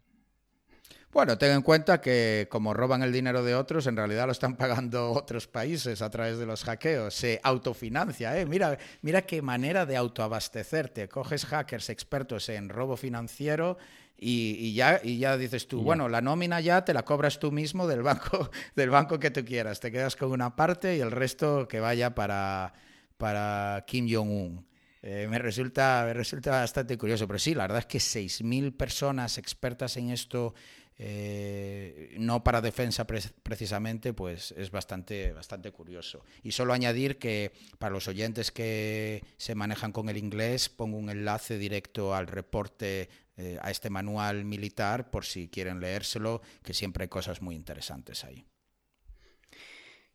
[1.12, 4.54] Bueno, ten en cuenta que como roban el dinero de otros, en realidad lo están
[4.54, 7.12] pagando otros países a través de los hackeos.
[7.14, 8.46] Se autofinancia, ¿eh?
[8.46, 11.08] Mira, mira qué manera de autoabastecerte.
[11.08, 13.76] Coges hackers expertos en robo financiero
[14.16, 17.88] y, ya, y ya dices tú, bueno, la nómina ya te la cobras tú mismo
[17.88, 19.80] del banco, del banco que tú quieras.
[19.80, 22.72] Te quedas con una parte y el resto que vaya para,
[23.16, 24.64] para Kim Jong-un.
[25.02, 29.38] Eh, me, resulta, me resulta bastante curioso, pero sí, la verdad es que 6.000 personas
[29.38, 30.54] expertas en esto
[31.02, 36.22] eh, no para defensa precisamente, pues es bastante, bastante curioso.
[36.42, 41.08] Y solo añadir que para los oyentes que se manejan con el inglés, pongo un
[41.08, 47.04] enlace directo al reporte, eh, a este manual militar, por si quieren leérselo, que siempre
[47.04, 48.44] hay cosas muy interesantes ahí.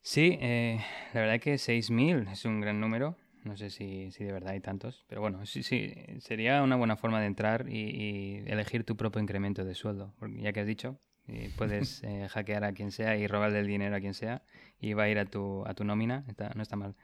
[0.04, 3.18] Sí, eh, la verdad que 6.000 es un gran número.
[3.46, 6.98] No sé si, si, de verdad hay tantos, pero bueno, sí, sí, sería una buena
[6.98, 11.00] forma de entrar y, elegir tu propio incremento de sueldo, porque ya que has dicho,
[11.28, 14.42] eh, puedes eh, hackear a quien sea y robarle el dinero a quien sea
[14.80, 16.26] y va a ir a tu, a tu nómina,
[16.56, 16.96] no está mal.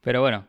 [0.00, 0.48] Pero bueno,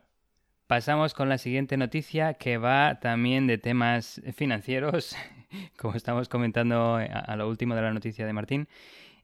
[0.68, 5.18] pasamos con la siguiente noticia que va también de temas financieros,
[5.78, 8.70] como estamos comentando a, lo último de la noticia de Martín.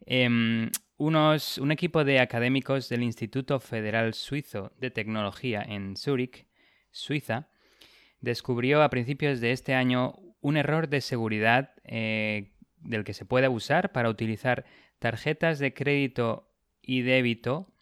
[0.06, 6.48] Em, unos, un equipo de académicos del Instituto Federal Suizo de Tecnología en Zúrich,
[6.92, 7.50] Suiza,
[8.22, 13.48] descubrió a principios de este año un error de seguridad eh, del que se puede
[13.48, 14.66] abusar para utilizar
[15.00, 16.50] tarjetas de crédito
[16.82, 17.74] y débito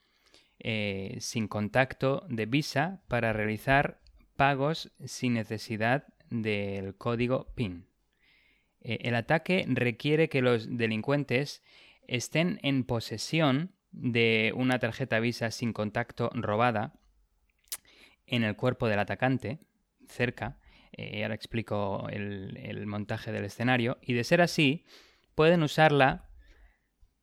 [0.60, 4.00] eh, sin contacto de Visa para realizar
[4.36, 7.86] pagos sin necesidad del código PIN.
[8.82, 11.64] Eh, el ataque requiere que los delincuentes
[12.08, 16.94] estén en posesión de una tarjeta Visa sin contacto robada
[18.26, 19.60] en el cuerpo del atacante,
[20.08, 20.58] cerca,
[20.92, 24.86] eh, ahora explico el, montaje del escenario, y de ser así,
[25.36, 26.30] pueden usarla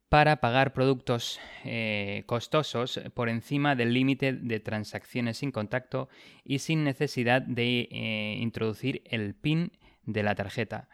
[0.09, 6.09] para pagar productos eh, costosos por encima del límite de transacciones sin contacto
[6.43, 9.71] y sin necesidad de eh, introducir el PIN
[10.03, 10.89] de la tarjeta.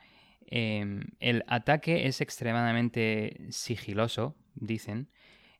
[0.47, 5.09] Em, el ataque es extremadamente sigiloso, dicen,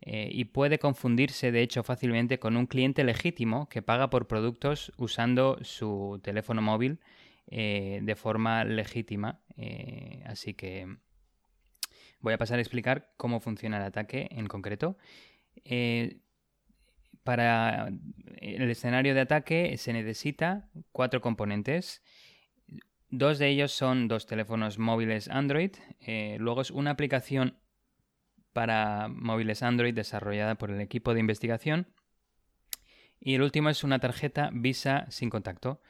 [0.02, 4.94] eh, y puede confundirse de hecho fácilmente con un cliente legítimo que paga por productos
[4.98, 7.00] usando su teléfono móvil
[7.48, 9.42] eh, de forma legítima.
[9.58, 10.98] Eh, así que
[12.22, 14.98] voy a pasar a explicar cómo funciona el ataque en concreto.
[17.24, 17.90] para
[18.38, 22.02] el escenario de ataque se necesita cuatro componentes.
[23.10, 25.72] Dos de ellos son dos teléfonos móviles Android.
[26.02, 27.58] Eh, luego es una aplicación
[28.52, 31.88] para móviles Android desarrollada por el equipo de investigación.
[33.20, 35.82] Y el último es una tarjeta Visa sin contacto.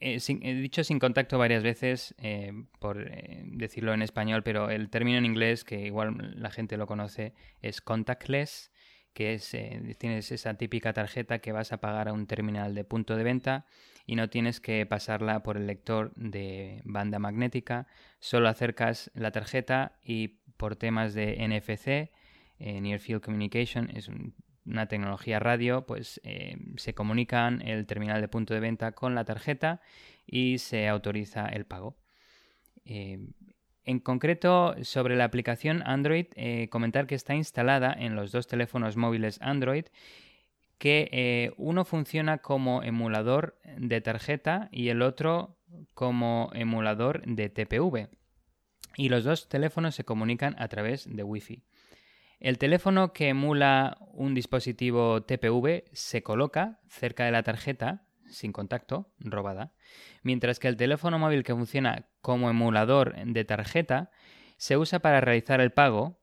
[0.00, 3.08] Eh, he dicho sin contacto varias veces, eh, por
[3.44, 7.80] decirlo en español, pero el término en inglés, que igual la gente lo conoce, es
[7.80, 8.72] contactless,
[9.12, 9.56] que es,
[9.98, 13.66] tienes esa típica tarjeta que vas a pagar a un terminal de punto de venta
[14.10, 17.86] y no tienes que pasarla por el lector de banda magnética,
[18.18, 22.10] solo acercas la tarjeta y por temas de NFC,
[22.58, 24.10] eh, Near Field Communication, es
[24.66, 29.24] una tecnología radio, pues eh, se comunican el terminal de punto de venta con la
[29.24, 29.80] tarjeta
[30.26, 31.96] y se autoriza el pago.
[32.84, 38.96] En concreto, sobre la aplicación Android, eh, comentar que está instalada en los dos teléfonos
[38.96, 39.84] móviles Android,
[40.80, 45.58] que eh, uno funciona como emulador de tarjeta y el otro
[45.92, 48.08] como emulador de TPV.
[48.96, 51.62] Y los dos teléfonos se comunican a través de Wi-Fi.
[52.40, 59.12] El teléfono que emula un dispositivo TPV se coloca cerca de la tarjeta sin contacto,
[59.18, 59.74] robada,
[60.22, 64.10] mientras que el teléfono móvil que funciona como emulador de tarjeta
[64.56, 66.19] se usa para realizar el pago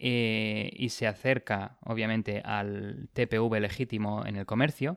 [0.00, 4.96] eh, y se acerca obviamente al TPV legítimo en el comercio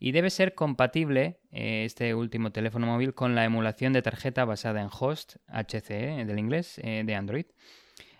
[0.00, 4.80] y debe ser compatible eh, este último teléfono móvil con la emulación de tarjeta basada
[4.80, 7.46] en host HCE del inglés eh, de Android.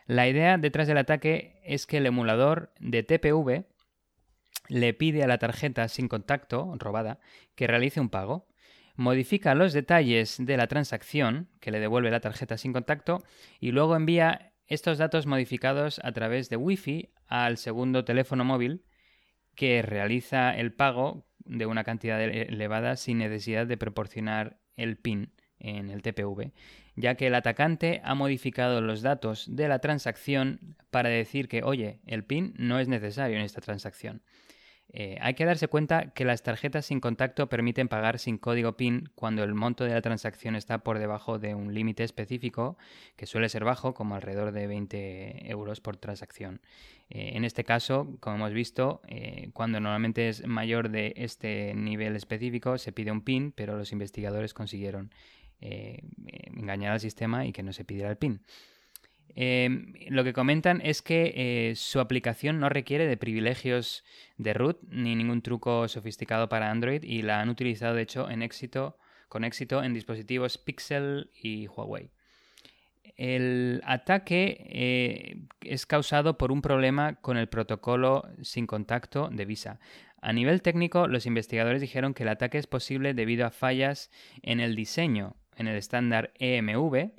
[0.07, 3.65] La idea detrás del ataque es que el emulador de TPV
[4.69, 7.19] le pide a la tarjeta sin contacto, robada,
[7.57, 8.47] que realice un pago,
[8.95, 13.25] modifica los detalles de la transacción, que le devuelve la tarjeta sin contacto,
[13.59, 18.85] y luego envía estos datos modificados a través de Wi-Fi al segundo teléfono móvil,
[19.57, 25.91] que realiza el pago de una cantidad elevada sin necesidad de proporcionar el PIN en
[25.91, 26.53] el TPV,
[26.95, 32.01] ya que el atacante ha modificado los datos de la transacción para decir que, oye,
[32.07, 34.23] el PIN no es necesario en esta transacción.
[34.93, 39.09] Eh, hay que darse cuenta que las tarjetas sin contacto permiten pagar sin código PIN
[39.15, 42.77] cuando el monto de la transacción está por debajo de un límite específico,
[43.17, 46.61] que suele ser bajo, como alrededor de 20 euros por transacción.
[47.09, 52.17] Eh, en este caso, como hemos visto, eh, cuando normalmente es mayor de este nivel
[52.17, 55.13] específico, se pide un PIN, pero los investigadores consiguieron
[55.63, 58.41] engañar al sistema y que no se pidiera el PIN.
[59.35, 64.05] Em, lo que comentan es que eh, su aplicación no requiere de privilegios
[64.39, 68.43] de root ni ningún truco sofisticado para Android y la han utilizado de hecho en
[68.43, 72.11] éxito, con éxito en dispositivos Pixel y Huawei.
[73.17, 79.79] El ataque eh, es causado por un problema con el protocolo sin contacto de Visa.
[80.23, 84.11] A nivel técnico, los investigadores dijeron que el ataque es posible debido a fallas
[84.43, 87.13] en el diseño, en el estándar EMV,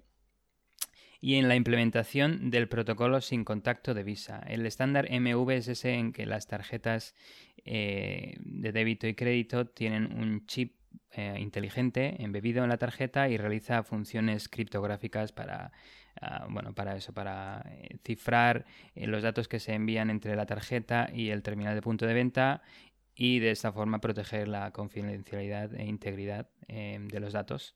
[1.21, 4.41] y en la implementación del protocolo sin contacto de Visa.
[4.47, 7.13] El estándar MV es ese en que las tarjetas
[7.63, 10.75] eh, de débito y crédito tienen un chip
[11.11, 15.71] eh, inteligente embebido en la tarjeta y realiza funciones criptográficas para,
[16.19, 18.65] ah, bueno, para eso, para eh, cifrar
[18.95, 22.63] los datos que se envían entre la tarjeta y el terminal de punto de venta
[23.13, 27.75] y de esta forma proteger la confidencialidad e integridad de los datos.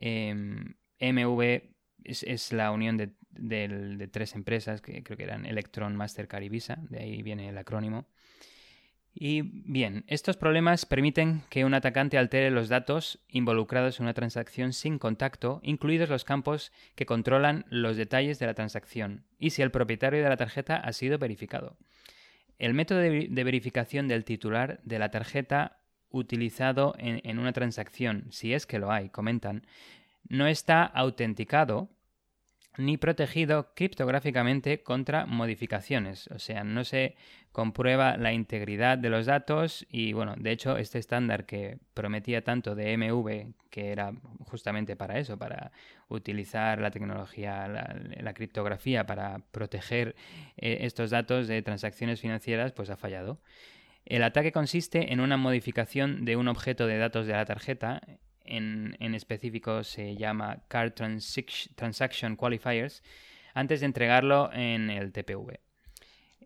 [0.00, 1.77] MV
[2.08, 7.00] es, la unión de, tres empresas que creo que eran Electron, Mastercard y Visa, de
[7.00, 8.06] ahí viene el acrónimo.
[9.20, 14.72] Y bien, estos problemas permiten que un atacante altere los datos involucrados en una transacción
[14.72, 19.72] sin contacto, incluidos los campos que controlan los detalles de la transacción y si el
[19.72, 21.76] propietario de la tarjeta ha sido verificado.
[22.58, 25.78] El método de, verificación del titular de la tarjeta
[26.10, 29.66] utilizado en, una transacción, si es que lo hay, comentan,
[30.28, 31.90] no está autenticado
[32.78, 36.28] ni protegido criptográficamente contra modificaciones.
[36.28, 37.16] O sea, no se
[37.52, 42.76] comprueba la integridad de los datos y bueno, de hecho este estándar que prometía tanto
[42.76, 44.12] de MV, que era
[44.46, 45.72] justamente para eso, para
[46.08, 50.14] utilizar la tecnología, la, criptografía para proteger
[50.56, 53.40] eh, estos datos de transacciones financieras, pues ha fallado.
[54.04, 58.00] El ataque consiste en una modificación de un objeto de datos de la tarjeta
[58.48, 63.02] en, específico se llama Card Transaction Qualifiers,
[63.54, 65.60] antes de entregarlo en el TPV.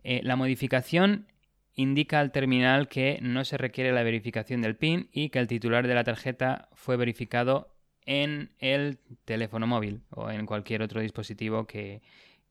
[0.03, 1.27] Eh, la modificación
[1.75, 5.87] indica al terminal que no se requiere la verificación del PIN y que el titular
[5.87, 7.73] de la tarjeta fue verificado
[8.05, 12.01] en el teléfono móvil o en cualquier otro dispositivo que,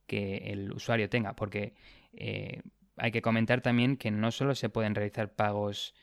[0.09, 1.73] el usuario tenga, porque
[2.13, 2.61] eh,
[2.99, 5.95] hay que comentar también que no solo se pueden realizar pagos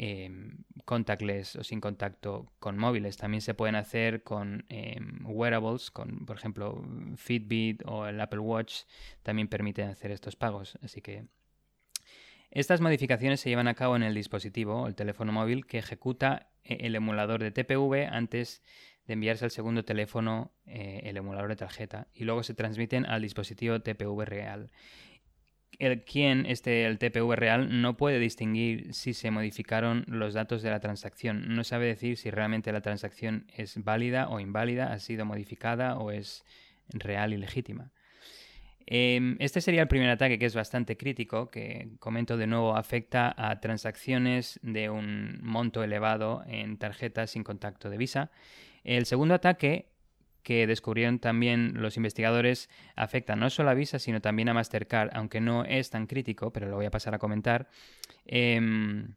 [0.00, 3.16] Em, contactless o sin contacto con móviles.
[3.16, 6.86] También se pueden hacer con em, wearables, con por ejemplo
[7.16, 8.84] Fitbit o el Apple Watch,
[9.24, 10.78] también permiten hacer estos pagos.
[10.82, 11.24] Así que
[12.52, 16.78] estas modificaciones se llevan a cabo en el dispositivo el teléfono móvil que ejecuta eh,
[16.82, 18.62] el emulador de TPV antes
[19.08, 23.22] de enviarse al segundo teléfono eh, el emulador de tarjeta y luego se transmiten al
[23.22, 24.70] dispositivo TPV real.
[25.78, 30.70] El quien, este, el TPV real, no puede distinguir si se modificaron los datos de
[30.70, 31.54] la transacción.
[31.54, 36.10] No sabe decir si realmente la transacción es válida o inválida, ha sido modificada o
[36.10, 36.44] es
[36.90, 37.92] real y legítima.
[38.90, 43.34] Em, este sería el primer ataque que es bastante crítico, que comento de nuevo, afecta
[43.36, 48.30] a transacciones de un monto elevado en tarjetas sin contacto de Visa.
[48.84, 49.90] El segundo ataque
[50.42, 55.40] que descubrieron también los investigadores afecta no solo a Visa, sino también a Mastercard, aunque
[55.40, 57.68] no es tan crítico, pero lo voy a pasar a comentar.
[58.24, 59.14] Em,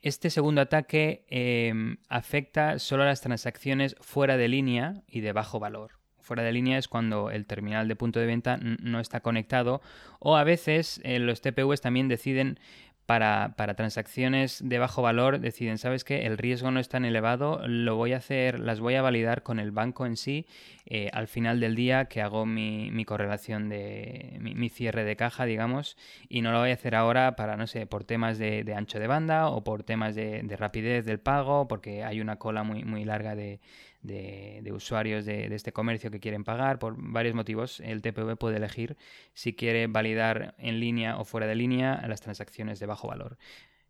[0.00, 5.58] este segundo ataque em, afecta solo a las transacciones fuera de línea y de bajo
[5.58, 5.98] valor
[6.28, 9.80] fuera de línea es cuando el terminal de punto de venta no está conectado
[10.20, 12.60] o a veces eh, los TPUs también deciden
[13.08, 16.26] para, transacciones de bajo valor deciden, ¿sabes qué?
[16.26, 19.60] El riesgo no es tan elevado, lo voy a hacer, las voy a validar con
[19.60, 20.44] el banco en sí
[20.84, 25.96] eh, al final del día que hago mi, correlación de mi, cierre de caja, digamos,
[26.28, 29.06] y no lo voy a hacer ahora para, no sé, por temas de, ancho de
[29.06, 33.06] banda o por temas de, de rapidez del pago, porque hay una cola muy, muy
[33.06, 33.60] larga de,
[34.08, 36.78] de, usuarios de, este comercio que quieren pagar.
[36.78, 38.96] Por varios motivos, el TPV puede elegir
[39.34, 43.38] si quiere validar en línea o fuera de línea las transacciones de bajo valor.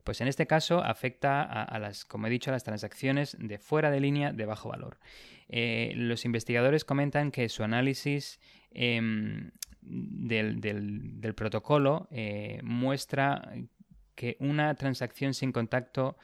[0.04, 3.90] Pues en este caso afecta a, las, como he dicho, a las transacciones de fuera
[3.90, 4.98] de línea de bajo valor.
[5.48, 8.40] Eh, los investigadores comentan que su análisis
[8.70, 9.50] em,
[9.82, 13.52] del, protocolo eh, muestra
[14.14, 16.16] que una transacción sin contacto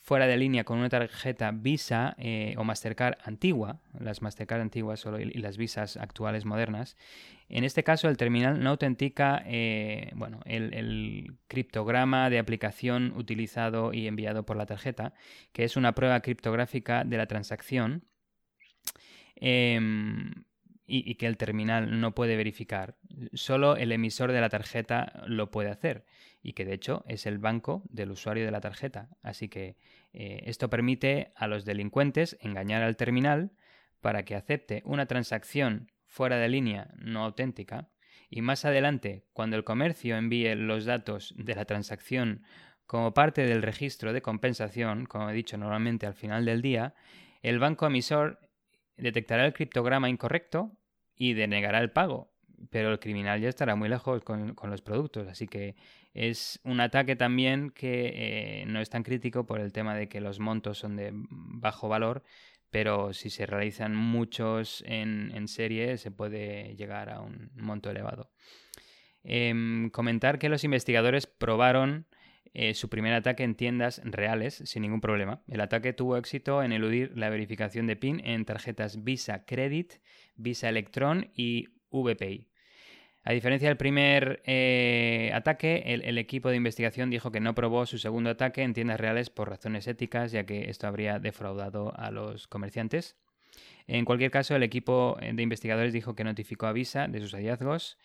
[0.00, 5.38] fuera de línea con una tarjeta Visa eh, o Mastercard antigua, las Mastercard antiguas y
[5.38, 6.96] las Visas actuales modernas,
[7.50, 14.06] en este caso el terminal no autentica eh, bueno, el, criptograma de aplicación utilizado y
[14.06, 15.12] enviado por la tarjeta,
[15.52, 18.04] que es una prueba criptográfica de la transacción.
[19.36, 20.44] Em,
[20.90, 22.96] y, que el terminal no puede verificar.
[23.32, 26.04] Solo el emisor de la tarjeta lo puede hacer
[26.42, 29.08] y que de hecho es el banco del usuario de la tarjeta.
[29.22, 29.76] Así que
[30.12, 33.52] eh, esto permite a los delincuentes engañar al terminal
[34.00, 37.88] para que acepte una transacción fuera de línea no auténtica
[38.30, 42.44] y más adelante, cuando el comercio envíe los datos de la transacción
[42.86, 46.94] como parte del registro de compensación, como he dicho normalmente al final del día,
[47.42, 48.38] el banco emisor
[48.96, 50.76] detectará el criptograma incorrecto
[51.20, 52.32] y denegará el pago.
[52.70, 55.76] Pero el criminal ya estará muy lejos con, los productos, así que
[56.14, 60.20] es un ataque también que eh, no es tan crítico por el tema de que
[60.20, 62.22] los montos son de bajo valor,
[62.70, 68.30] pero si se realizan muchos en, serie se puede llegar a un monto elevado.
[69.22, 72.06] Em, comentar que los investigadores probaron
[72.52, 75.42] eh, su primer ataque en tiendas reales sin ningún problema.
[75.46, 79.94] El ataque tuvo éxito en eludir la verificación de PIN en tarjetas Visa Credit,
[80.36, 82.48] Visa Electron y VPI.
[83.22, 87.98] A diferencia del primer eh, ataque, el, equipo de investigación dijo que no probó su
[87.98, 92.48] segundo ataque en tiendas reales por razones éticas, ya que esto habría defraudado a los
[92.48, 93.18] comerciantes.
[93.86, 97.98] En cualquier caso, el equipo de investigadores dijo que notificó a Visa de sus hallazgos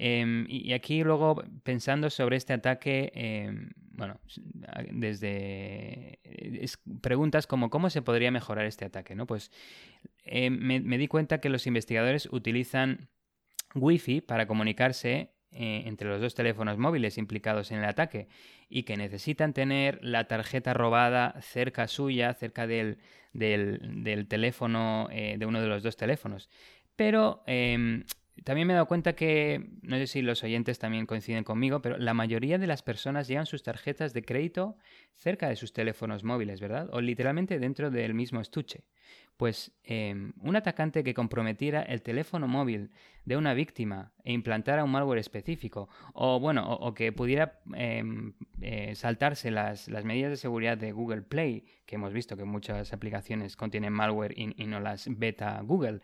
[0.00, 4.20] Em, y aquí luego pensando sobre este ataque, em, bueno,
[4.92, 6.20] desde
[7.00, 9.26] preguntas como cómo se podría mejorar este ataque, ¿no?
[9.26, 9.50] Pues
[10.22, 13.08] em, me, di cuenta que los investigadores utilizan
[13.74, 18.28] Wi-Fi para comunicarse eh, entre los dos teléfonos móviles implicados en el ataque
[18.68, 22.98] y que necesitan tener la tarjeta robada cerca suya, cerca del,
[23.32, 26.48] del, teléfono, eh, de uno de los dos teléfonos.
[26.94, 27.42] Pero
[28.44, 31.98] también me he dado cuenta que, no sé si los oyentes también coinciden conmigo, pero
[31.98, 34.76] la mayoría de las personas llevan sus tarjetas de crédito
[35.14, 36.88] cerca de sus teléfonos móviles, ¿verdad?
[36.92, 38.84] O literalmente dentro del mismo estuche.
[39.36, 42.90] Pues em, un atacante que comprometiera el teléfono móvil
[43.24, 48.94] de una víctima e implantara un malware específico, o bueno, o, que pudiera em, eh,
[48.94, 53.92] saltarse las, medidas de seguridad de Google Play, que hemos visto que muchas aplicaciones contienen
[53.92, 56.00] malware y no las beta Google,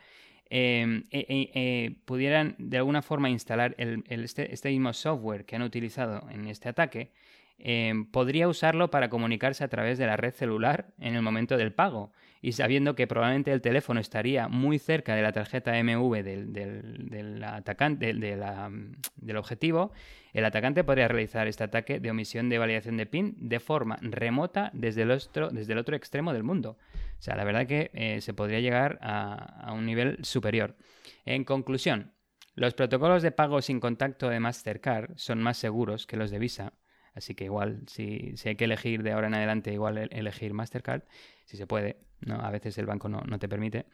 [0.50, 6.46] eh, eh, pudieran de alguna forma instalar este, este, mismo software que han utilizado en
[6.46, 7.12] este ataque,
[7.58, 11.72] em, podría usarlo para comunicarse a través de la red celular en el momento del
[11.72, 12.12] pago
[12.44, 17.42] y sabiendo que probablemente el teléfono estaría muy cerca de la tarjeta MV del, del,
[17.42, 19.92] atacante, del objetivo,
[20.34, 24.70] el atacante podría realizar este ataque de omisión de validación de PIN de forma remota
[24.74, 26.76] desde el otro, desde el otro extremo del mundo.
[27.18, 30.76] O sea, la verdad que eh, se podría llegar a, un nivel superior.
[31.24, 32.12] En conclusión,
[32.56, 36.74] los protocolos de pago sin contacto de Mastercard son más seguros que los de Visa,
[37.14, 41.02] así que igual si, hay que elegir de ahora en adelante, igual elegir Mastercard,
[41.44, 42.36] si se puede, ¿no?
[42.36, 43.86] A veces el banco no, te permite.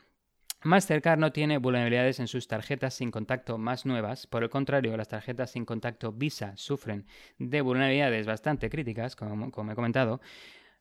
[0.62, 4.26] Mastercard no tiene vulnerabilidades en sus tarjetas sin contacto más nuevas.
[4.26, 7.06] Por el contrario, las tarjetas sin contacto Visa sufren
[7.38, 10.20] de vulnerabilidades bastante críticas, como, como he comentado.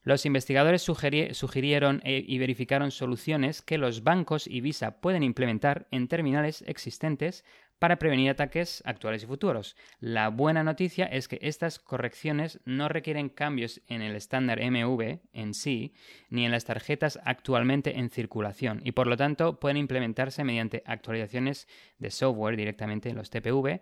[0.02, 6.08] Los investigadores sugirieron eh, y verificaron soluciones que los bancos y Visa pueden implementar en
[6.08, 7.44] terminales existentes
[7.80, 9.74] para prevenir ataques actuales y futuros.
[9.98, 15.54] La buena noticia es que estas correcciones no requieren cambios en el estándar MV en
[15.54, 15.94] sí,
[16.28, 21.66] ni en las tarjetas actualmente en circulación, y por lo tanto pueden implementarse mediante actualizaciones
[21.98, 23.80] de software directamente en los TPV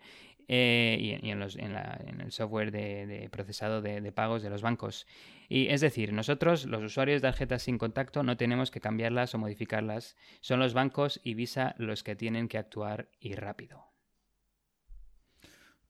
[0.50, 5.06] eh, y, en, el software de, procesado de, pagos de los bancos.
[5.48, 9.38] Y es decir, nosotros, los usuarios de tarjetas sin contacto, no tenemos que cambiarlas o
[9.38, 10.16] modificarlas.
[10.40, 13.87] Son los bancos y Visa los que tienen que actuar y rápido.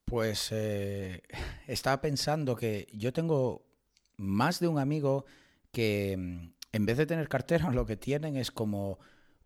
[0.09, 1.23] Pues eh,
[1.67, 3.67] estaba pensando que yo tengo
[4.17, 5.27] más de un amigo
[5.71, 8.99] que mm, en vez de tener cartera lo que tienen es como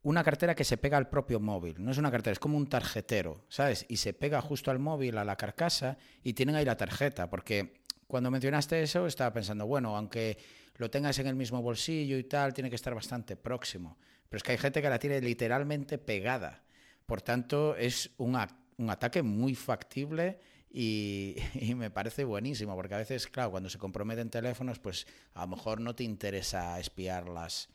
[0.02, 1.82] una cartera que se pega al propio móvil.
[1.82, 3.86] No es una cartera, es como un tarjetero, ¿sabes?
[3.88, 7.28] Y se pega justo al móvil, a la carcasa, y tienen ahí la tarjeta.
[7.28, 10.38] Porque cuando mencionaste eso, estaba pensando, bueno, aunque
[10.76, 13.98] lo tengas en el mismo bolsillo y tal, tiene que estar bastante próximo.
[14.28, 16.62] Pero es que hay gente que la tiene literalmente pegada.
[17.06, 18.36] Por tanto, es un,
[18.76, 20.40] un ataque muy factible
[20.74, 21.36] y,
[21.74, 25.80] me parece buenísimo, porque a veces, claro, cuando se comprometen teléfonos, pues a lo mejor
[25.80, 27.68] no te interesa espiar las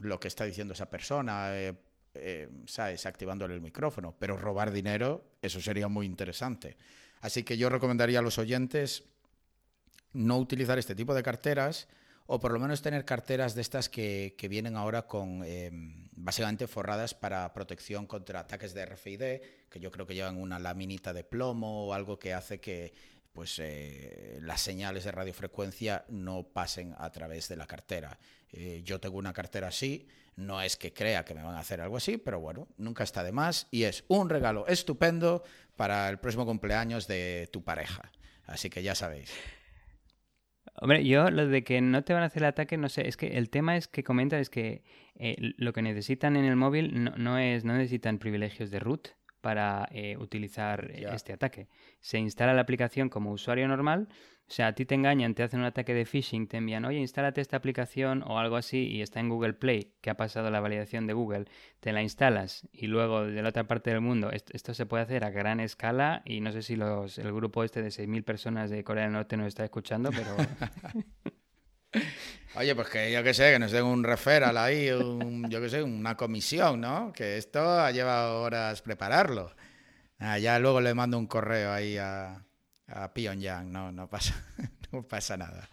[0.00, 1.74] lo que está diciendo esa persona, eh,
[2.14, 3.04] eh, ¿sabes?
[3.04, 4.14] Activándole el micrófono.
[4.16, 6.76] Pero robar dinero, eso sería muy interesante.
[7.20, 9.04] Así que yo recomendaría a los oyentes
[10.12, 11.88] no utilizar este tipo de carteras
[12.30, 15.70] o por lo menos tener carteras de estas que, vienen ahora con eh,
[16.12, 19.22] básicamente forradas para protección contra ataques de RFID,
[19.70, 22.92] que yo creo que llevan una laminita de plomo o algo que hace que
[23.32, 28.18] pues eh, las señales de radiofrecuencia no pasen a través de la cartera.
[28.52, 30.06] Eh, yo tengo una cartera así,
[30.36, 33.24] no es que crea que me van a hacer algo así, pero bueno, nunca está
[33.24, 35.44] de más y es un regalo estupendo
[35.76, 38.12] para el próximo cumpleaños de tu pareja.
[38.44, 39.30] Así que ya sabéis.
[40.80, 43.16] Hombre, yo lo de que no te van a hacer el ataque, no sé, es
[43.16, 44.82] que el tema es que comentan es que
[45.16, 49.08] eh, lo que necesitan en el móvil no, no, es, no necesitan privilegios de root,
[49.40, 51.68] para eh, utilizar este ataque.
[52.00, 54.08] Se instala la aplicación como usuario normal,
[54.48, 56.98] o sea, a ti te engañan, te hacen un ataque de phishing, te envían, oye,
[56.98, 60.60] instálate esta aplicación o algo así y está en Google Play, que ha pasado la
[60.60, 61.44] validación de Google,
[61.80, 65.24] te la instalas y luego de la otra parte del mundo, esto, se puede hacer
[65.24, 68.82] a gran escala y no sé si los, el grupo este de 6.000 personas de
[68.84, 70.34] Corea del Norte nos está escuchando, pero...
[72.58, 75.80] Oye, pues que yo que sé, que nos den un referral ahí, yo que sé,
[75.80, 77.12] una comisión, ¿no?
[77.12, 79.54] Que esto ha llevado horas prepararlo.
[80.18, 82.44] Ah, ya luego le mando un correo ahí a,
[82.88, 84.34] a Pyongyang, no, no pasa,
[84.92, 85.70] no pasa nada.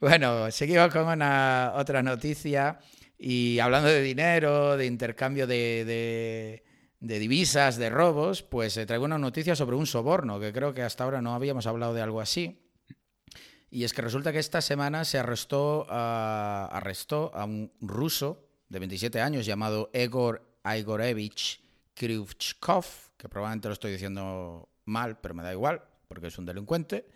[0.00, 2.80] Bueno, seguimos con una otra noticia
[3.16, 6.64] y hablando de dinero, de intercambio de
[6.98, 11.04] divisas, de robos, pues eh, traigo una noticia sobre un soborno, que creo que hasta
[11.04, 12.58] ahora no habíamos hablado de algo así.
[13.70, 18.80] Y es que resulta que esta semana se arrestó a, arrestó a un ruso de
[18.80, 21.62] 27 años llamado Egor Igorevich
[21.94, 22.84] Kryvchkov,
[23.16, 27.06] que probablemente lo estoy diciendo mal, pero me da igual, porque es un delincuente.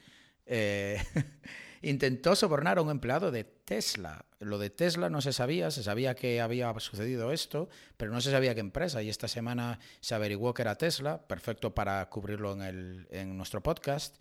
[0.46, 1.02] Eh,
[1.82, 4.24] intentó sobornar a un empleado de Tesla.
[4.40, 8.30] Lo de Tesla no se sabía, se sabía que había sucedido esto, pero no se
[8.30, 9.02] sabía qué empresa.
[9.02, 13.62] Y esta semana se averiguó que era Tesla, perfecto para cubrirlo en, el, en nuestro
[13.62, 14.16] podcast.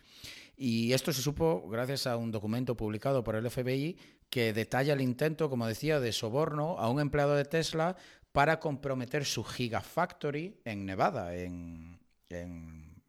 [0.65, 3.97] Y esto se supo gracias a un documento publicado por el FBI
[4.29, 7.97] que detalla el intento, como decía, de soborno a un empleado de Tesla
[8.31, 11.99] para comprometer su Gigafactory en Nevada, en,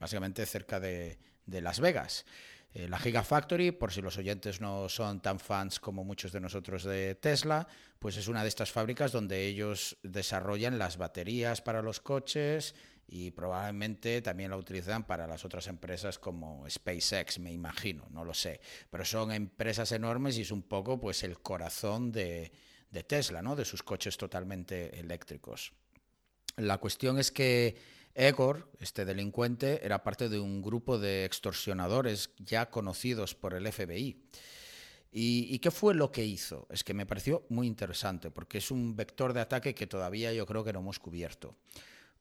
[0.00, 2.26] básicamente cerca de, Las Vegas.
[2.72, 6.82] Eh, la Gigafactory, por si los oyentes no son tan fans como muchos de nosotros
[6.82, 7.68] de Tesla,
[8.00, 12.74] pues es una de estas fábricas donde ellos desarrollan las baterías para los coches,
[13.07, 18.34] y probablemente también la utilizan para las otras empresas como SpaceX, me imagino, no lo
[18.34, 18.61] sé.
[18.90, 22.52] Pero son empresas enormes y es un poco pues el corazón de,
[22.90, 23.57] de Tesla, ¿no?
[23.57, 25.72] de sus coches totalmente eléctricos.
[26.57, 27.76] La cuestión es que
[28.14, 34.22] Egor, este delincuente, era parte de un grupo de extorsionadores ya conocidos por el FBI.
[35.11, 36.66] ¿Y, ¿Y, qué fue lo que hizo?
[36.70, 40.46] Es que me pareció muy interesante, porque es un vector de ataque que todavía yo
[40.46, 41.57] creo que no hemos cubierto.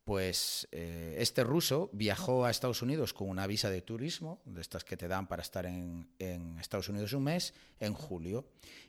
[0.03, 4.83] Pues eh, este ruso viajó a Estados Unidos con una visa de turismo, de estas
[4.83, 8.45] que te dan para estar en, en, Estados Unidos un mes, en julio.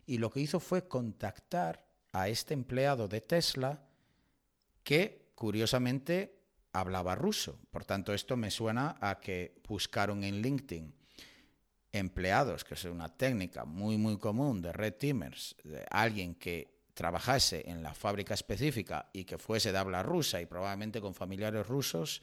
[0.07, 3.87] Y lo que hizo fue contactar a este empleado de Tesla
[4.83, 6.37] que, curiosamente,
[6.73, 7.61] hablaba ruso.
[7.71, 10.93] Por tanto, esto me suena a que buscaron en LinkedIn
[11.93, 17.69] empleados, que es una técnica muy, muy común de red teamers, de alguien que trabajase
[17.69, 22.23] en la fábrica específica y que fuese de habla rusa y probablemente con familiares rusos.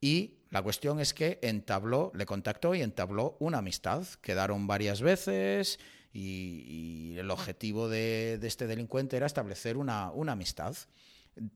[0.00, 4.06] Y la cuestión es que entabló, le contactó y entabló una amistad.
[4.20, 5.78] Quedaron varias veces
[6.12, 10.76] y, el objetivo de, este delincuente era establecer una, una amistad.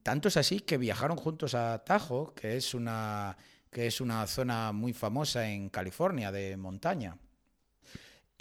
[0.03, 3.36] Tanto es así que viajaron juntos a Tahoe, que es una,
[3.70, 7.16] que es una zona muy famosa en California de montaña.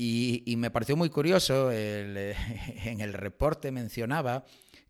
[0.02, 4.46] Y, me pareció muy curioso, en el reporte mencionaba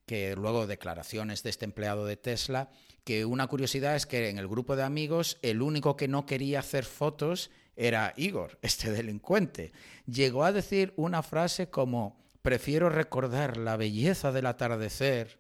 [0.05, 2.70] que luego declaraciones de este empleado de Tesla,
[3.03, 6.60] que una curiosidad es que en el grupo de amigos el único que no quería
[6.60, 9.72] hacer fotos era Igor, este delincuente.
[10.05, 15.39] Llegó a decir una frase como, prefiero recordar la belleza del atardecer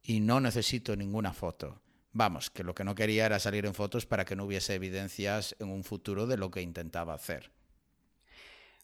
[0.00, 1.82] y no necesito ninguna foto.
[2.12, 5.56] Vamos, que lo que no quería era salir en fotos para que no hubiese evidencias
[5.58, 7.50] en un futuro de lo que intentaba hacer.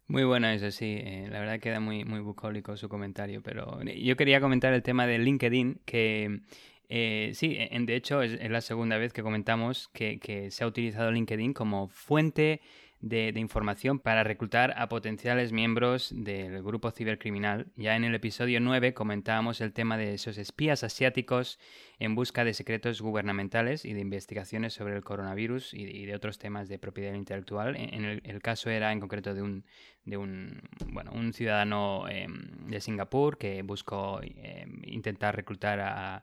[0.09, 0.97] Muy bueno eso, sí.
[0.99, 3.43] Eh, la verdad queda muy, muy bucólico su comentario.
[3.43, 6.41] Pero yo quería comentar el tema de LinkedIn, que
[6.89, 11.11] eh, sí, de hecho es, la segunda vez que comentamos que, que se ha utilizado
[11.11, 12.61] LinkedIn como fuente
[13.03, 17.67] de, información para reclutar a potenciales miembros del grupo cibercriminal.
[17.77, 21.59] Ya en el episodio 9 comentábamos el tema de esos espías asiáticos
[21.99, 26.69] en busca de secretos gubernamentales y de investigaciones sobre el coronavirus y de, otros temas
[26.69, 27.75] de propiedad intelectual.
[27.77, 29.65] En, el, caso era en concreto de un,
[30.05, 36.23] de un, bueno, un ciudadano em, de Singapur que buscó em, intentar reclutar a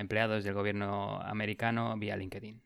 [0.00, 2.65] empleados del gobierno americano vía LinkedIn.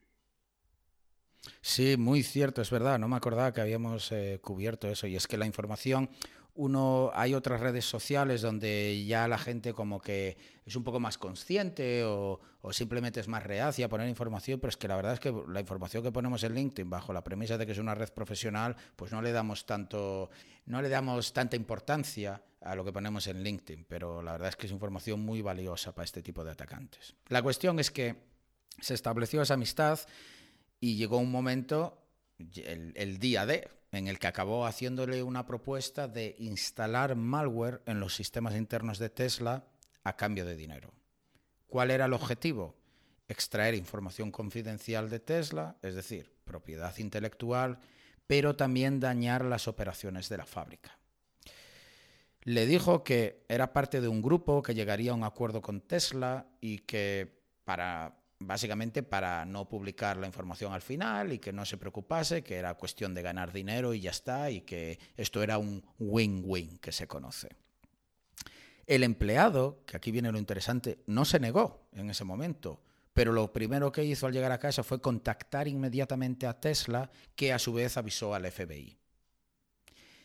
[1.61, 2.99] Sí, muy cierto, es verdad.
[2.99, 5.07] No me acordaba que habíamos eh, cubierto eso.
[5.07, 6.09] Y es que la información,
[6.53, 11.17] uno, hay otras redes sociales donde ya la gente como que es un poco más
[11.17, 12.39] consciente o,
[12.71, 15.59] simplemente es más reacia a poner información, pero es que la verdad es que la
[15.59, 19.11] información que ponemos en LinkedIn bajo la premisa de que es una red profesional, pues
[19.11, 20.29] no le damos tanto,
[20.67, 24.55] no le damos tanta importancia a lo que ponemos en LinkedIn, pero la verdad es
[24.55, 27.15] que es información muy valiosa para este tipo de atacantes.
[27.29, 28.15] La cuestión es que
[28.79, 29.99] se estableció esa amistad
[30.81, 32.03] y llegó un momento,
[32.55, 38.15] el, día de, en el que acabó haciéndole una propuesta de instalar malware en los
[38.15, 39.63] sistemas internos de Tesla
[40.03, 40.91] a cambio de dinero.
[41.67, 42.75] ¿Cuál era el objetivo?
[43.27, 47.77] Extraer información confidencial de Tesla, es decir, propiedad intelectual,
[48.25, 50.97] pero también dañar las operaciones de la fábrica.
[52.41, 56.47] Le dijo que era parte de un grupo que llegaría a un acuerdo con Tesla
[56.59, 61.77] y que para básicamente para no publicar la información al final y que no se
[61.77, 65.83] preocupase, que era cuestión de ganar dinero y ya está, y que esto era un
[65.99, 67.49] win-win que se conoce.
[68.85, 72.81] El empleado, que aquí viene lo interesante, no se negó en ese momento,
[73.13, 77.53] pero lo primero que hizo al llegar a casa fue contactar inmediatamente a Tesla, que
[77.53, 79.00] a su vez avisó al FBI.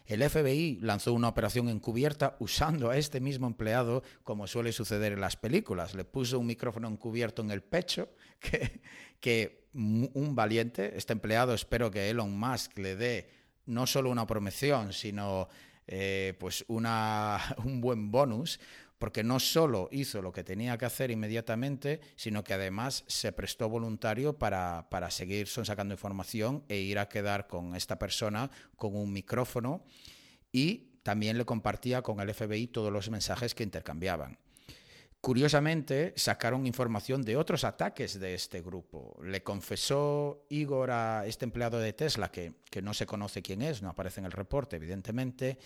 [0.07, 5.21] El FBI lanzó una operación encubierta usando a este mismo empleado, como suele suceder en
[5.21, 5.95] las películas.
[5.95, 8.09] Le puso un micrófono encubierto en el pecho,
[9.21, 13.31] que, un valiente, este empleado, espero que Elon Musk le dé
[13.67, 15.49] no solo una promoción, sino
[15.89, 18.61] eh, pues un buen bonus,
[18.99, 23.69] porque no solo hizo lo que tenía que hacer inmediatamente, sino que además se prestó
[23.69, 29.13] voluntario para, para seguir sacando información e ir a quedar con esta persona con un
[29.13, 29.85] micrófono
[30.51, 34.39] y también le compartía con el FBI todos los mensajes que intercambiaban.
[35.21, 39.19] Curiosamente, sacaron información de otros ataques de este grupo.
[39.25, 43.83] Le confesó Igor a este empleado de Tesla, que, que no se conoce quién es,
[43.83, 45.59] no aparece en el reporte, evidentemente,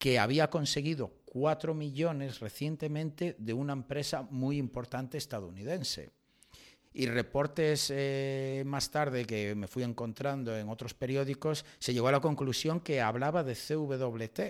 [0.00, 6.08] que había conseguido 4 millones recientemente de una empresa muy importante estadounidense.
[6.94, 12.12] Y reportes eh, más tarde que me fui encontrando en otros periódicos, se llegó a
[12.12, 14.40] la conclusión que hablaba de CWT,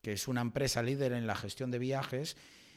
[0.00, 2.36] que es una empresa líder en la gestión de viajes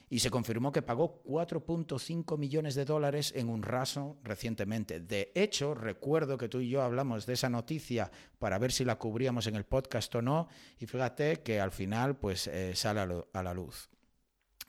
[0.09, 4.99] y se confirmó que pagó 4.5 millones de dólares en un raso recientemente.
[4.99, 8.09] De hecho, recuerdo que tú y yo hablamos de esa noticia
[8.39, 10.47] para ver si la cubríamos en el podcast o no,
[10.79, 13.01] y fíjate que al final pues eh, sale
[13.33, 13.89] a, la luz.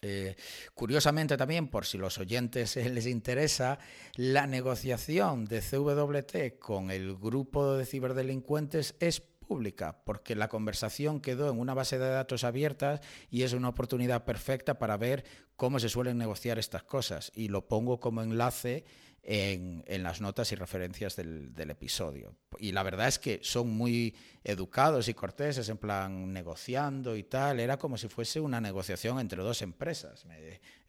[0.00, 0.36] Eh,
[0.74, 3.78] curiosamente también, por si los oyentes les interesa,
[4.14, 11.50] la negociación de CWT con el grupo de ciberdelincuentes es pública, porque la conversación quedó
[11.50, 13.00] en una base de datos abiertas
[13.30, 15.24] y es una oportunidad perfecta para ver
[15.56, 17.32] cómo se suelen negociar estas cosas.
[17.34, 18.84] Y lo pongo como enlace
[19.22, 22.36] en, las notas y referencias del, episodio.
[22.58, 24.14] Y la verdad es que son muy
[24.44, 27.60] educados y corteses, en plan negociando y tal.
[27.60, 30.24] Era como si fuese una negociación entre dos empresas.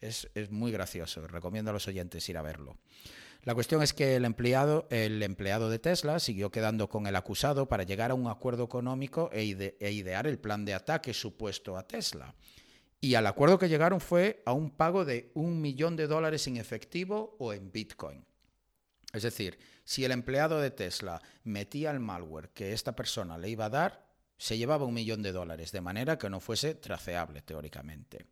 [0.00, 1.26] es, es muy gracioso.
[1.26, 2.76] Recomiendo a los oyentes ir a verlo.
[3.44, 7.68] La cuestión es que el empleado, el empleado de Tesla siguió quedando con el acusado
[7.68, 11.86] para llegar a un acuerdo económico e, e idear el plan de ataque supuesto a
[11.86, 12.34] Tesla.
[13.00, 16.58] Y al acuerdo que llegaron fue a un pago de un millón de dólares en
[16.58, 18.26] efectivo o en Bitcoin.
[19.14, 23.64] Es decir, si el empleado de Tesla metía el malware que esta persona le iba
[23.64, 24.06] a dar,
[24.36, 28.26] se llevaba un millón de dólares, de manera que no fuese traceable teóricamente.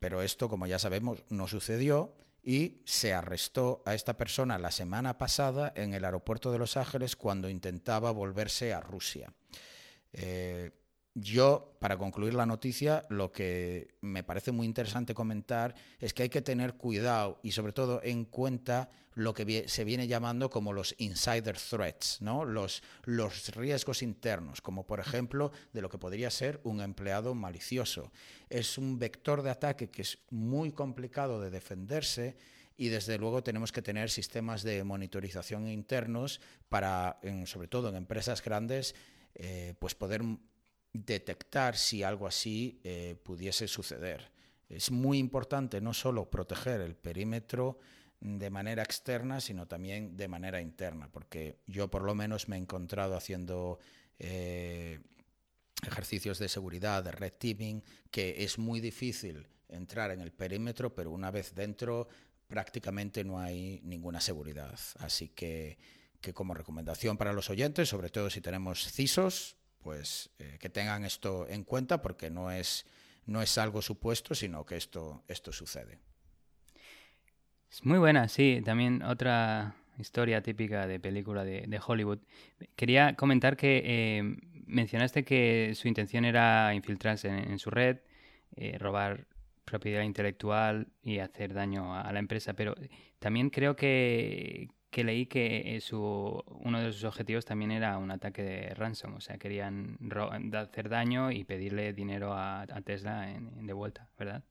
[0.00, 5.16] Pero esto, como ya sabemos, no sucedió y se arrestó a esta persona la semana
[5.16, 9.32] pasada en el aeropuerto de Los Ángeles cuando intentaba volverse a Rusia.
[10.12, 10.70] Eh,
[11.14, 16.28] yo, para concluir la noticia, lo que me parece muy interesante comentar es que hay
[16.30, 20.94] que tener cuidado y sobre todo en cuenta lo que se viene llamando como los
[20.96, 22.46] insider threats, ¿no?
[22.46, 28.10] los, los riesgos internos, como por ejemplo de lo que podría ser un empleado malicioso.
[28.48, 32.36] Es un vector de ataque que es muy complicado de defenderse
[32.78, 36.40] y desde luego tenemos que tener sistemas de monitorización internos
[36.70, 38.94] para, sobre todo en empresas grandes,
[39.34, 40.22] eh, pues poder
[40.92, 44.30] detectar si algo así eh, pudiese suceder.
[44.68, 47.78] Es muy importante no solo proteger el perímetro
[48.20, 52.58] de manera externa, sino también de manera interna, porque yo por lo menos me he
[52.58, 53.80] encontrado haciendo
[54.18, 55.00] eh,
[55.86, 61.10] ejercicios de seguridad, de red teaming, que es muy difícil entrar en el perímetro, pero
[61.10, 62.08] una vez dentro
[62.46, 64.78] prácticamente no hay ninguna seguridad.
[64.98, 65.78] Así que,
[66.20, 71.04] que como recomendación para los oyentes, sobre todo si tenemos CISOs, pues eh, que tengan
[71.04, 72.86] esto en cuenta porque no es,
[73.26, 75.98] no es algo supuesto, sino que esto, esto sucede.
[77.70, 78.60] Es muy buena, sí.
[78.64, 82.18] También otra historia típica de película de, Hollywood.
[82.76, 84.36] Quería comentar que eh,
[84.66, 87.98] mencionaste que su intención era infiltrarse en, su red,
[88.56, 89.26] eh, robar
[89.64, 92.74] propiedad intelectual y hacer daño a la empresa, pero
[93.18, 95.98] también creo que, que leí que eh, su,
[96.60, 99.98] uno de sus objetivos también era un ataque de ransom, o sea, querían
[100.52, 104.44] hacer daño y pedirle dinero a, Tesla en, de vuelta, ¿verdad?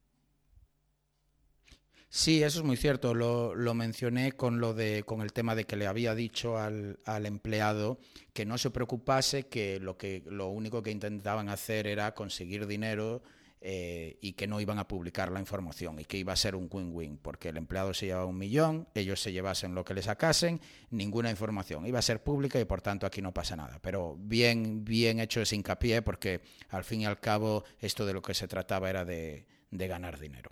[2.09, 3.13] Sí, eso es muy cierto.
[3.13, 6.99] Lo, lo, mencioné con lo de con el tema de que le había dicho al,
[7.05, 7.99] al, empleado
[8.33, 13.21] que no se preocupase, que lo que lo único que intentaban hacer era conseguir dinero
[13.63, 16.67] eh, y que no iban a publicar la información y que iba a ser un
[16.71, 20.59] win-win, porque el empleado se llevaba un millón, ellos se llevasen lo que le sacasen,
[20.89, 21.85] ninguna información.
[21.85, 23.77] Iba a ser pública y por tanto aquí no pasa nada.
[23.79, 28.23] Pero bien, bien hecho ese hincapié, porque al fin y al cabo esto de lo
[28.23, 30.49] que se trataba era de, ganar dinero.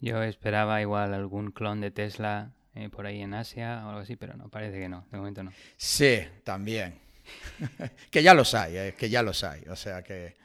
[0.00, 4.16] Yo esperaba igual algún clon de Tesla eh, por ahí en Asia o algo así,
[4.16, 5.52] pero no, parece que no, de momento no.
[5.76, 6.98] Sí, también.
[8.10, 9.62] que ya los hay, eh, que ya los hay.
[9.68, 10.41] O sea que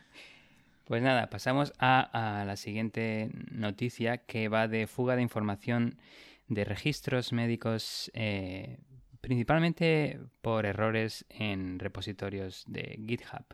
[0.87, 5.99] pues nada, pasamos a, la siguiente noticia que va de fuga de información
[6.47, 8.77] de registros médicos, eh,
[9.19, 13.45] principalmente por errores en repositorios de GitHub.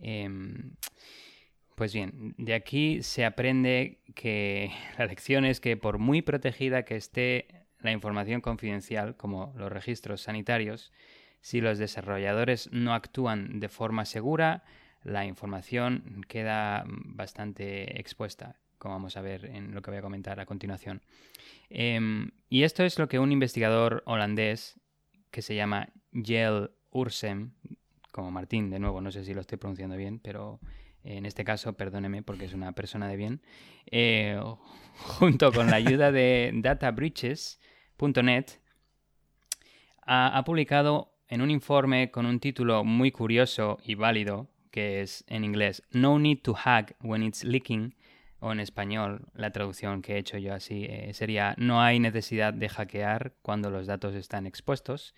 [0.00, 0.72] Em,
[1.74, 6.96] pues bien, de aquí se aprende que la lección es que por muy protegida que
[6.96, 10.92] esté la información confidencial, como los registros sanitarios,
[11.42, 14.64] si los desarrolladores no actúan de forma segura,
[15.04, 20.40] la información queda bastante expuesta, como vamos a ver en lo que voy a comentar
[20.40, 21.02] a continuación.
[21.68, 24.80] Em, y esto es lo que un investigador holandés
[25.30, 27.52] que se llama Jel Ursem,
[28.12, 30.60] como Martín, de nuevo, no sé si lo estoy pronunciando bien, pero
[31.02, 33.42] en este caso, perdóneme porque es una persona de bien,
[33.90, 34.40] eh,
[34.94, 38.46] junto con la ayuda de databreaches.net,
[40.06, 45.24] ha, ha publicado en un informe con un título muy curioso y válido que es
[45.28, 47.94] en inglés No need to hack when it's leaking,
[48.40, 52.52] o en español, la traducción que he hecho yo así eh, sería No hay necesidad
[52.52, 55.14] de hackear cuando los datos están expuestos.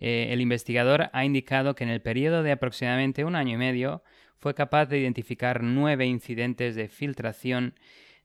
[0.00, 4.02] Eh, el investigador ha indicado que en el periodo de aproximadamente un año y medio
[4.38, 7.74] fue capaz de identificar nueve incidentes de filtración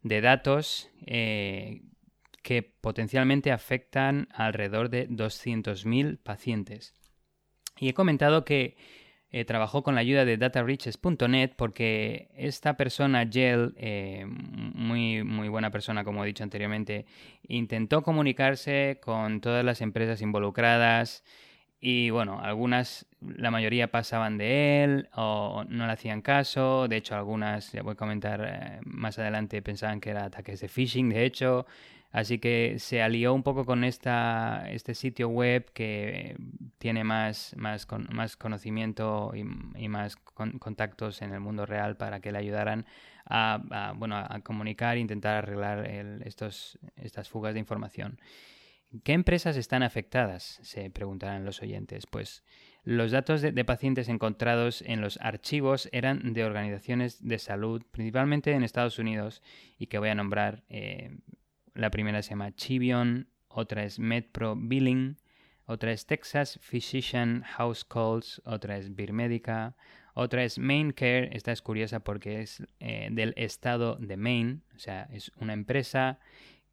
[0.04, 1.82] de datos eh,
[2.44, 6.94] que potencialmente afectan alrededor de 200.000 pacientes.
[7.78, 8.78] Y he comentado que
[9.32, 15.72] eh, trabajó con la ayuda de DataRiches.net porque esta persona, Gel, eh, muy, muy buena
[15.72, 17.06] persona como he dicho anteriormente,
[17.48, 21.24] intentó comunicarse con todas las empresas involucradas
[21.84, 27.16] y bueno, algunas, la mayoría pasaban de él o no le hacían caso, de hecho
[27.16, 31.26] algunas, ya voy a comentar eh, más adelante, pensaban que eran ataques de phishing, de
[31.26, 31.66] hecho,
[32.12, 36.36] Así que se alió un poco con esta, este sitio web que
[36.78, 42.40] tiene más, más, más conocimiento y, más contactos en el mundo real para que le
[42.40, 42.86] ayudaran
[43.26, 45.88] a, bueno, a comunicar e intentar arreglar
[46.26, 48.20] estos, estas fugas de información.
[49.06, 50.60] ¿Qué empresas están afectadas?
[50.64, 52.06] Se preguntarán los oyentes.
[52.08, 52.44] Pues
[52.84, 58.64] Los datos de, pacientes encontrados en los archivos eran de organizaciones de salud, principalmente en
[58.64, 59.42] Estados Unidos,
[59.80, 60.64] y que voy a nombrar.
[60.68, 61.16] Eh,
[61.74, 65.18] la primera se llama Chivion, otra es MedPro Billing,
[65.66, 69.76] otra es Texas Physician House Calls, otra es Birmedica,
[70.14, 74.80] otra es Maine Care, esta es curiosa porque es eh, del estado de Maine, o
[74.80, 76.20] sea, es una empresa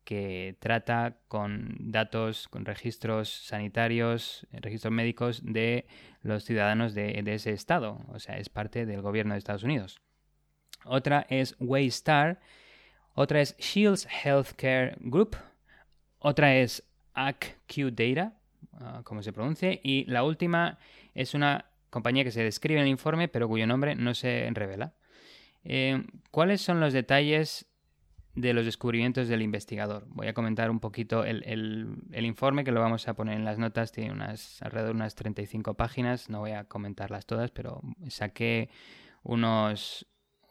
[0.08, 5.86] que trata con datos, con registros sanitarios, registros médicos de
[6.22, 10.00] los ciudadanos de, ese estado, o sea, es parte del gobierno de Estados Unidos.
[10.86, 12.40] Otra es Waystar,
[13.18, 15.36] otra es Shields Healthcare Group,
[16.20, 16.84] otra es
[17.14, 18.32] ACQ Data,
[18.74, 20.78] ah, como se pronuncie, y la última
[21.14, 24.94] es una compañía que se describe en el informe, pero cuyo nombre no se revela.
[25.64, 27.66] Eh, ¿Cuáles son los detalles
[28.40, 30.06] de los descubrimientos del investigador.
[30.10, 31.44] Voy a comentar un poquito el,
[32.12, 35.74] informe que lo vamos a poner en las notas, tiene unas alrededor de unas 35
[35.74, 38.70] páginas, no voy a comentarlas todas, pero saqué
[39.24, 40.06] unos,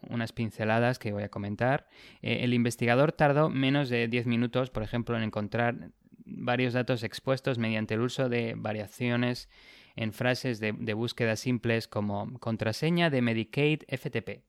[0.09, 1.88] unas pinceladas que voy a comentar.
[2.21, 5.91] Eh, el investigador tardó menos de 10 minutos, por ejemplo, en encontrar
[6.25, 9.49] varios datos expuestos mediante el uso de variaciones
[9.95, 14.43] en frases de, búsqueda simples como contraseña de Medicaid FTP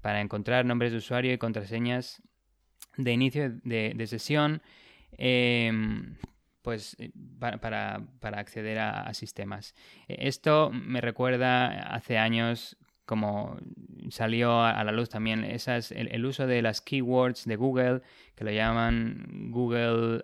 [0.00, 2.20] para encontrar nombres de usuario y contraseñas
[2.96, 4.60] de inicio de, sesión,
[5.12, 6.16] em,
[6.62, 9.74] pues eh, para, acceder a, sistemas.
[10.08, 12.76] Esto me recuerda hace años
[13.08, 13.56] como
[14.10, 18.02] salió a, la luz también esas, el, uso de las keywords de Google,
[18.34, 20.20] que lo llaman Google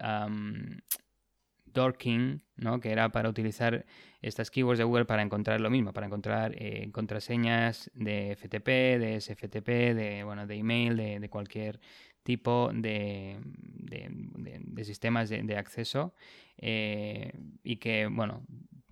[1.64, 2.80] Dorking, ¿no?
[2.80, 3.86] que era para utilizar
[4.20, 9.18] estas keywords de Google para encontrar lo mismo, para encontrar eh, contraseñas de FTP, de
[9.18, 11.80] SFTP, de, bueno, de email, de, cualquier
[12.22, 16.14] tipo de, de, sistemas de, acceso
[16.58, 17.32] eh,
[17.62, 18.44] y que, bueno,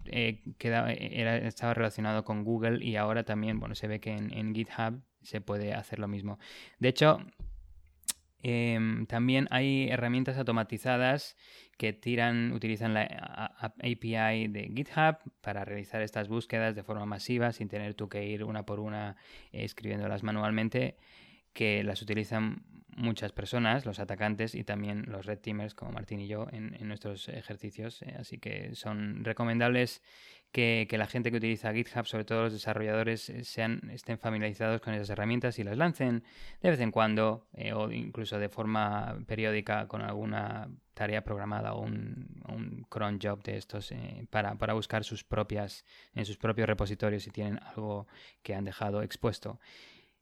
[0.06, 5.02] eh, era, estaba relacionado con Google y ahora también, bueno, se ve que en, GitHub
[5.22, 6.38] se puede hacer lo mismo.
[6.78, 7.20] De hecho,
[8.42, 11.36] em, también hay herramientas automatizadas
[11.76, 13.02] que tiran, utilizan la
[13.58, 18.44] API de GitHub para realizar estas búsquedas de forma masiva sin tener tú que ir
[18.44, 19.16] una por una
[19.52, 20.96] eh, escribiéndolas manualmente
[21.52, 22.64] que las utilizan
[22.96, 27.28] muchas personas, los atacantes y también los red teamers como Martín y yo en, nuestros
[27.28, 28.02] ejercicios.
[28.02, 30.02] Eh, así que son recomendables
[30.50, 34.94] que, la gente que utiliza GitHub, sobre todo los desarrolladores, eh, sean, estén familiarizados con
[34.94, 36.24] esas herramientas y las lancen
[36.60, 41.80] de vez en cuando eh, o incluso de forma periódica con alguna tarea programada o
[41.80, 43.94] un, cron job de estos
[44.28, 48.06] para, para, buscar sus propias en sus propios repositorios si tienen algo
[48.42, 49.58] que han dejado expuesto.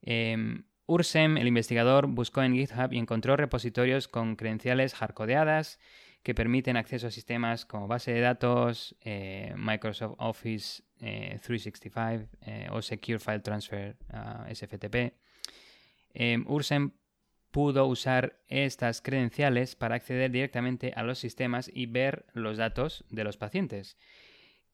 [0.03, 5.79] Em, Ursem, el investigador, buscó en GitHub y encontró repositorios con credenciales hardcodeadas
[6.25, 12.69] que permiten acceso a sistemas como base de datos, eh, Microsoft Office 365 eh, eh,
[12.73, 13.97] o Secure File Transfer
[14.53, 15.15] SFTP.
[16.47, 16.91] Ursem
[17.53, 23.23] pudo usar estas credenciales para acceder directamente a los sistemas y ver los datos de
[23.23, 23.97] los pacientes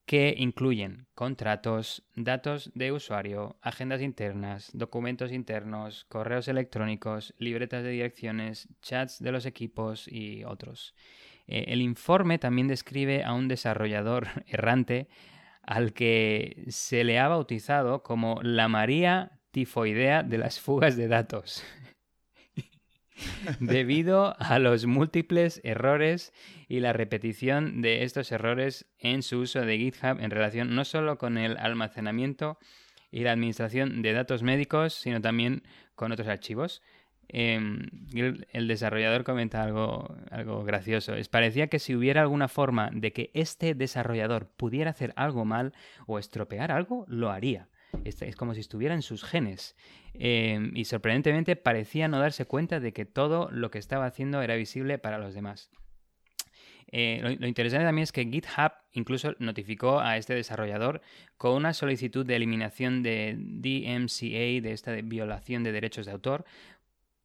[0.07, 8.69] que incluyen contratos, datos de usuario, agendas internas, documentos internos, correos electrónicos, libretas de direcciones,
[8.81, 10.95] chats de los equipos y otros.
[11.45, 15.09] Eh, el informe también describe a un desarrollador errante
[15.61, 21.65] al que se le ha bautizado como la María tifoidea de las fugas de datos.
[23.59, 26.33] debido a los múltiples errores
[26.67, 31.17] y la repetición de estos errores en su uso de GitHub en relación no solo
[31.17, 32.57] con el almacenamiento
[33.11, 35.63] y la administración de datos médicos, sino también
[35.95, 36.81] con otros archivos.
[37.29, 41.13] Em, el, desarrollador comenta algo, algo gracioso.
[41.15, 45.73] Es, parecía que si hubiera alguna forma de que este desarrollador pudiera hacer algo mal
[46.05, 47.67] o estropear algo, lo haría.
[48.03, 49.75] Es, como si estuviera en sus genes.
[50.13, 54.55] Em, y sorprendentemente parecía no darse cuenta de que todo lo que estaba haciendo era
[54.55, 55.71] visible para los demás.
[56.89, 61.01] Eh, lo, interesante también es que GitHub incluso notificó a este desarrollador
[61.35, 66.45] con una solicitud de eliminación de DMCA, de esta violación de derechos de autor,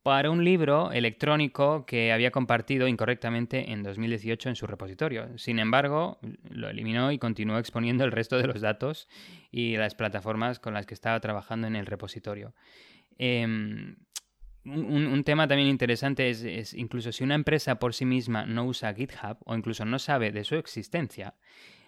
[0.03, 5.39] para un libro electrónico que había compartido incorrectamente en 2018 en su repositorio.
[5.39, 6.19] Sin embargo,
[6.51, 9.09] lo eliminó y continuó exponiendo el resto de los datos
[9.53, 12.53] y las plataformas con las que estaba trabajando en el repositorio.
[13.17, 13.97] Em,
[14.65, 18.95] un, tema también interesante es, es, incluso si una empresa por sí misma no usa
[18.95, 21.35] GitHub o incluso no sabe de su existencia,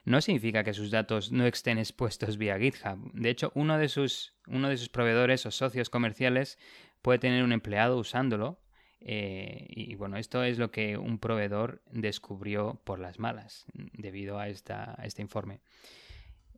[0.05, 3.11] no significa que sus datos no estén expuestos vía GitHub.
[3.13, 6.59] De hecho, uno de sus, uno de sus proveedores o socios comerciales
[7.05, 8.59] puede tener un empleado usándolo.
[9.01, 14.49] Eh, y bueno, esto es lo que un proveedor descubrió por las malas debido a,
[14.49, 15.61] esta, este informe.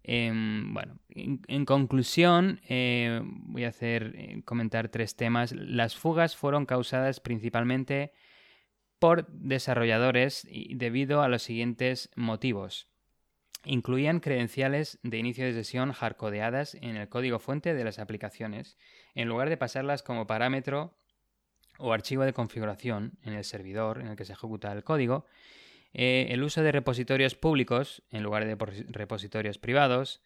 [0.05, 5.51] Em, bueno, en, conclusión, eh, voy a hacer eh, comentar tres temas.
[5.51, 8.12] Las fugas fueron causadas principalmente
[9.01, 12.89] por desarrolladores debido a los siguientes motivos.
[13.68, 18.78] Incluían credenciales de inicio de sesión hardcodeadas en el código fuente de las aplicaciones,
[19.16, 20.97] en lugar de pasarlas como parámetro
[21.78, 25.26] o archivo de configuración en el servidor en el que se ejecuta el código,
[25.93, 28.55] eh, el uso de repositorios públicos en lugar de
[28.88, 30.22] repositorios privados,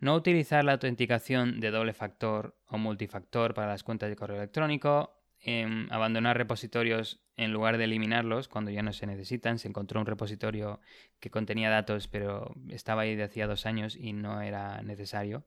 [0.00, 5.19] no utilizar la autenticación de doble factor o multifactor para las cuentas de correo electrónico,
[5.40, 9.58] em, abandonar repositorios en lugar de eliminarlos cuando ya no se necesitan.
[9.58, 10.80] Se encontró un repositorio
[11.20, 15.44] que contenía datos pero estaba ahí de hacía dos años y no era necesario.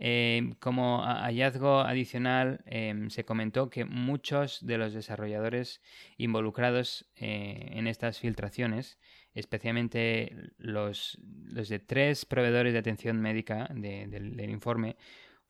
[0.00, 5.82] Em, como hallazgo adicional, em, se comentó que muchos de los desarrolladores
[6.16, 9.00] involucrados eh, en estas filtraciones,
[9.34, 14.96] especialmente los, de tres proveedores de atención médica del informe,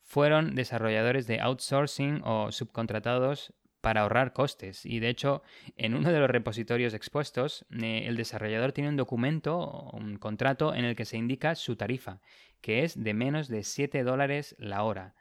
[0.01, 4.85] fueron desarrolladores de outsourcing o subcontratados para ahorrar costes.
[4.85, 5.41] Y de hecho,
[5.77, 10.85] en uno de los repositorios expuestos, eh, el desarrollador tiene un documento un contrato en
[10.85, 12.19] el que se indica su tarifa,
[12.61, 15.15] que es de menos de 7 dólares la hora.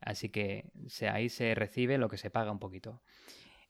[0.00, 0.70] Así que
[1.10, 3.00] ahí se recibe lo que se paga un poquito.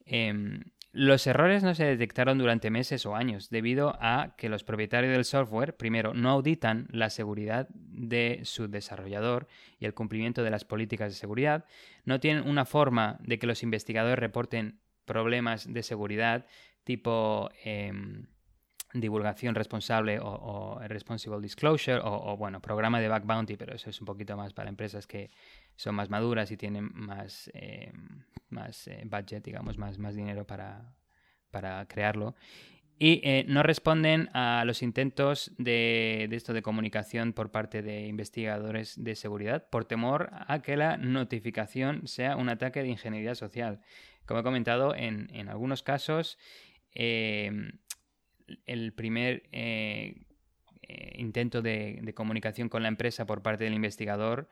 [0.05, 0.65] Em,
[0.97, 5.25] los errores no se detectaron durante meses o años debido a que los propietarios del
[5.25, 9.49] software, primero, no auditan la seguridad de su desarrollador
[9.81, 11.65] y el cumplimiento de las políticas de seguridad,
[12.05, 16.47] no tienen una forma de que los investigadores reporten problemas de seguridad
[16.85, 18.27] tipo em,
[18.93, 24.07] divulgación responsable o, responsible disclosure o, bueno, programa de back bounty, pero eso es un
[24.07, 25.31] poquito más para empresas que
[25.77, 27.93] son más maduras y tienen más, eh,
[28.49, 30.95] más eh, budget, digamos, más, más dinero para,
[31.51, 32.35] para crearlo.
[32.97, 38.07] Y eh, no responden a los intentos de, de, esto de comunicación por parte de
[38.07, 43.81] investigadores de seguridad por temor a que la notificación sea un ataque de ingeniería social.
[44.27, 46.39] Como he comentado, en, en algunos casos
[46.95, 49.43] el primer
[51.17, 54.49] intento de, comunicación con la empresa por parte del investigador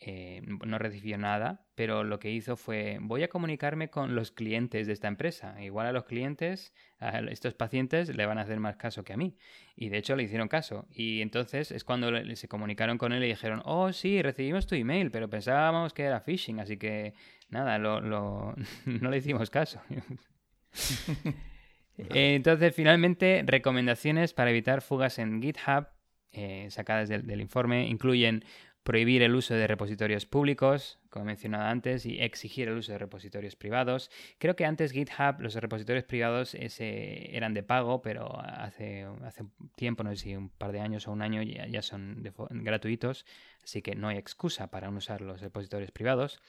[0.00, 4.86] eh, no recibió nada, pero lo que hizo fue voy a comunicarme con los clientes
[4.86, 5.62] de esta empresa.
[5.62, 9.16] Igual a los clientes, a estos pacientes le van a hacer más caso que a
[9.16, 9.36] mí.
[9.76, 10.86] Y de hecho le hicieron caso.
[10.90, 15.10] Y entonces es cuando se comunicaron con él y dijeron, oh sí, recibimos tu email,
[15.10, 17.14] pero pensábamos que era phishing, así que
[17.48, 18.00] nada, lo,
[18.86, 19.80] no le hicimos caso.
[21.96, 25.86] Entonces, finalmente, recomendaciones para evitar fugas en GitHub,
[26.32, 28.44] eh, sacadas del, informe, incluyen
[28.82, 32.98] prohibir el uso de repositorios públicos, como he mencionado antes, y exigir el uso de
[32.98, 34.10] repositorios privados.
[34.38, 39.44] Creo que antes GitHub, los repositorios privados eran de pago, pero hace, hace
[39.76, 43.24] tiempo, no sé si un par de años o un año, ya, son gratuitos,
[43.62, 46.40] así que no hay excusa para no usar los repositorios privados.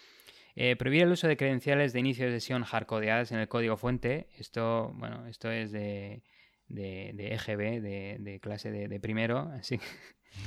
[0.56, 4.28] Eh, prohibir el uso de credenciales de inicio de sesión hardcodeadas en el código fuente.
[4.38, 6.22] Esto, bueno, esto es de,
[6.68, 9.52] de, EGB, de, clase de, primero.
[9.58, 9.80] Así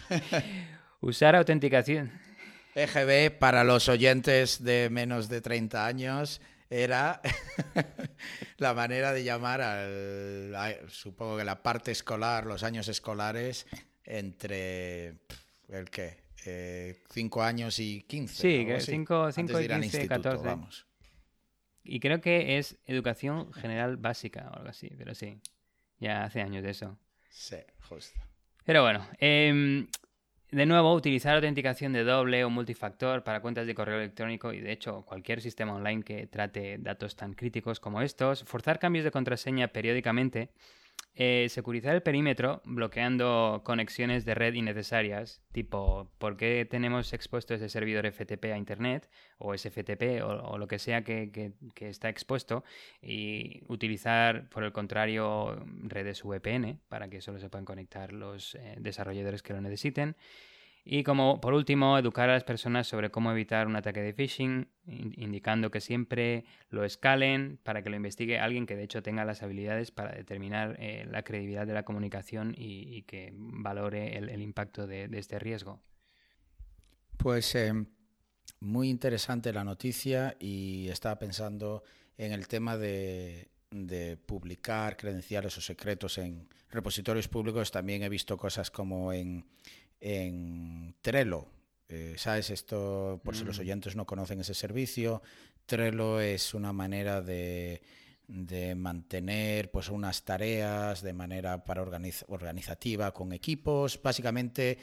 [1.01, 2.13] usar autenticación.
[2.75, 7.21] EGB para los oyentes de menos de 30 años era
[8.59, 10.55] la manera de llamar al,
[10.89, 13.67] supongo que la parte escolar, los años escolares,
[14.05, 15.21] entre
[15.69, 16.27] el qué,
[17.11, 18.35] 5 años y 15.
[18.35, 20.45] Sí, 5 y 15, 14.
[20.45, 20.87] Vamos.
[21.83, 25.41] Y creo que es educación general básica o algo así, pero sí,
[25.99, 26.99] ya hace años de eso.
[27.31, 27.57] Sí,
[27.89, 28.21] justo.
[28.65, 29.87] Pero bueno, eh,
[30.51, 34.73] de nuevo, utilizar autenticación de doble o multifactor para cuentas de correo electrónico y de
[34.73, 39.69] hecho cualquier sistema online que trate datos tan críticos como estos, forzar cambios de contraseña
[39.69, 40.51] periódicamente,
[41.19, 47.71] eh, securizar el perímetro bloqueando conexiones de red innecesarias, tipo ¿por qué tenemos expuesto ese
[47.71, 52.65] servidor FTP a Internet o SFTP o, lo que sea que, está expuesto
[53.01, 58.77] y utilizar por el contrario redes VPN para que solo se puedan conectar los eh,
[58.79, 60.17] desarrolladores que lo necesiten.
[60.89, 64.69] Y como por último, educar a las personas sobre cómo evitar un ataque de phishing,
[64.87, 69.43] indicando que siempre lo escalen para que lo investigue alguien que de hecho tenga las
[69.43, 75.09] habilidades para determinar eh, la credibilidad de la comunicación y, que valore el, impacto de,
[75.15, 75.83] este riesgo.
[77.17, 77.73] Pues eh,
[78.61, 81.83] muy interesante la noticia y estaba pensando
[82.17, 87.73] en el tema de, de publicar credenciales o secretos en repositorios públicos.
[87.73, 89.47] También he visto cosas como en
[90.07, 91.47] en Trello.
[91.89, 92.51] Eh, ¿Sabes?
[92.51, 93.61] Esto, por si los mm.
[93.61, 95.21] oyentes no conocen ese servicio,
[95.67, 97.83] Trello es una manera de,
[98.29, 104.01] de mantener pues unas tareas de manera para organizativa con equipos.
[104.01, 104.79] Básicamente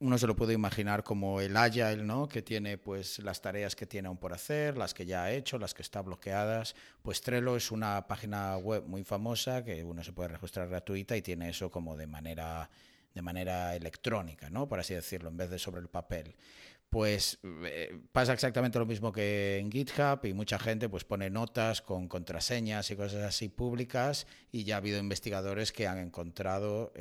[0.00, 2.28] uno se lo puede imaginar como el Agile, ¿no?
[2.28, 5.58] Que tiene pues las tareas que tiene aún por hacer, las que ya ha hecho,
[5.58, 6.74] las que está bloqueadas.
[7.02, 11.22] Pues Trello es una página web muy famosa que uno se puede registrar gratuita y
[11.22, 12.68] tiene eso como de manera
[13.14, 14.68] de manera electrónica, ¿no?
[14.68, 16.36] Por así decirlo, en vez de sobre el papel.
[16.90, 21.80] Pues eh, pasa exactamente lo mismo que en GitHub y mucha gente pues pone notas
[21.80, 26.92] con contraseñas y cosas así públicas y ya ha habido investigadores que han encontrado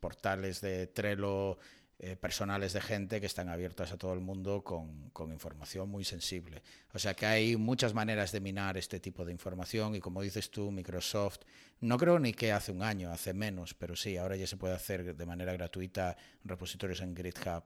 [0.00, 1.58] portales de Trello
[2.00, 6.60] eh, personales de gente que están abiertas a todo el mundo con, información muy sensible.
[6.92, 10.50] O sea que hay muchas maneras de minar este tipo de información y como dices
[10.50, 11.38] tú, Microsoft,
[11.80, 14.74] no creo ni que hace un año, hace menos, pero sí, ahora ya se puede
[14.74, 17.62] hacer de manera gratuita repositorios en GitHub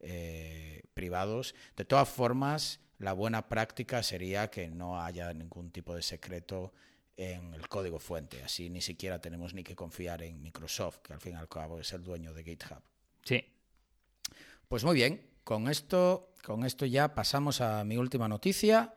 [0.00, 1.54] eh, privados.
[1.76, 6.72] De todas formas, la buena práctica sería que no haya ningún tipo de secreto
[7.16, 8.42] en el código fuente.
[8.42, 11.78] Así ni siquiera tenemos ni que confiar en Microsoft, que al fin y al cabo
[11.78, 12.82] es el dueño de GitHub.
[13.22, 13.44] Sí,
[14.68, 18.94] pues muy bien, con esto, con esto ya pasamos a mi última noticia.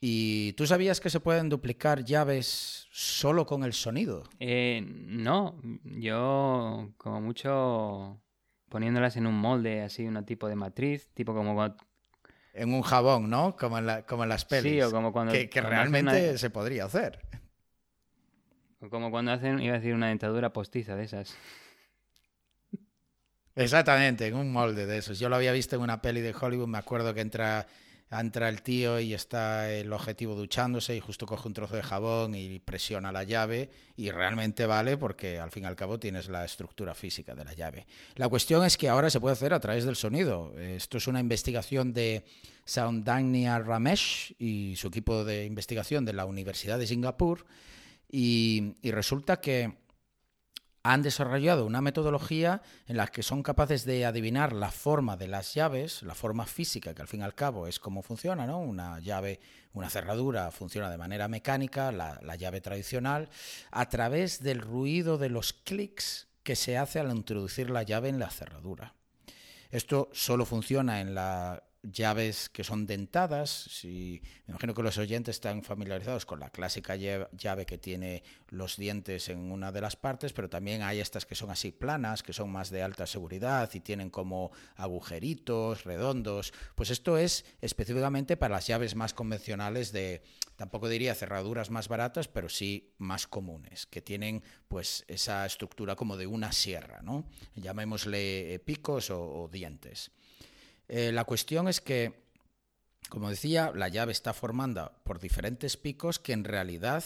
[0.00, 4.24] ¿Y tú sabías que se pueden duplicar llaves solo con el sonido?
[4.38, 8.18] Eh, no, yo como mucho
[8.70, 11.76] poniéndolas en un molde, así, un tipo de matriz, tipo como
[12.54, 13.56] En un jabón, ¿no?
[13.56, 14.72] Como en, como en las pelis.
[14.72, 15.32] Sí, o como cuando...
[15.32, 17.18] Que, realmente se podría hacer.
[18.88, 21.36] Como cuando hacen, iba a decir, una dentadura postiza de esas.
[23.60, 25.18] Exactamente, en un molde de esos.
[25.18, 27.66] Yo lo había visto en una peli de Hollywood, me acuerdo que entra,
[28.10, 32.34] entra el tío y está el objetivo duchándose y justo coge un trozo de jabón
[32.34, 36.42] y presiona la llave y realmente vale porque al fin y al cabo tienes la
[36.42, 37.86] estructura física de la llave.
[38.14, 40.54] La cuestión es que ahora se puede hacer a través del sonido.
[40.58, 42.24] Esto es una investigación de
[42.64, 47.44] Soundanya Ramesh y su equipo de investigación de la Universidad de Singapur
[48.08, 49.74] y resulta que
[50.82, 55.54] han desarrollado una metodología en la que son capaces de adivinar la forma de las
[55.54, 58.60] llaves, la forma física, que al fin y al cabo es cómo funciona, ¿no?
[58.60, 59.40] Una llave,
[59.74, 63.28] una cerradura funciona de manera mecánica, la, la llave tradicional,
[63.70, 68.18] a través del ruido de los clics que se hace al introducir la llave en
[68.18, 68.94] la cerradura.
[69.70, 73.50] Esto solo funciona en la llaves que son dentadas.
[73.50, 78.76] Si, me imagino que los oyentes están familiarizados con la clásica llave que tiene los
[78.76, 82.32] dientes en una de las partes, pero también hay estas que son así planas, que
[82.32, 86.52] son más de alta seguridad y tienen como agujeritos redondos.
[86.74, 90.22] Pues esto es específicamente para las llaves más convencionales de,
[90.56, 96.16] tampoco diría cerraduras más baratas, pero sí más comunes, que tienen pues esa estructura como
[96.16, 97.26] de una sierra, ¿no?
[97.54, 100.12] Llamémosle picos o dientes.
[100.92, 102.24] Eh, la cuestión es que,
[103.10, 107.04] como decía, la llave está formada por diferentes picos que en realidad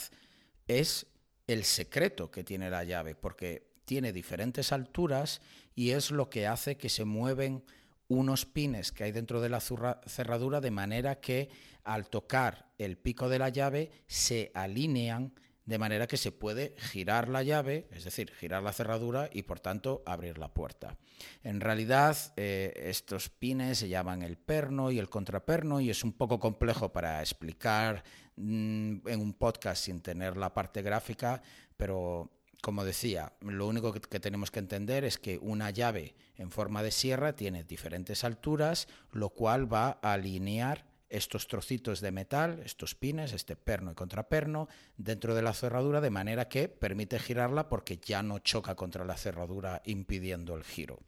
[0.66, 1.06] es
[1.46, 5.42] el secreto que tiene la llave, porque tiene diferentes alturas
[5.74, 7.62] y es lo que hace que se mueven
[8.08, 11.50] unos pines que hay dentro de la cerradura de manera que
[11.82, 15.34] al tocar el pico de la llave se alinean
[15.66, 19.60] de manera que se puede girar la llave, es decir, girar la cerradura y por
[19.60, 20.98] tanto abrir la puerta.
[21.42, 26.12] En realidad, eh, estos pines se llaman el perno y el contraperno y es un
[26.12, 28.04] poco complejo para explicar
[28.36, 31.42] mm, en un podcast sin tener la parte gráfica,
[31.76, 32.30] pero
[32.64, 36.92] como decía, lo único que, tenemos que entender es que una llave en forma de
[36.92, 40.86] sierra tiene diferentes alturas, lo cual va a alinear
[41.16, 46.10] estos trocitos de metal, estos pines, este perno y contraperno, dentro de la cerradura de
[46.10, 50.98] manera que permite girarla porque ya no choca contra la cerradura impidiendo el giro.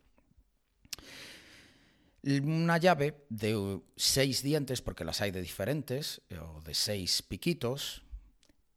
[2.23, 8.03] Una llave de seis dientes, porque las hay de diferentes, o de seis piquitos,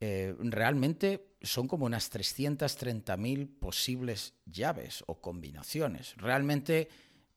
[0.00, 6.14] eh, realmente son como unas 330.000 posibles llaves o combinaciones.
[6.16, 6.88] Realmente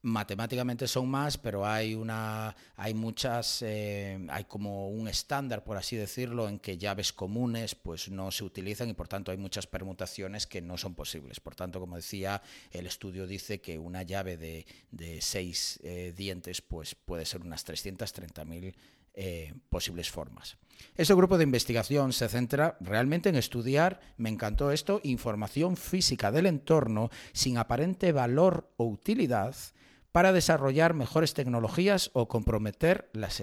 [0.04, 5.96] matemáticamente son más, pero hay una, hay muchas, eh, hay como un estándar, por así
[5.96, 10.46] decirlo, en que llaves comunes pues no se utilizan y por tanto hay muchas permutaciones
[10.46, 11.40] que no son posibles.
[11.40, 16.60] Por tanto, como decía, el estudio dice que una llave de, de seis eh, dientes
[16.60, 18.74] pues puede ser unas 330.000
[19.14, 20.58] eh, posibles formas.
[20.96, 26.44] Ese grupo de investigación se centra realmente en estudiar, me encantó esto, información física del
[26.44, 29.54] entorno sin aparente valor o utilidad
[30.14, 33.42] para desarrollar mejores tecnologías o comprometer las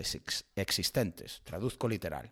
[0.55, 1.41] existentes.
[1.43, 2.31] Traduzco literal.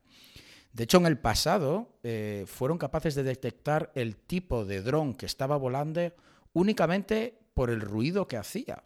[0.71, 5.25] De hecho, en el pasado eh, fueron capaces de detectar el tipo de dron que
[5.25, 6.13] estaba volando
[6.53, 8.85] únicamente por el ruido que hacía.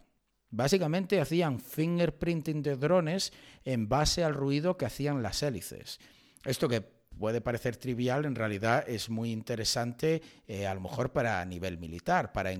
[0.50, 3.32] Básicamente hacían fingerprinting de drones
[3.64, 6.00] en base al ruido que hacían las hélices.
[6.44, 6.82] Esto que
[7.18, 12.32] puede parecer trivial, en realidad es muy interesante, eh, a lo mejor para nivel militar,
[12.32, 12.50] para,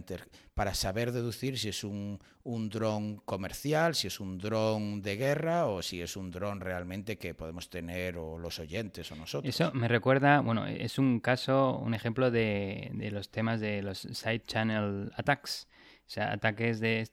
[0.54, 5.66] para saber deducir si es un, un dron comercial, si es un dron de guerra
[5.66, 9.54] o si es un dron realmente que podemos tener o los oyentes o nosotros.
[9.54, 13.98] Eso me recuerda, bueno, es un caso, un ejemplo de, de los temas de los
[13.98, 15.68] side channel attacks
[16.06, 17.08] o sea, ataques de,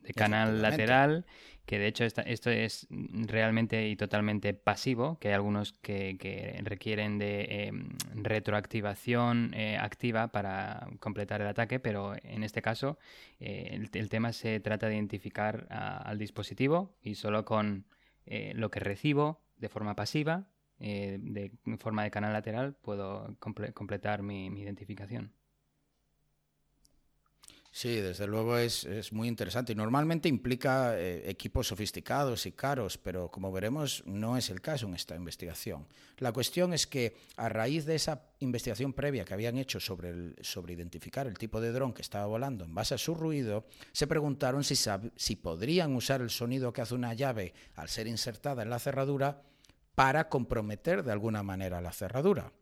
[0.00, 1.26] de canal lateral,
[1.66, 7.66] que de hecho esto es realmente y totalmente pasivo, que hay algunos que, requieren de
[7.66, 12.98] em, retroactivación eh, activa para completar el ataque, pero en este caso
[13.40, 17.86] eh, el, tema se trata de identificar al dispositivo y solo con
[18.26, 24.46] eh, lo que recibo de forma pasiva, de forma de canal lateral, puedo completar mi
[24.48, 25.32] identificación.
[27.76, 33.32] Sí, desde luego es, muy interesante y normalmente implica eh, equipos sofisticados y caros, pero
[33.32, 35.84] como veremos no es el caso en esta investigación.
[36.18, 40.36] La cuestión es que a raíz de esa investigación previa que habían hecho sobre, el,
[40.40, 44.06] sobre identificar el tipo de dron que estaba volando en base a su ruido, se
[44.06, 48.70] preguntaron si, si podrían usar el sonido que hace una llave al ser insertada en
[48.70, 49.42] la cerradura
[49.96, 52.52] para comprometer de alguna manera la cerradura.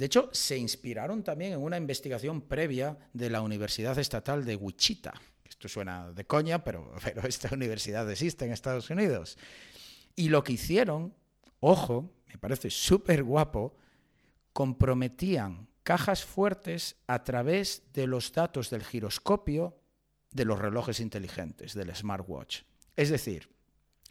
[0.00, 5.12] De hecho, se inspiraron también en una investigación previa de la Universidad Estatal de Wichita.
[5.44, 9.36] Esto suena de coña, pero, pero esta universidad existe en Estados Unidos.
[10.16, 11.14] Y lo que hicieron,
[11.60, 13.76] ojo, me parece súper guapo,
[14.54, 19.82] comprometían cajas fuertes a través de los datos del giroscopio
[20.30, 22.62] de los relojes inteligentes, del smartwatch.
[22.96, 23.50] Es decir,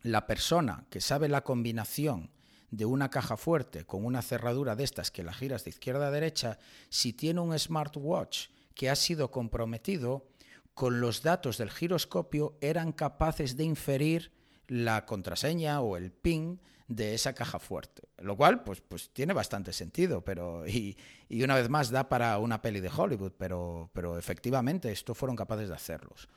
[0.03, 2.29] la persona que sabe la combinación
[2.71, 6.11] de una caja fuerte con una cerradura de estas que la giras de izquierda a
[6.11, 6.59] derecha,
[6.89, 10.27] si tiene un smartwatch que ha sido comprometido,
[10.73, 14.31] con los datos del giroscopio eran capaces de inferir
[14.67, 18.03] la contraseña o el PIN de esa caja fuerte.
[18.17, 20.97] Lo cual, pues, pues tiene bastante sentido, pero, y,
[21.29, 25.69] una vez más da para una peli de Hollywood, pero, pero efectivamente esto fueron capaces
[25.69, 26.27] de hacerlos.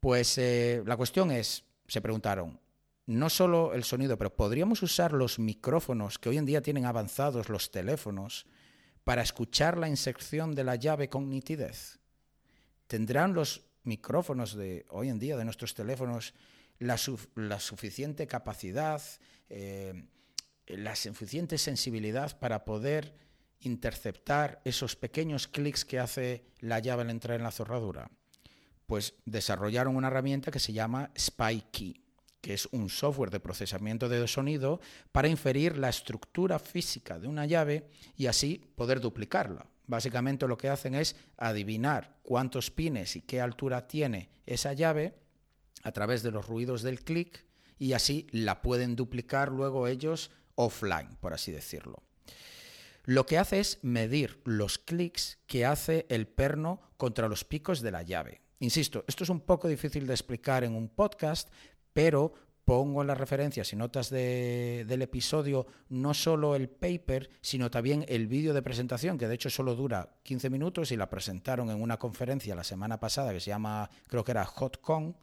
[0.00, 2.58] Pues eh, la cuestión es, se preguntaron,
[3.10, 7.48] no solo el sonido, pero podríamos usar los micrófonos que hoy en día tienen avanzados
[7.48, 8.46] los teléfonos
[9.02, 11.98] para escuchar la inserción de la llave con nitidez.
[12.86, 16.34] ¿Tendrán los micrófonos de hoy en día de nuestros teléfonos
[16.78, 16.96] la,
[17.58, 19.02] suficiente capacidad,
[19.48, 20.04] eh,
[20.66, 23.16] la suficiente sensibilidad para poder
[23.58, 28.08] interceptar esos pequeños clics que hace la llave al entrar en la cerradura?
[28.86, 32.04] Pues desarrollaron una herramienta que se llama SpyKey
[32.40, 34.80] que es un software de procesamiento de sonido
[35.12, 39.66] para inferir la estructura física de una llave y así poder duplicarla.
[39.86, 45.14] Básicamente lo que hacen es adivinar cuántos pines y qué altura tiene esa llave
[45.82, 47.44] a través de los ruidos del clic
[47.78, 52.02] y así la pueden duplicar luego ellos offline, por así decirlo.
[53.04, 57.90] Lo que hace es medir los clics que hace el perno contra los picos de
[57.90, 58.42] la llave.
[58.60, 61.48] Insisto, esto es un poco difícil de explicar en un podcast,
[61.92, 62.32] pero
[62.64, 68.28] pongo en las referencias y notas del episodio no solo el paper, sino también el
[68.28, 71.96] vídeo de presentación, que de hecho solo dura 15 minutos y la presentaron en una
[71.98, 75.16] conferencia la semana pasada que se llama, creo que era HotCon,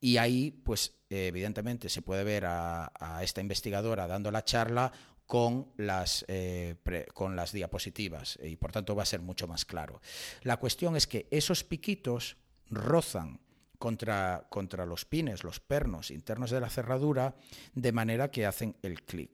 [0.00, 2.90] y ahí, pues evidentemente se puede ver a,
[3.22, 4.92] esta investigadora dando la charla
[5.26, 6.76] con las, eh,
[7.14, 10.00] con las diapositivas y por tanto va a ser mucho más claro.
[10.42, 12.36] La cuestión es que esos piquitos
[12.70, 13.40] rozan
[13.78, 17.34] contra, contra los pines, los pernos internos de la cerradura,
[17.74, 19.30] de manera que hacen el clic.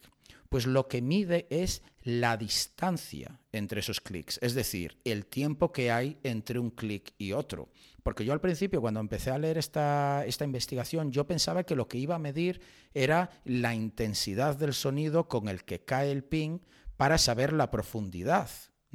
[0.49, 5.91] Pues lo que mide es la distancia entre esos clics, es decir, el tiempo que
[5.91, 7.71] hay entre un clic y otro.
[8.03, 11.89] Porque yo al principio, cuando empecé a leer esta, esta investigación, yo pensaba que lo
[11.89, 12.61] que iba a medir
[12.93, 16.61] era la intensidad del sonido con el que cae el pin
[16.97, 18.49] para saber la profundidad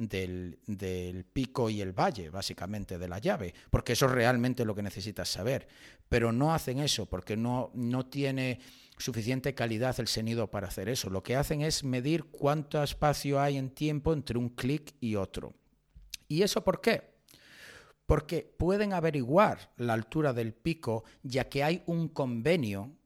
[0.08, 4.82] del, pico y el valle, básicamente, de la llave, porque eso es realmente lo que
[4.82, 5.68] necesitas saber.
[6.08, 8.60] Pero no hacen eso porque no, no tiene
[8.96, 11.10] suficiente calidad el sonido para hacer eso.
[11.10, 15.54] Lo que hacen es medir cuánto espacio hay en tiempo entre un clic y otro.
[16.28, 17.10] ¿Y eso por qué?
[18.06, 22.96] Porque pueden averiguar la altura del pico, ya que hay un convenio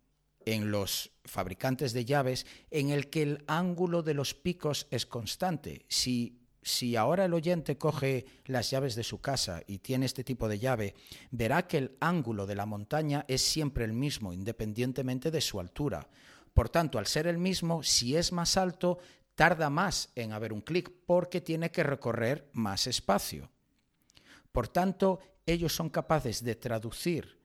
[0.46, 5.84] en los fabricantes de llaves en el que el ángulo de los picos es constante.
[5.88, 10.48] Si si ahora el oyente coge las llaves de su casa y tiene este tipo
[10.48, 10.94] de llave,
[11.30, 16.08] verá que el ángulo de la montaña es siempre el mismo, independientemente de su altura.
[16.52, 18.98] Por tanto, al ser el mismo, si es más alto,
[19.34, 23.50] tarda más en haber un clic porque tiene que recorrer más espacio.
[24.50, 27.43] Por tanto, ellos son capaces de traducir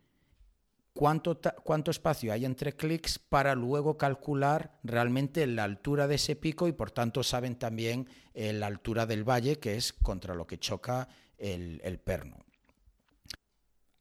[0.99, 6.67] cuánto, cuánto espacio hay entre clics para luego calcular realmente la altura de ese pico
[6.67, 10.59] y por tanto saben también eh, la altura del valle, que es contra lo que
[10.59, 11.07] choca
[11.37, 12.43] el, perno.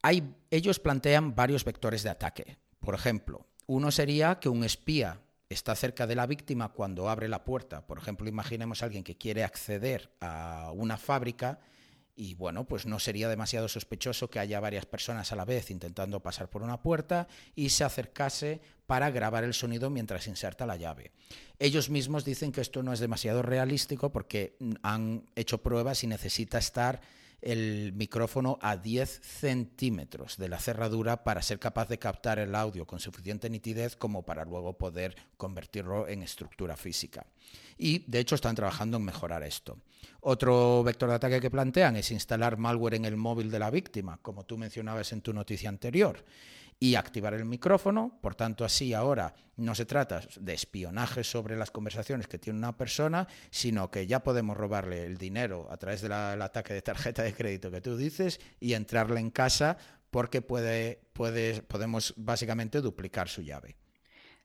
[0.02, 2.56] Hay, ellos plantean varios vectores de ataque.
[2.80, 7.44] Por ejemplo, uno sería que un espía está cerca de la víctima cuando abre la
[7.44, 7.86] puerta.
[7.86, 11.60] Por ejemplo, imaginemos a alguien que quiere acceder a una fábrica
[12.18, 16.18] y bueno, pues no sería demasiado sospechoso que haya varias personas a la vez intentando
[16.18, 21.12] pasar por una puerta y se acercase para grabar el sonido mientras inserta la llave.
[21.60, 26.58] Ellos mismos dicen que esto no es demasiado realístico porque han hecho pruebas y necesita
[26.58, 27.00] estar
[27.40, 32.84] el micrófono a 10 centímetros de la cerradura para ser capaz de captar el audio
[32.84, 37.26] con suficiente nitidez como para luego poder convertirlo en estructura física.
[37.76, 39.78] Y de hecho están trabajando en mejorar esto.
[40.20, 44.18] Otro vector de ataque que plantean es instalar malware en el móvil de la víctima,
[44.20, 46.24] como tú mencionabas en tu noticia anterior
[46.80, 48.18] y activar el micrófono.
[48.20, 52.76] Por tanto, así ahora no se trata de espionaje sobre las conversaciones que tiene una
[52.76, 57.34] persona, sino que ya podemos robarle el dinero a través del ataque de tarjeta de
[57.34, 59.76] crédito que tú dices y entrarle en casa
[60.10, 63.76] porque puede, podemos básicamente duplicar su llave.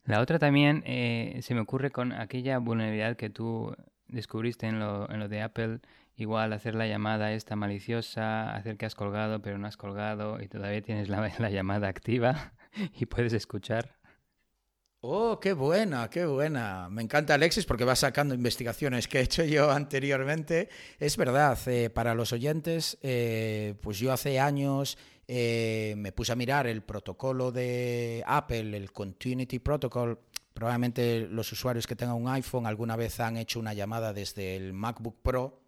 [0.05, 3.73] La otra también eh, se me ocurre con aquella vulnerabilidad que tú
[4.13, 5.79] descubriste en lo, en lo de Apple
[6.15, 10.47] igual hacer la llamada esta maliciosa, hacer que has colgado pero no has colgado y
[10.47, 12.53] todavía tienes la, la llamada activa
[12.99, 13.97] y puedes escuchar.
[15.05, 16.87] Oh, qué buena, qué buena.
[16.89, 20.69] Me encanta Alexis porque va sacando investigaciones que he hecho yo anteriormente.
[20.97, 26.37] Es verdad, eh, para los oyentes, eh, pues yo hace años eh, me puse a
[26.37, 30.19] mirar el protocolo de Apple, el Continuity Protocol.
[30.53, 34.73] Probablemente los usuarios que tengan un iPhone alguna vez han hecho una llamada desde el
[34.73, 35.63] MacBook Pro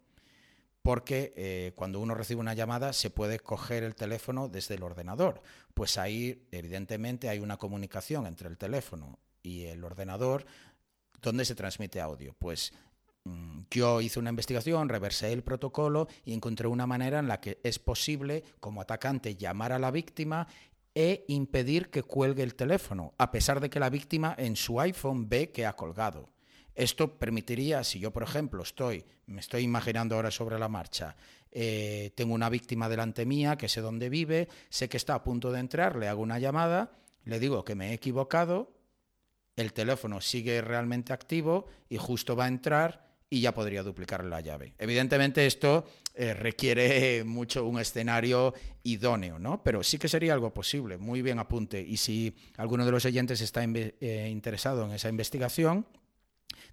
[0.86, 5.42] porque eh, cuando uno recibe una llamada se puede coger el teléfono desde el ordenador.
[5.74, 10.46] Pues ahí, evidentemente, hay una comunicación entre el teléfono y el ordenador
[11.20, 12.36] donde se transmite audio.
[12.38, 12.72] Pues
[13.24, 17.58] mm, yo hice una investigación, reversé el protocolo y encontré una manera en la que
[17.64, 20.46] es posible, como atacante, llamar a la víctima
[20.96, 25.28] e impedir que cuelgue el teléfono, a pesar de que la víctima en su iPhone
[25.28, 26.30] ve que ha colgado.
[26.74, 31.14] Esto permitiría, si yo, por ejemplo, estoy, me estoy imaginando ahora sobre la marcha,
[31.52, 35.52] eh, tengo una víctima delante mía que sé dónde vive, sé que está a punto
[35.52, 36.92] de entrar, le hago una llamada,
[37.24, 38.72] le digo que me he equivocado,
[39.54, 44.40] el teléfono sigue realmente activo y justo va a entrar y ya podría duplicar la
[44.40, 44.72] llave.
[44.78, 45.84] Evidentemente esto
[46.16, 49.62] eh, requiere mucho un escenario idóneo, ¿no?
[49.62, 51.80] Pero sí que sería algo posible, muy bien apunte.
[51.80, 55.86] Y si alguno de los oyentes está eh, interesado en esa investigación,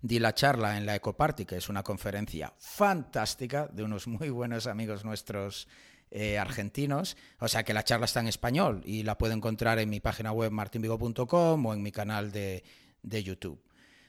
[0.01, 4.67] di la charla en la Ecoparty, que es una conferencia fantástica de unos muy buenos
[4.67, 5.67] amigos nuestros
[6.15, 7.17] eh, argentinos.
[7.39, 10.31] O sea que la charla está en español y la puedo encontrar en mi página
[10.31, 12.63] web martinvigo.com o en mi canal de,
[13.01, 13.59] YouTube.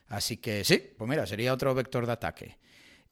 [0.08, 2.58] Así que sí, pues mira, sería otro vector de ataque.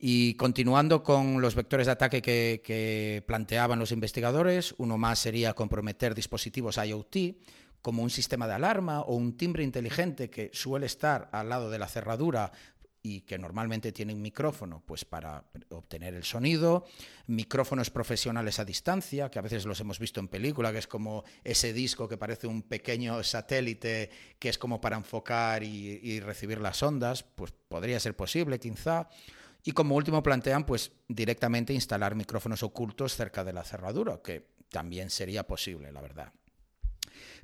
[0.04, 6.12] Y continuando con los vectores de ataque que planteaban los investigadores, uno más sería comprometer
[6.12, 7.36] dispositivos IoT
[7.82, 11.78] como un sistema de alarma o un timbre inteligente que suele estar al lado de
[11.78, 12.50] la cerradura
[13.00, 16.84] y que normalmente tiene un micrófono pues para obtener el sonido,
[17.28, 21.22] micrófonos profesionales a distancia, que a veces los hemos visto en película, que es como
[21.44, 24.10] ese disco que parece un pequeño satélite
[24.40, 29.08] que es como para enfocar y, y recibir las ondas, pues podría ser posible quizá.
[29.64, 35.10] Y como último plantean pues directamente instalar micrófonos ocultos cerca de la cerradura, que también
[35.10, 36.32] sería posible, la verdad.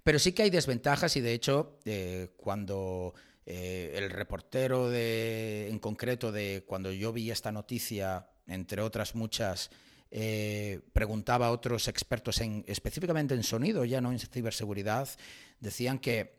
[0.02, 3.14] Pero sí que hay desventajas y de hecho eh, cuando
[3.46, 9.70] eh, el reportero de, en concreto de cuando yo vi esta noticia, entre otras muchas,
[10.10, 15.08] eh, preguntaba a otros expertos en, específicamente en sonido, ya no en ciberseguridad,
[15.60, 16.38] decían que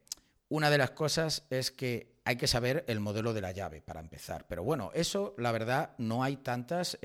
[0.50, 4.00] una de las cosas es que hay que saber el modelo de la llave para
[4.00, 4.46] empezar.
[4.48, 6.98] Pero bueno, eso la verdad no hay tantas.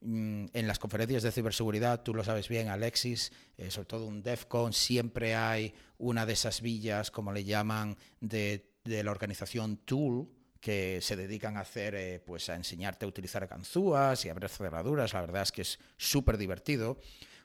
[0.00, 4.22] Mm, en las conferencias de ciberseguridad, tú lo sabes bien, Alexis, eh, sobre todo un
[4.22, 10.28] DEFCON, siempre hay una de esas villas, como le llaman, de, la organización Tool,
[10.60, 15.12] que se dedican a hacer, eh, pues a enseñarte a utilizar ganzúas y abrir cerraduras.
[15.12, 16.98] La verdad es que es súper divertido.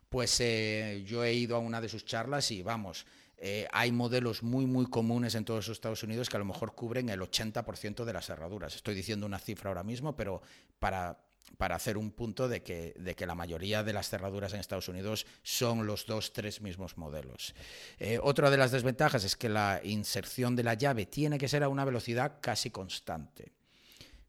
[0.10, 3.08] Pues eh, yo he ido a una de sus charlas y vamos,
[3.72, 7.10] hay modelos muy, muy comunes en todos los Estados Unidos que a lo mejor cubren
[7.10, 8.76] el 80% de las cerraduras.
[8.76, 10.42] Estoy diciendo una cifra ahora mismo, pero
[10.80, 11.20] para
[11.58, 14.88] para hacer un punto de que, de que, la mayoría de las cerraduras en Estados
[14.88, 17.54] Unidos son los dos, tres mismos modelos.
[18.00, 21.64] Eh, otra de las desventajas es que la inserción de la llave tiene que ser
[21.64, 23.52] a una velocidad casi constante.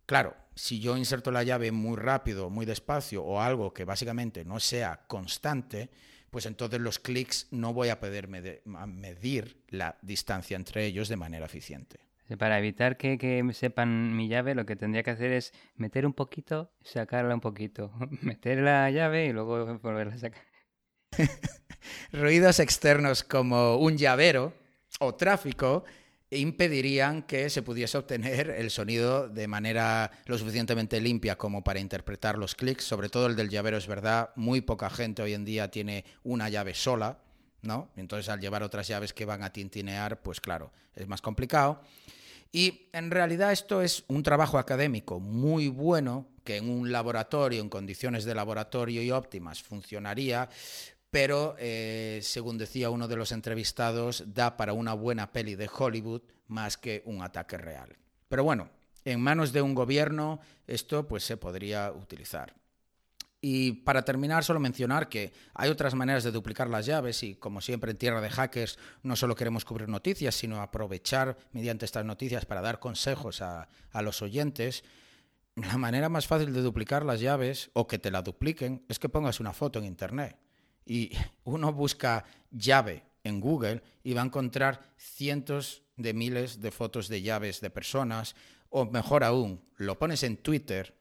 [0.07, 4.61] Claro, si yo inserto la llave muy rápido, muy despacio o algo que básicamente no
[4.61, 5.91] sea constante,
[6.35, 11.47] pues entonces los clics no voy a poder medir la distancia entre ellos de manera
[11.47, 12.01] eficiente.
[12.37, 16.13] Para evitar que, que, sepan mi llave, lo que tendría que hacer es meter un
[16.13, 17.93] poquito, sacarla un poquito.
[18.21, 20.43] meter la llave y luego volverla a sacar.
[22.13, 24.55] Ruidos externos como un llavero
[24.99, 25.85] o tráfico
[26.39, 32.39] impedirían que se pudiese obtener el sonido de manera lo suficientemente limpia como para interpretar
[32.39, 35.71] los clics, sobre todo el del llavero es verdad, muy poca gente hoy en día
[35.71, 37.19] tiene una llave sola,
[37.63, 37.91] ¿no?
[37.97, 41.81] Entonces al llevar otras llaves que van a tintinear, pues claro, es más complicado.
[42.53, 47.69] Y en realidad esto es un trabajo académico muy bueno que en un laboratorio, en
[47.69, 50.49] condiciones de laboratorio y óptimas, funcionaría,
[51.15, 56.23] pero eh, según decía uno de los entrevistados, da para una buena peli de Hollywood
[56.49, 57.97] más que un ataque real.
[58.27, 58.69] Pero bueno,
[59.05, 62.57] en manos de un gobierno esto pues se podría utilizar.
[63.41, 67.61] Y para terminar, solo mencionar que hay otras maneras de duplicar las llaves y, como
[67.61, 72.45] siempre en tierra de hackers, no solo queremos cubrir noticias, sino aprovechar mediante estas noticias
[72.45, 74.83] para dar consejos a, a los oyentes.
[75.55, 79.09] La manera más fácil de duplicar las llaves o que te la dupliquen es que
[79.09, 80.44] pongas una foto en Internet
[80.87, 81.13] y
[81.45, 87.23] uno busca llave en Google y va a encontrar cientos de miles de fotos de
[87.23, 88.35] llaves de personas,
[88.69, 90.95] o mejor aún, lo pones en Twitter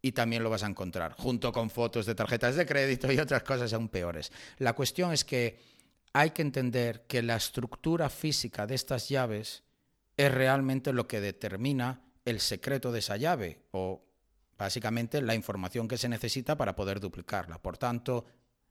[0.00, 3.42] y también lo vas a encontrar, junto con fotos de tarjetas de crédito y otras
[3.42, 4.32] cosas aún peores.
[4.58, 5.58] La cuestión es que
[6.12, 9.64] hay que entender que la estructura física de estas llaves
[10.16, 14.04] es realmente lo que determina el secreto de esa llave o
[14.56, 17.58] básicamente la información que se necesita para poder duplicarla.
[17.58, 18.24] Por tanto,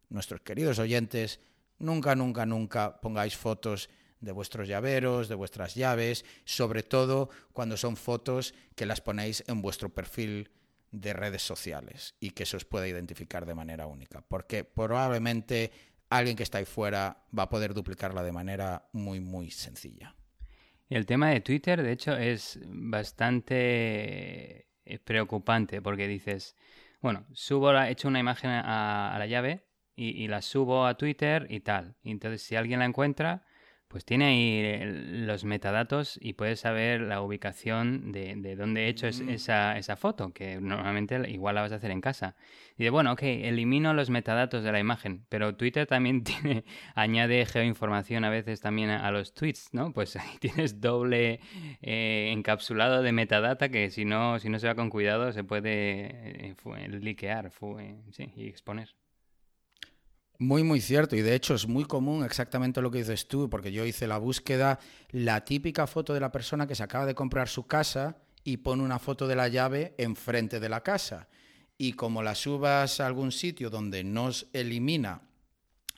[0.10, 1.40] nuestros queridos oyentes,
[1.80, 3.90] nunca, nunca, nunca pongáis fotos
[4.20, 9.62] de vuestros llaveros, de vuestras llaves, sobre todo cuando son fotos que las ponéis en
[9.62, 10.52] vuestro perfil
[10.92, 15.72] de redes sociales y que se os pueda identificar de manera única, porque probablemente
[16.10, 20.16] alguien que está ahí fuera va a poder duplicarla de manera muy, muy sencilla.
[20.90, 26.56] El tema de Twitter, de hecho, es bastante eh, preocupante porque dices,
[27.02, 29.67] bueno, subo, he hecho una imagen a la llave
[29.98, 31.96] y, la subo a Twitter y tal.
[32.04, 33.44] Y entonces si alguien la encuentra,
[33.88, 39.08] pues tiene ahí los metadatos y puede saber la ubicación de, de dónde he hecho
[39.08, 39.30] mm.
[39.30, 42.36] esa, esa, foto, que normalmente igual la vas a hacer en casa.
[42.78, 46.66] Y de, bueno, ok, elimino los metadatos de la imagen, pero Twitter también tiene,
[46.96, 49.94] añade geoinformación a veces también a, los tweets, ¿no?
[49.94, 51.40] Pues ahí tienes doble
[51.82, 56.52] eh, encapsulado de metadata que si no, si no se va con cuidado se puede
[56.52, 56.56] eh,
[56.90, 57.52] liquear
[58.12, 58.90] sí, y exponer.
[60.40, 61.16] Muy, muy cierto.
[61.16, 64.20] Y de hecho es muy común exactamente lo que dices tú, porque yo hice la
[64.20, 68.58] búsqueda, la típica foto de la persona que se acaba de comprar su casa y
[68.58, 71.28] pone una foto de la llave enfrente de la casa.
[71.78, 75.22] Y como la subas a algún sitio donde nos elimina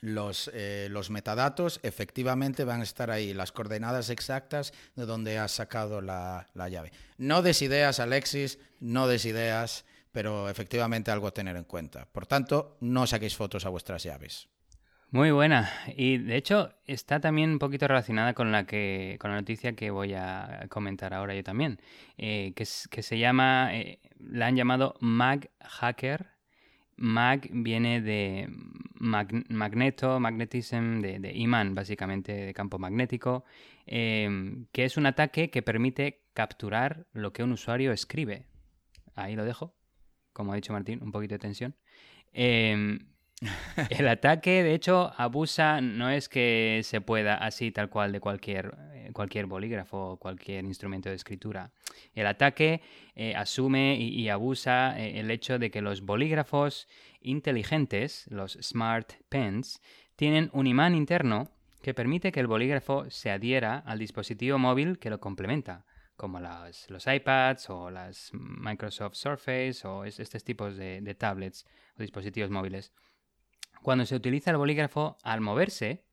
[0.00, 5.52] los, eh, los metadatos, efectivamente van a estar ahí las coordenadas exactas de donde has
[5.52, 6.92] sacado la, la llave.
[7.18, 12.06] No des ideas, Alexis, no des ideas pero efectivamente algo a tener en cuenta.
[12.06, 14.48] Por tanto, no saquéis fotos a vuestras llaves.
[15.12, 15.68] Muy buena.
[15.96, 19.90] Y de hecho está también un poquito relacionada con la que con la noticia que
[19.90, 21.80] voy a comentar ahora yo también,
[22.16, 26.28] eh, que, se llama, eh, la han llamado Mag Hacker.
[26.96, 28.48] Mag viene de
[29.00, 33.44] magneto, magnetism, de, de, imán, básicamente, de campo magnético,
[33.86, 34.28] eh,
[34.70, 38.44] que es un ataque que permite capturar lo que un usuario escribe.
[39.14, 39.79] Ahí lo dejo
[40.40, 41.74] como ha dicho Martín, un poquito de tensión.
[42.32, 42.98] Em,
[43.90, 48.74] el ataque, de hecho, abusa, no es que se pueda así tal cual de cualquier,
[48.94, 51.72] eh, cualquier bolígrafo o cualquier instrumento de escritura.
[52.14, 52.80] El ataque
[53.14, 56.88] eh, asume y, abusa eh, el hecho de que los bolígrafos
[57.20, 59.82] inteligentes, los smart pens,
[60.16, 61.50] tienen un imán interno
[61.82, 65.84] que permite que el bolígrafo se adhiera al dispositivo móvil que lo complementa
[66.20, 71.64] como los iPads o las Microsoft Surface o estos tipos de, tablets
[71.98, 72.92] o dispositivos móviles.
[73.80, 76.04] Cuando se utiliza el bolígrafo al moverse,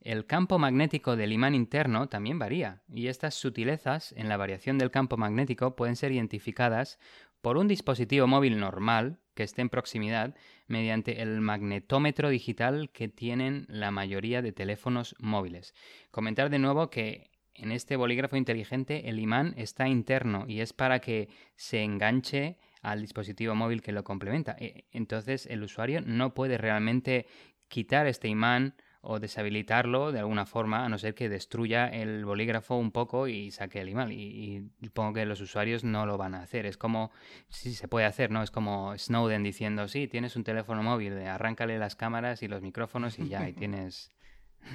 [0.00, 4.90] el campo magnético del imán interno también varía, y estas sutilezas en la variación del
[4.90, 6.98] campo magnético pueden ser identificadas
[7.40, 10.34] por un dispositivo móvil normal que esté en proximidad
[10.66, 15.74] mediante el magnetómetro digital que tienen la mayoría de teléfonos móviles.
[16.10, 21.00] Comentar de nuevo que en este bolígrafo inteligente el imán está interno y es para
[21.00, 24.56] que se enganche al dispositivo móvil que lo complementa.
[24.58, 27.26] E, entonces el usuario no puede realmente
[27.68, 28.74] quitar este imán
[29.06, 33.50] o deshabilitarlo de alguna forma, a no ser que destruya el bolígrafo un poco y
[33.50, 34.12] saque el email.
[34.12, 36.64] Y, supongo que los usuarios no lo van a hacer.
[36.64, 37.10] Es como,
[37.48, 38.42] sí se puede hacer, ¿no?
[38.42, 43.18] Es como Snowden diciendo, sí, tienes un teléfono móvil, arráncale las cámaras y los micrófonos
[43.18, 44.10] y ya, y tienes...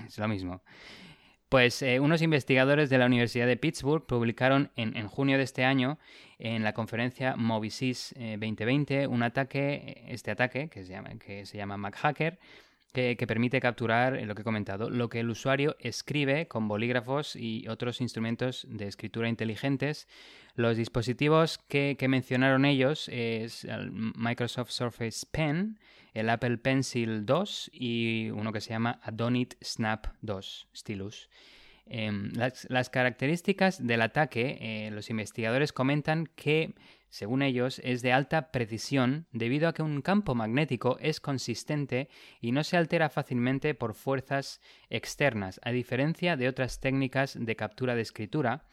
[0.05, 0.61] es lo mismo.
[1.49, 5.97] Pues eh, unos investigadores de la Universidad de Pittsburgh publicaron en, junio de este año
[6.37, 11.57] en la conferencia Movisis 2020 eh, un ataque, este ataque que se llama, que se
[11.57, 12.37] llama MacHacker,
[12.91, 17.67] que, permite capturar lo que he comentado, lo que el usuario escribe con bolígrafos y
[17.67, 20.07] otros instrumentos de escritura inteligentes.
[20.55, 25.79] Los dispositivos que, mencionaron ellos es el Microsoft Surface Pen,
[26.13, 31.29] el Apple Pencil 2 y uno que se llama Adonit Snap 2 Stylus.
[31.85, 36.75] Em, las, características del ataque, eh, los investigadores comentan que
[37.09, 42.09] según ellos, es de alta precisión debido a que un campo magnético es consistente
[42.39, 47.95] y no se altera fácilmente por fuerzas externas, a diferencia de otras técnicas de captura
[47.95, 48.65] de escritura,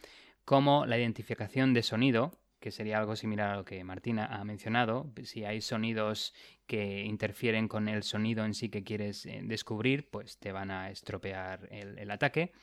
[0.45, 5.11] como la identificación de sonido, que sería algo similar a lo que Martina ha mencionado.
[5.23, 6.33] Si hay sonidos
[6.65, 10.89] que interfieren con el sonido en sí que quieres eh, descubrir, pues te van a
[10.89, 12.53] estropear el ataque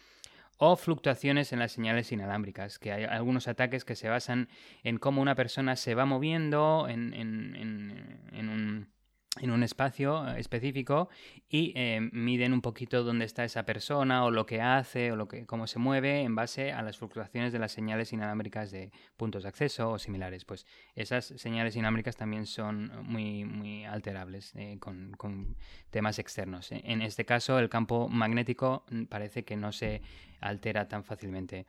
[0.59, 4.48] o fluctuaciones en las señales inalámbricas, que hay algunos ataques que se basan
[4.82, 8.94] en cómo una persona se va moviendo en, en un
[9.40, 11.09] en un espacio eh, específico
[11.48, 15.27] y eh, miden un poquito dónde está esa persona o lo que hace o lo
[15.27, 19.43] que, cómo se mueve en base a las fluctuaciones de las señales inalámbricas de puntos
[19.43, 20.44] de acceso o similares.
[20.44, 25.56] Pues esas señales inalámbricas también son muy, muy alterables eh, con, con,
[25.90, 26.70] temas externos.
[26.73, 30.02] En este caso, el campo magnético mm, parece que no se
[30.40, 31.66] altera tan fácilmente.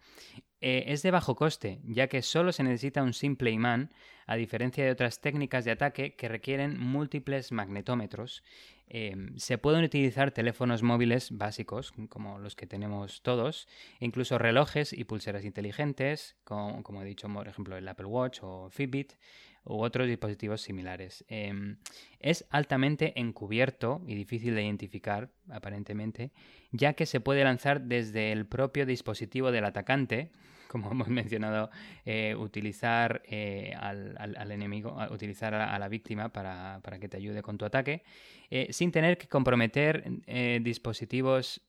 [0.59, 3.91] Es de bajo coste, ya que solo se necesita un simple imán,
[4.25, 8.43] a diferencia de otras técnicas de ataque que requieren múltiples magnetómetros.
[8.87, 13.67] Em, se pueden utilizar teléfonos móviles básicos, como los que tenemos todos,
[13.99, 18.69] incluso relojes y pulseras inteligentes, como, como he dicho, por ejemplo, el Apple Watch o
[18.69, 19.13] Fitbit,
[19.65, 21.25] u otros dispositivos similares.
[21.27, 21.77] Em,
[22.19, 26.31] es altamente encubierto y difícil de identificar, aparentemente,
[26.71, 30.31] ya que se puede lanzar desde el propio dispositivo del atacante,
[30.67, 31.69] como hemos mencionado,
[32.05, 37.65] eh, utilizar eh, al, enemigo, utilizar a, la víctima para, que te ayude con tu
[37.65, 38.03] ataque,
[38.49, 40.03] eh, sin tener que comprometer
[40.61, 41.61] dispositivos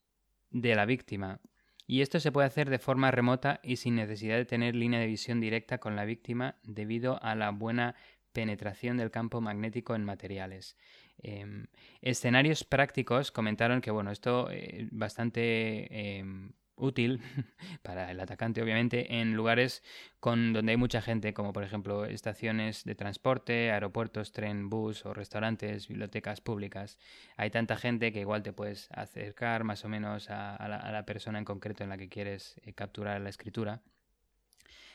[0.51, 1.40] de la víctima.
[1.87, 5.07] Y esto se puede hacer de forma remota y sin necesidad de tener línea de
[5.07, 7.95] visión directa con la víctima debido a la buena
[8.33, 10.77] penetración del campo magnético en materiales.
[11.23, 11.67] Em,
[12.03, 17.20] escenarios prácticos comentaron que bueno, esto es bastante em, útil
[17.82, 19.82] para el atacante, obviamente, en lugares
[20.20, 25.15] con donde hay mucha gente, como por ejemplo estaciones de transporte, aeropuertos, tren, bus o
[25.15, 26.98] restaurantes, bibliotecas públicas.
[27.36, 31.44] Hay tanta gente que igual te puedes acercar más o menos a, la, persona en
[31.44, 33.82] concreto en la que quieres eh, capturar la escritura.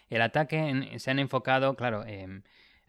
[0.10, 2.42] El ataque se han enfocado, claro, eh,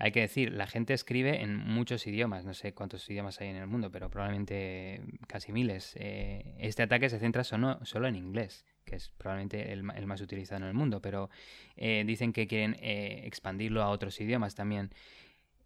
[0.02, 3.54] hay que decir, la gente escribe en muchos idiomas, no sé cuántos idiomas hay en
[3.54, 5.92] el mundo, pero probablemente casi miles.
[5.94, 10.66] Eh, este ataque se centra solo, en inglés, que es probablemente el, más utilizado en
[10.66, 11.30] el mundo, pero
[11.76, 14.90] eh, dicen que quieren eh, expandirlo a otros idiomas también.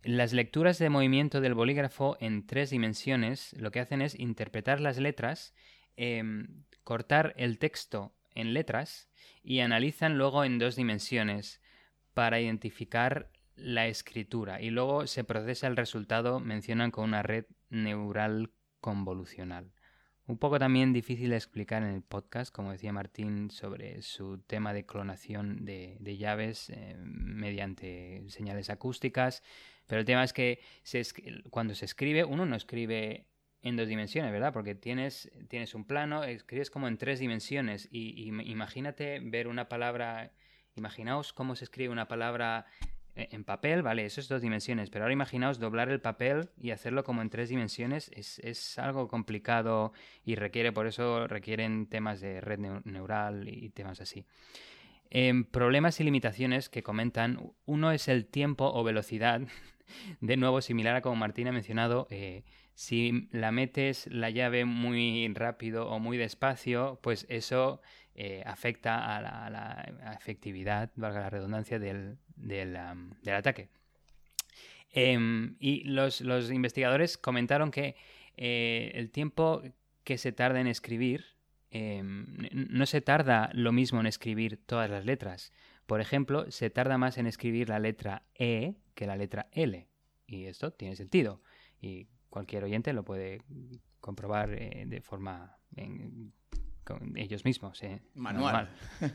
[0.03, 4.99] Las lecturas de movimiento del bolígrafo en tres dimensiones lo que hacen es interpretar las
[4.99, 5.55] letras,
[5.97, 9.09] em, cortar el texto en letras
[9.43, 11.63] y analizan luego en dos dimensiones
[12.13, 18.51] para identificar la escritura y luego se procesa el resultado, mencionan con una red neural
[18.81, 19.73] convolucional.
[20.29, 24.73] Un poco también difícil de explicar en el podcast, como decía Martín, sobre su tema
[24.73, 29.45] de clonación de, llaves eh, mediante señales acústicas.
[29.87, 30.61] Pero el tema es que
[31.51, 33.29] cuando se escribe, uno no escribe
[33.63, 34.53] en dos dimensiones, ¿verdad?
[34.53, 37.89] Porque tienes, tienes un plano, escribes como en tres dimensiones.
[37.93, 40.33] y imagínate ver una palabra,
[40.75, 42.67] imaginaos cómo se escribe una palabra
[43.17, 47.03] en papel, vale, eso es dos dimensiones, pero ahora imaginaos doblar el papel y hacerlo
[47.03, 49.93] como en tres dimensiones, es, algo complicado
[50.25, 54.27] y requiere, por eso requieren temas de red neural y temas así.
[55.09, 59.41] Em, problemas y limitaciones que comentan, uno es el tiempo o velocidad,
[60.21, 62.43] de nuevo similar a como Martín ha mencionado, eh,
[62.75, 67.81] si la metes la llave muy rápido o muy despacio, pues eso
[68.19, 72.17] eh, afecta a la, efectividad, valga la redundancia, del,
[73.31, 73.69] ataque.
[74.91, 77.95] Em, y los, investigadores comentaron que
[78.39, 79.63] eh, el tiempo
[80.03, 81.27] que se tarda en escribir
[81.71, 85.53] em, no se tarda lo mismo en escribir todas las letras.
[85.85, 89.87] Por ejemplo, se tarda más en escribir la letra E que la letra L.
[90.27, 91.43] Y esto tiene sentido.
[91.83, 93.43] Y cualquier oyente lo puede
[94.01, 95.59] comprobar eh, de forma
[96.87, 97.83] con ellos mismos.
[97.83, 98.71] Eh, Manual.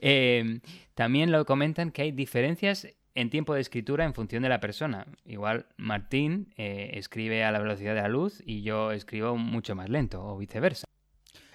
[0.00, 0.60] Eh,
[0.94, 2.86] también lo comentan que hay diferencias
[3.16, 5.08] en tiempo de escritura en función de la persona.
[5.24, 9.88] Igual Martín eh, escribe a la velocidad de la luz y yo escribo mucho más
[9.88, 10.86] lento o viceversa.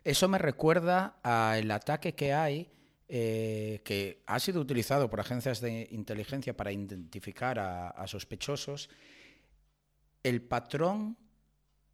[0.04, 2.70] Eso me recuerda al ataque que hay
[3.08, 8.90] que ha sido utilizado por agencias de inteligencia para identificar a sospechosos.
[10.22, 11.16] El patrón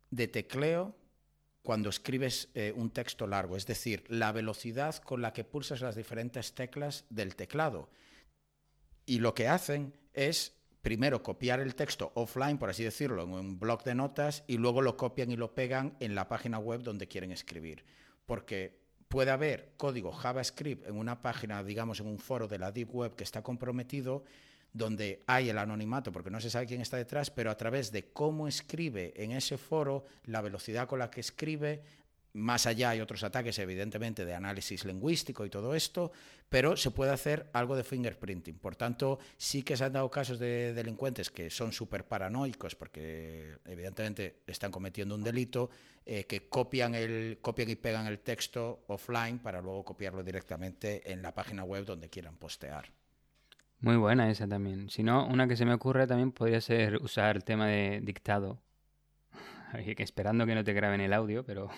[0.10, 0.99] de tecleo
[1.70, 5.96] cuando escribes eh, un texto largo, es decir, la velocidad con la que pulsas las
[5.96, 7.92] diferentes teclas del teclado.
[9.06, 13.60] Y lo que hacen es primero copiar el texto offline, por así decirlo, en un
[13.60, 17.08] blog de notas y luego lo copian y lo pegan en la página web donde
[17.08, 17.86] quieren escribir.
[18.26, 22.96] Porque puede haber código JavaScript en una página, digamos, en un foro de la Deep
[22.96, 24.24] Web que está comprometido,
[24.74, 28.12] donde hay el anonimato porque no se sabe quién está detrás, pero a través de
[28.12, 31.82] cómo escribe en ese foro, la velocidad con la que escribe,
[32.34, 36.12] más allá hay otros ataques, evidentemente, de análisis lingüístico y todo esto,
[36.48, 38.60] pero se puede hacer algo de fingerprinting.
[38.60, 43.58] Por tanto, sí que se han dado casos de delincuentes que son súper paranoicos porque,
[43.66, 45.70] evidentemente, están cometiendo un delito,
[46.06, 51.22] eh, que copian, el, copian y pegan el texto offline para luego copiarlo directamente en
[51.22, 52.99] la página web donde quieran postear.
[53.82, 54.90] Muy buena esa también.
[54.90, 58.62] Si no, una que se me ocurre también podría ser usar el tema de dictado.
[59.98, 61.70] Esperando que no te graben el audio, pero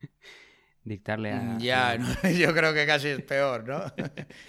[0.84, 1.40] dictarle a...
[1.40, 1.96] Mm, ya,
[2.38, 3.92] yo creo que casi es peor, ¿no?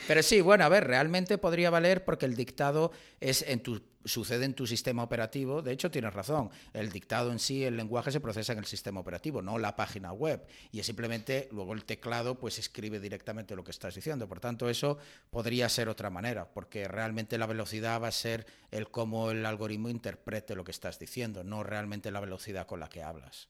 [0.08, 4.46] Pero sí, bueno, a ver, realmente podría valer porque el dictado es en tu sucede
[4.46, 5.62] en tu sistema operativo.
[5.62, 6.50] De hecho, tienes razón.
[6.74, 10.12] El dictado en sí, el lenguaje se procesa en el sistema operativo, no la página
[10.12, 10.46] web.
[10.72, 14.28] Y es simplemente luego el teclado pues escribe directamente lo que estás diciendo.
[14.28, 14.98] Por tanto, eso
[15.30, 19.90] podría ser otra manera, porque realmente la velocidad va a ser el cómo el algoritmo
[19.90, 23.48] interprete lo que estás diciendo, no realmente la velocidad con la que hablas.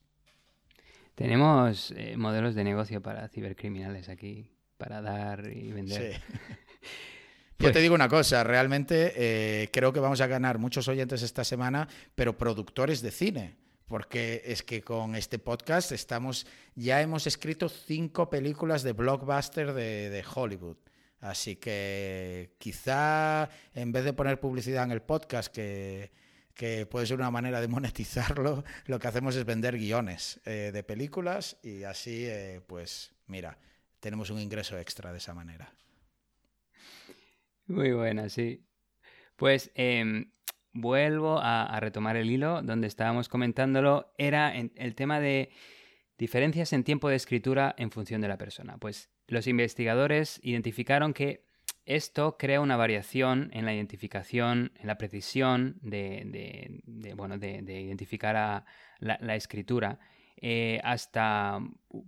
[1.14, 6.14] Tenemos eh, modelos de negocio para cibercriminales aquí, para dar y vender.
[6.14, 6.34] Sí.
[7.58, 11.22] Yo te pues digo una cosa, realmente eh, creo que vamos a ganar muchos oyentes
[11.22, 13.56] esta semana, pero productores de cine.
[13.86, 20.24] Porque es que con este podcast estamos, ya hemos escrito cinco películas de blockbuster de,
[20.34, 20.78] Hollywood.
[21.20, 26.10] Así que quizá en vez de poner publicidad en el podcast, que,
[26.90, 31.58] puede ser una manera de monetizarlo, lo que hacemos es vender guiones eh, de películas
[31.62, 33.58] y así, eh, pues mira,
[34.00, 35.72] tenemos un ingreso extra de esa manera.
[37.66, 38.64] Muy buena, sí.
[39.36, 40.32] Pues em,
[40.72, 44.12] vuelvo a, retomar el hilo donde estábamos comentándolo.
[44.18, 45.50] Era el tema de
[46.18, 48.76] diferencias en tiempo de escritura en función de la persona.
[48.78, 51.46] Pues los investigadores identificaron que
[51.86, 56.80] esto crea una variación en la identificación, en la precisión de,
[57.16, 58.64] bueno, de, identificar a
[59.00, 59.98] la, escritura
[60.36, 61.60] eh, hasta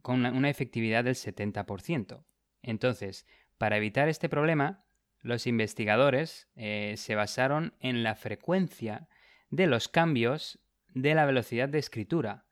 [0.02, 2.24] con una, una efectividad del 70%.
[2.62, 3.26] Entonces,
[3.58, 4.85] para evitar este problema,
[5.27, 9.09] los investigadores eh, se basaron en la frecuencia
[9.51, 10.61] de los cambios
[10.94, 12.47] de la velocidad de escritura.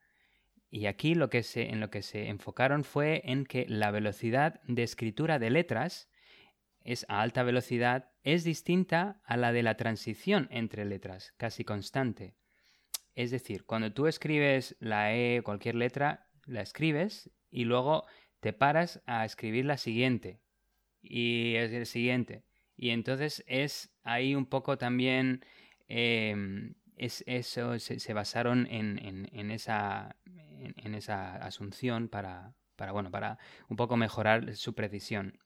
[0.71, 4.61] Y aquí lo que se, en lo que se enfocaron fue en que la velocidad
[4.65, 6.11] de escritura de letras
[6.81, 12.35] es a alta velocidad es distinta a la de la transición entre letras, casi constante.
[13.15, 18.05] Es decir, cuando tú escribes la E, cualquier letra, la escribes y luego
[18.41, 20.41] te paras a escribir la siguiente
[21.01, 22.43] y es el siguiente.
[22.77, 25.45] Y entonces es ahí un poco también,
[25.89, 28.99] em, es, eso se, basaron en,
[29.33, 33.39] en, esa, en, esa asunción para, para, bueno, para
[33.69, 35.39] un poco mejorar su precisión.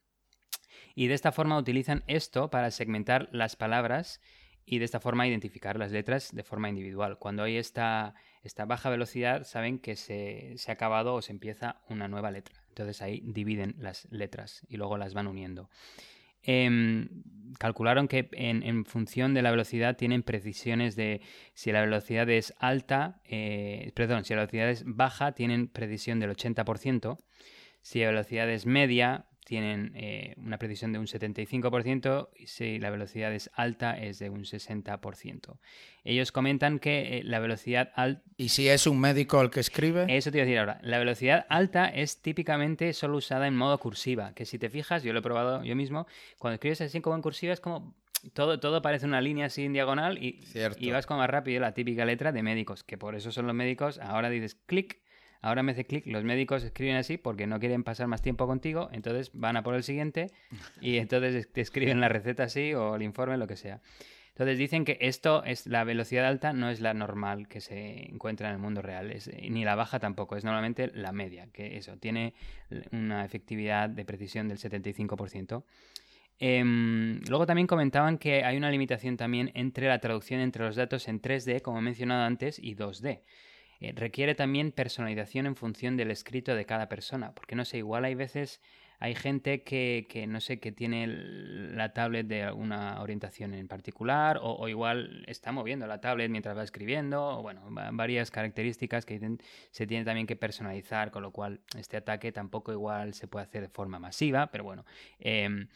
[0.95, 4.21] Y de esta forma utilizan esto para segmentar las palabras
[4.65, 7.19] y de esta forma identificar las letras de forma individual.
[7.19, 11.81] Cuando hay esta, esta baja velocidad, saben que se, se, ha acabado o se empieza
[11.89, 12.63] una nueva letra.
[12.69, 15.71] Entonces ahí dividen las letras y luego las van uniendo.
[16.43, 17.09] Em,
[17.59, 21.21] calcularon que en, función de la velocidad tienen precisiones de
[21.55, 26.31] si la velocidad es alta, eh, perdón, si la velocidad es baja tienen precisión del
[26.31, 27.19] 80%,
[27.83, 32.91] si la velocidad es media tienen eh, una precisión de un 75% y si la
[32.91, 35.57] velocidad es alta es de un 60%.
[36.05, 38.23] Ellos comentan que eh, la velocidad alta...
[38.37, 40.05] ¿Y si es un médico el que escribe?
[40.15, 40.79] Eso te iba a decir ahora.
[40.83, 45.15] La velocidad alta es típicamente solo usada en modo cursiva, que si te fijas, yo
[45.15, 46.07] lo he probado yo mismo,
[46.39, 47.95] cuando escribes así como en cursiva es como
[48.35, 50.41] todo, todo parece una línea así en diagonal y,
[50.79, 53.55] y vas como más rápido, la típica letra de médicos, que por eso son los
[53.55, 53.99] médicos.
[53.99, 55.01] Ahora dices clic
[55.41, 58.89] Ahora me hace clic, los médicos escriben así porque no quieren pasar más tiempo contigo,
[58.93, 60.31] entonces van a por el siguiente
[60.81, 63.81] y entonces te escriben la receta así o el informe, lo que sea.
[64.31, 68.49] Entonces dicen que esto es la velocidad alta no es la normal que se encuentra
[68.49, 69.13] en el mundo real,
[69.51, 72.35] ni la baja tampoco, es normalmente la media, que eso tiene
[72.93, 75.65] una efectividad de precisión del 75%.
[76.41, 81.09] Em, luego también comentaban que hay una limitación también entre la traducción entre los datos
[81.09, 83.23] en 3D, como he mencionado antes, y 2D.
[83.81, 88.05] Eh, requiere también personalización en función del escrito de cada persona, porque no sé, igual
[88.05, 88.61] hay veces
[89.01, 94.41] hay gente que, que, no sé, que tiene la tablet de alguna orientación en particular
[94.43, 99.39] o, igual está moviendo la tablet mientras va escribiendo, o bueno, varias características que
[99.71, 103.63] se tiene también que personalizar, con lo cual este ataque tampoco igual se puede hacer
[103.63, 104.85] de forma masiva, pero bueno.
[105.21, 105.69] Em,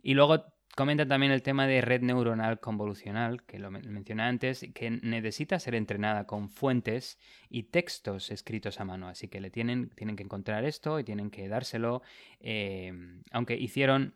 [0.00, 0.44] y luego
[0.76, 5.74] Comenta también el tema de red neuronal convolucional, que lo mencioné antes, que necesita ser
[5.74, 7.18] entrenada con fuentes
[7.48, 9.08] y textos escritos a mano.
[9.08, 12.02] Así que le tienen, tienen que encontrar esto y tienen que dárselo.
[12.40, 12.92] Eh,
[13.32, 14.14] aunque hicieron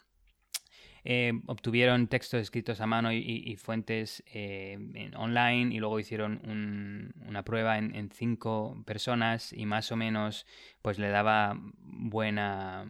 [1.05, 4.79] eh, obtuvieron textos escritos a mano y, fuentes eh,
[5.17, 10.47] online y luego hicieron una prueba en, en, cinco personas y más o menos
[10.81, 12.87] pues le daba buena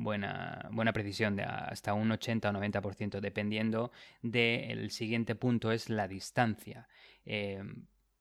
[0.00, 6.08] buena, buena precisión de hasta un 80 o 90%, dependiendo del siguiente punto, es la
[6.08, 6.88] distancia.
[7.24, 7.62] Eh,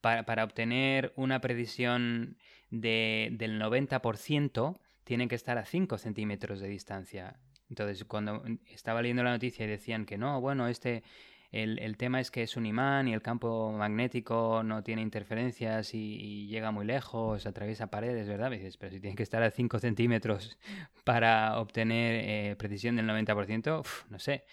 [0.01, 2.37] para, obtener una precisión
[2.69, 7.39] de, del 90%, tienen que estar a 5 centímetros de distancia.
[7.69, 11.03] Entonces, cuando estaba leyendo la noticia y decían que no, bueno, este
[11.51, 16.47] el, tema es que es un imán y el campo magnético no tiene interferencias y,
[16.47, 18.51] llega muy lejos, atraviesa paredes, ¿verdad?
[18.79, 20.57] pero si tiene que estar a 5 centímetros
[21.03, 24.43] para obtener eh, precisión del 90%, no sé.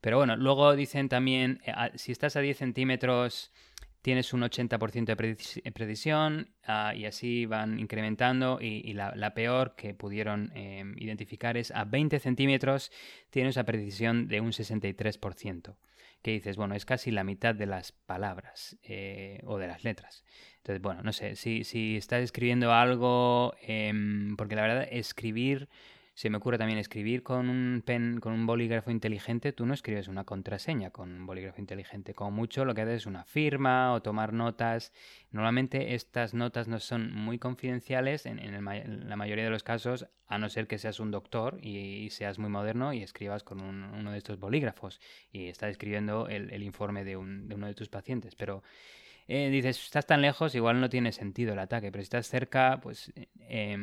[0.00, 3.52] Pero bueno, luego dicen también, eh, si estás a 10 centímetros
[4.00, 5.04] tienes un 80%
[5.62, 11.70] de precisión ah, y así van incrementando y, la, peor que pudieron em, identificar es
[11.70, 12.90] a 20 centímetros
[13.30, 15.76] tienes una precisión de un 63%
[16.22, 20.24] que dices, bueno, es casi la mitad de las palabras eh, o de las letras.
[20.58, 25.68] Entonces, bueno, no sé, si, si estás escribiendo algo, em, porque la verdad, escribir
[26.14, 30.08] se me ocurre también escribir con un pen, con un bolígrafo inteligente, tú no escribes
[30.08, 32.12] una contraseña con un bolígrafo inteligente.
[32.12, 34.92] Como mucho lo que haces es una firma o tomar notas.
[35.30, 38.52] Normalmente estas notas no son muy confidenciales en,
[39.08, 42.50] la mayoría de los casos, a no ser que seas un doctor y, seas muy
[42.50, 45.00] moderno y escribas con uno de estos bolígrafos
[45.32, 48.34] y estás escribiendo el, informe de, uno de tus pacientes.
[48.34, 48.62] Pero
[49.28, 52.80] eh, dices, estás tan lejos, igual no tiene sentido el ataque, pero si estás cerca,
[52.82, 53.10] pues...
[53.48, 53.78] Eh,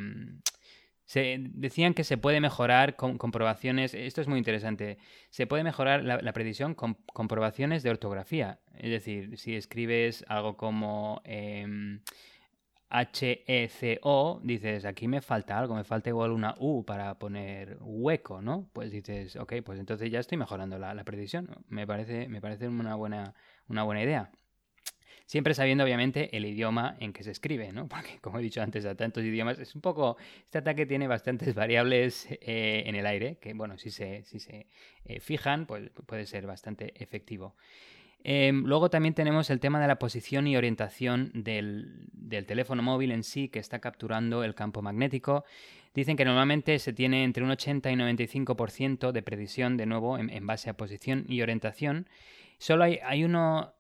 [1.10, 5.00] se decían que se puede mejorar con comprobaciones, esto es muy interesante,
[5.32, 8.60] se puede mejorar la, precisión con comprobaciones de ortografía.
[8.78, 11.66] Es decir, si escribes algo como eh,
[12.90, 18.70] H-E-C-O, dices, aquí me falta algo, me falta igual una U para poner hueco, ¿no?
[18.72, 21.50] Pues dices, ok, pues entonces ya estoy mejorando la, la precisión.
[21.70, 23.34] Me parece, me parece una, buena,
[23.68, 24.30] una buena idea.
[25.30, 27.88] Siempre sabiendo, obviamente, el idioma en que se escribe, ¿no?
[27.88, 30.18] Porque, como he dicho antes, a tantos idiomas, es un poco.
[30.44, 34.66] Este ataque tiene bastantes variables eh, en el aire, que, bueno, si se, si se
[35.06, 37.56] eh, fijan, pues puede ser bastante efectivo.
[38.24, 42.10] Em, luego también tenemos el tema de la posición y orientación del,
[42.48, 45.46] teléfono móvil en sí que está capturando el campo magnético.
[45.94, 50.48] Dicen que normalmente se tiene entre un 80 y 95% de precisión, de nuevo, en,
[50.48, 52.08] base a posición y orientación.
[52.58, 53.76] Solo hay, hay uno,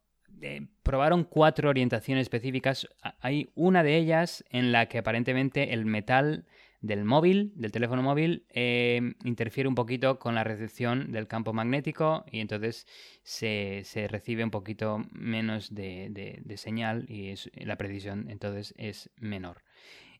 [0.83, 2.87] probaron cuatro orientaciones específicas.
[3.19, 6.45] Hay una de ellas en la que aparentemente el metal
[6.81, 12.25] del móvil, del teléfono móvil, eh, interfiere un poquito con la recepción del campo magnético
[12.31, 12.87] y entonces
[13.23, 17.33] se, recibe un poquito menos de, señal y
[17.65, 19.63] la precisión entonces es menor.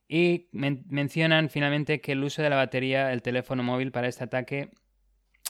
[0.08, 4.72] Y mencionan finalmente que el uso de la batería del teléfono móvil para este ataque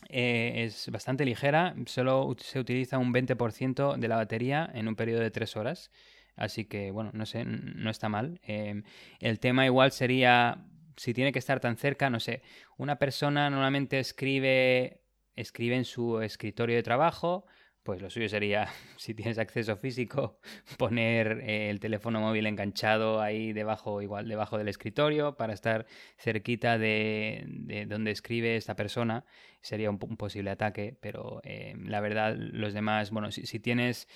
[0.07, 5.21] eh, es bastante ligera, solo se utiliza un 20% de la batería en un periodo
[5.21, 5.91] de 3 horas.
[6.35, 8.39] Así que, bueno, no sé, no está mal.
[8.43, 8.83] Em,
[9.19, 10.65] el tema igual sería,
[10.95, 12.41] si tiene que estar tan cerca, no sé,
[12.77, 15.01] una persona normalmente escribe,
[15.35, 17.45] escribe en su escritorio de trabajo,
[17.83, 20.39] pues lo suyo sería, si tienes acceso físico,
[20.77, 25.85] poner eh, el teléfono móvil enganchado ahí debajo, igual debajo del escritorio, para estar
[26.17, 29.25] cerquita de, donde escribe esta persona.
[29.61, 34.07] Sería un, posible ataque, pero eh, la verdad, los demás, bueno, si, tienes...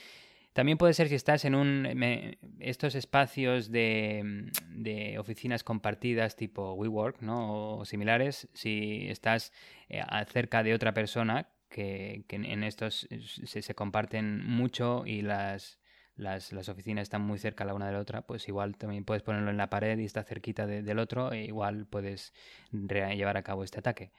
[0.53, 7.21] También puede ser si estás en un estos espacios de, de, oficinas compartidas tipo WeWork,
[7.21, 7.79] ¿no?
[7.79, 9.51] O similares, si estás
[9.89, 13.07] eh, cerca de otra persona que, en estos
[13.45, 15.79] se, comparten mucho y las,
[16.15, 19.49] las, oficinas están muy cerca la una de la otra, pues igual también puedes ponerlo
[19.49, 22.33] en la pared y está cerquita del otro e igual puedes
[22.71, 24.11] llevar a cabo este ataque.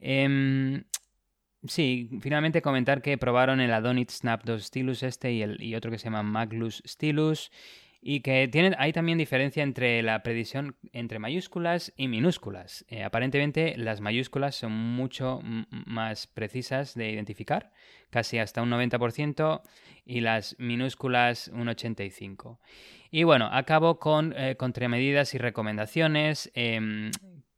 [0.00, 0.82] Em,
[1.68, 5.90] Sí, finalmente comentar que probaron el Adonit Snap 2 Stylus este y, el, y otro
[5.90, 7.50] que se llama Maglus Stylus
[8.02, 12.84] y que hay también diferencia entre la predicción entre mayúsculas y minúsculas.
[12.88, 15.40] Eh, aparentemente las mayúsculas son mucho
[15.70, 17.72] más precisas de identificar,
[18.08, 19.62] casi hasta un 90%,
[20.06, 22.58] y las minúsculas un 85%.
[23.10, 26.50] Y bueno, acabo con eh, contramedidas y recomendaciones.
[26.54, 27.10] Em,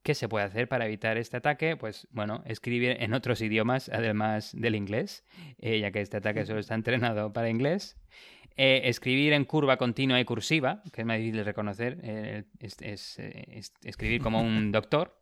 [0.03, 1.77] ¿Qué se puede hacer para evitar este ataque?
[1.77, 5.25] Pues bueno, escribir en otros idiomas además del inglés,
[5.59, 7.97] eh, ya que este ataque solo está entrenado para inglés.
[8.57, 13.19] Eh, escribir en curva continua y cursiva, que es más difícil de reconocer, eh, es,
[13.83, 15.19] escribir como un doctor.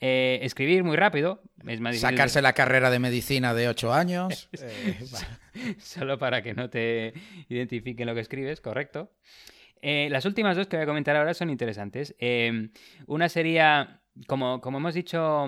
[0.00, 2.16] escribir muy rápido, es más difícil.
[2.16, 4.48] Sacarse la carrera de medicina de 8 años.
[5.78, 7.14] Solo para que no te
[7.48, 9.12] identifiquen lo que escribes, correcto.
[9.82, 12.14] las últimas dos que voy a comentar ahora son interesantes.
[13.06, 15.46] una sería como, como hemos dicho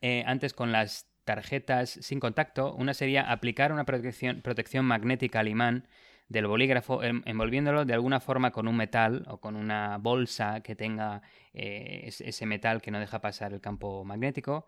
[0.00, 5.48] eh, antes con las tarjetas sin contacto, una sería aplicar una protección, protección magnética al
[5.48, 5.88] imán
[6.28, 11.22] del bolígrafo envolviéndolo de alguna forma con un metal o con una bolsa que tenga
[11.52, 14.66] eh, ese metal que no deja pasar el campo magnético.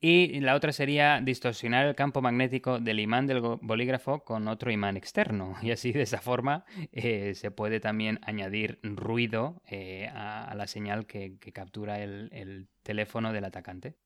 [0.00, 4.96] Y la otra sería distorsionar el campo magnético del imán del bolígrafo con otro imán
[4.96, 5.56] externo.
[5.66, 11.06] Y así de esa forma eh, se puede también añadir ruido eh, a, la señal
[11.06, 13.96] que, captura el teléfono del atacante.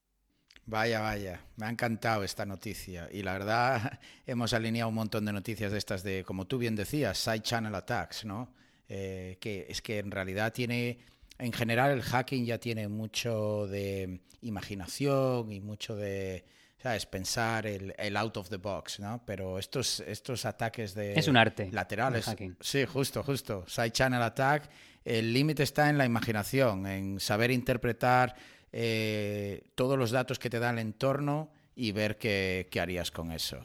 [0.66, 5.32] Vaya, vaya, me ha encantado esta noticia y la verdad hemos alineado un montón de
[5.32, 8.54] noticias de estas de, como tú bien decías, side channel attacks, ¿no?
[8.88, 10.98] Eh, que es que en realidad tiene,
[11.38, 16.44] en general el hacking ya tiene mucho de imaginación y mucho de,
[16.82, 17.06] ¿sabes?
[17.06, 19.22] Pensar el, el out of the box, ¿no?
[19.24, 21.14] Pero estos, estos ataques de...
[21.14, 21.68] Es un arte.
[21.70, 22.24] Laterales.
[22.24, 22.56] Hacking.
[22.60, 23.64] Sí, justo, justo.
[23.68, 24.68] Side channel attack,
[25.04, 28.34] el límite está en la imaginación, en saber interpretar
[28.72, 33.58] eh, todos los datos que te da el entorno y ver qué, harías con eso.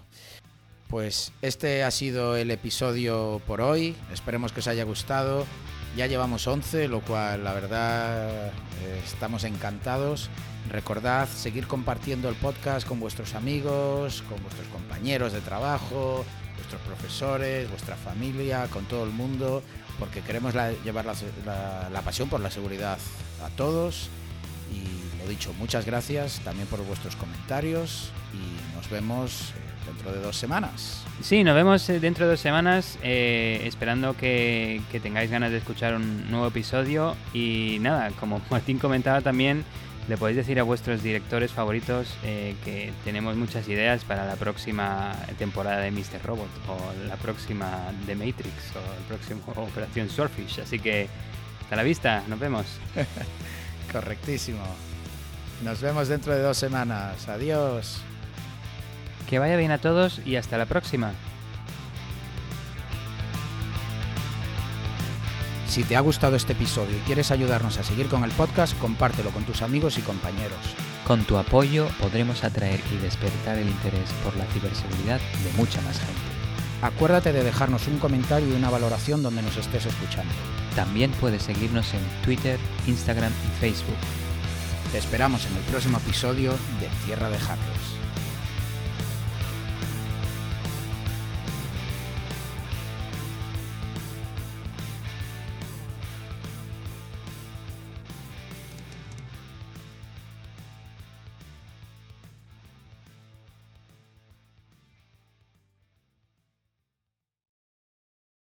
[0.87, 3.95] Pues este ha sido el episodio por hoy.
[4.11, 5.45] Esperemos que os haya gustado.
[5.95, 8.51] Ya llevamos 11, lo cual la verdad eh,
[9.03, 10.29] estamos encantados.
[10.69, 16.25] Recordad seguir compartiendo el podcast con vuestros amigos, con vuestros compañeros de trabajo,
[16.55, 19.61] vuestros profesores, vuestra familia, con todo el mundo,
[19.99, 20.53] porque queremos
[20.83, 22.97] llevar la pasión por la seguridad
[23.43, 24.09] a todos
[24.71, 30.21] y lo dicho, muchas gracias también por vuestros comentarios y nos vemos eh, dentro de
[30.21, 31.03] dos semanas.
[31.21, 35.95] Sí, nos vemos eh, dentro de dos semanas, eh, esperando que, tengáis ganas de escuchar
[35.95, 37.15] un nuevo episodio.
[37.33, 39.63] Y nada, como Martín comentaba también,
[40.07, 45.79] le podéis decir a vuestros directores favoritos que tenemos muchas ideas para la próxima temporada
[45.79, 46.21] de Mr.
[46.23, 50.59] Robot, o la próxima de Matrix, o el próximo Operación Swordfish.
[50.59, 51.07] Así que,
[51.63, 52.65] hasta la vista, nos vemos.
[53.95, 54.59] Correctísimo.
[55.63, 57.29] Nos vemos dentro de dos semanas.
[57.29, 58.01] Adiós.
[59.29, 61.13] Que vaya bien a todos y hasta la próxima.
[65.69, 69.29] Si te ha gustado este episodio y quieres ayudarnos a seguir con el podcast, compártelo
[69.29, 70.59] con tus amigos y compañeros.
[71.07, 75.99] Con tu apoyo podremos atraer y despertar el interés por la ciberseguridad de mucha más
[75.99, 76.21] gente.
[76.81, 80.33] Acuérdate de dejarnos un comentario y una valoración donde nos estés escuchando.
[80.75, 83.95] También puedes seguirnos en Twitter, Instagram y Facebook.
[84.91, 87.94] Te esperamos en el próximo episodio de Tierra de Hackers.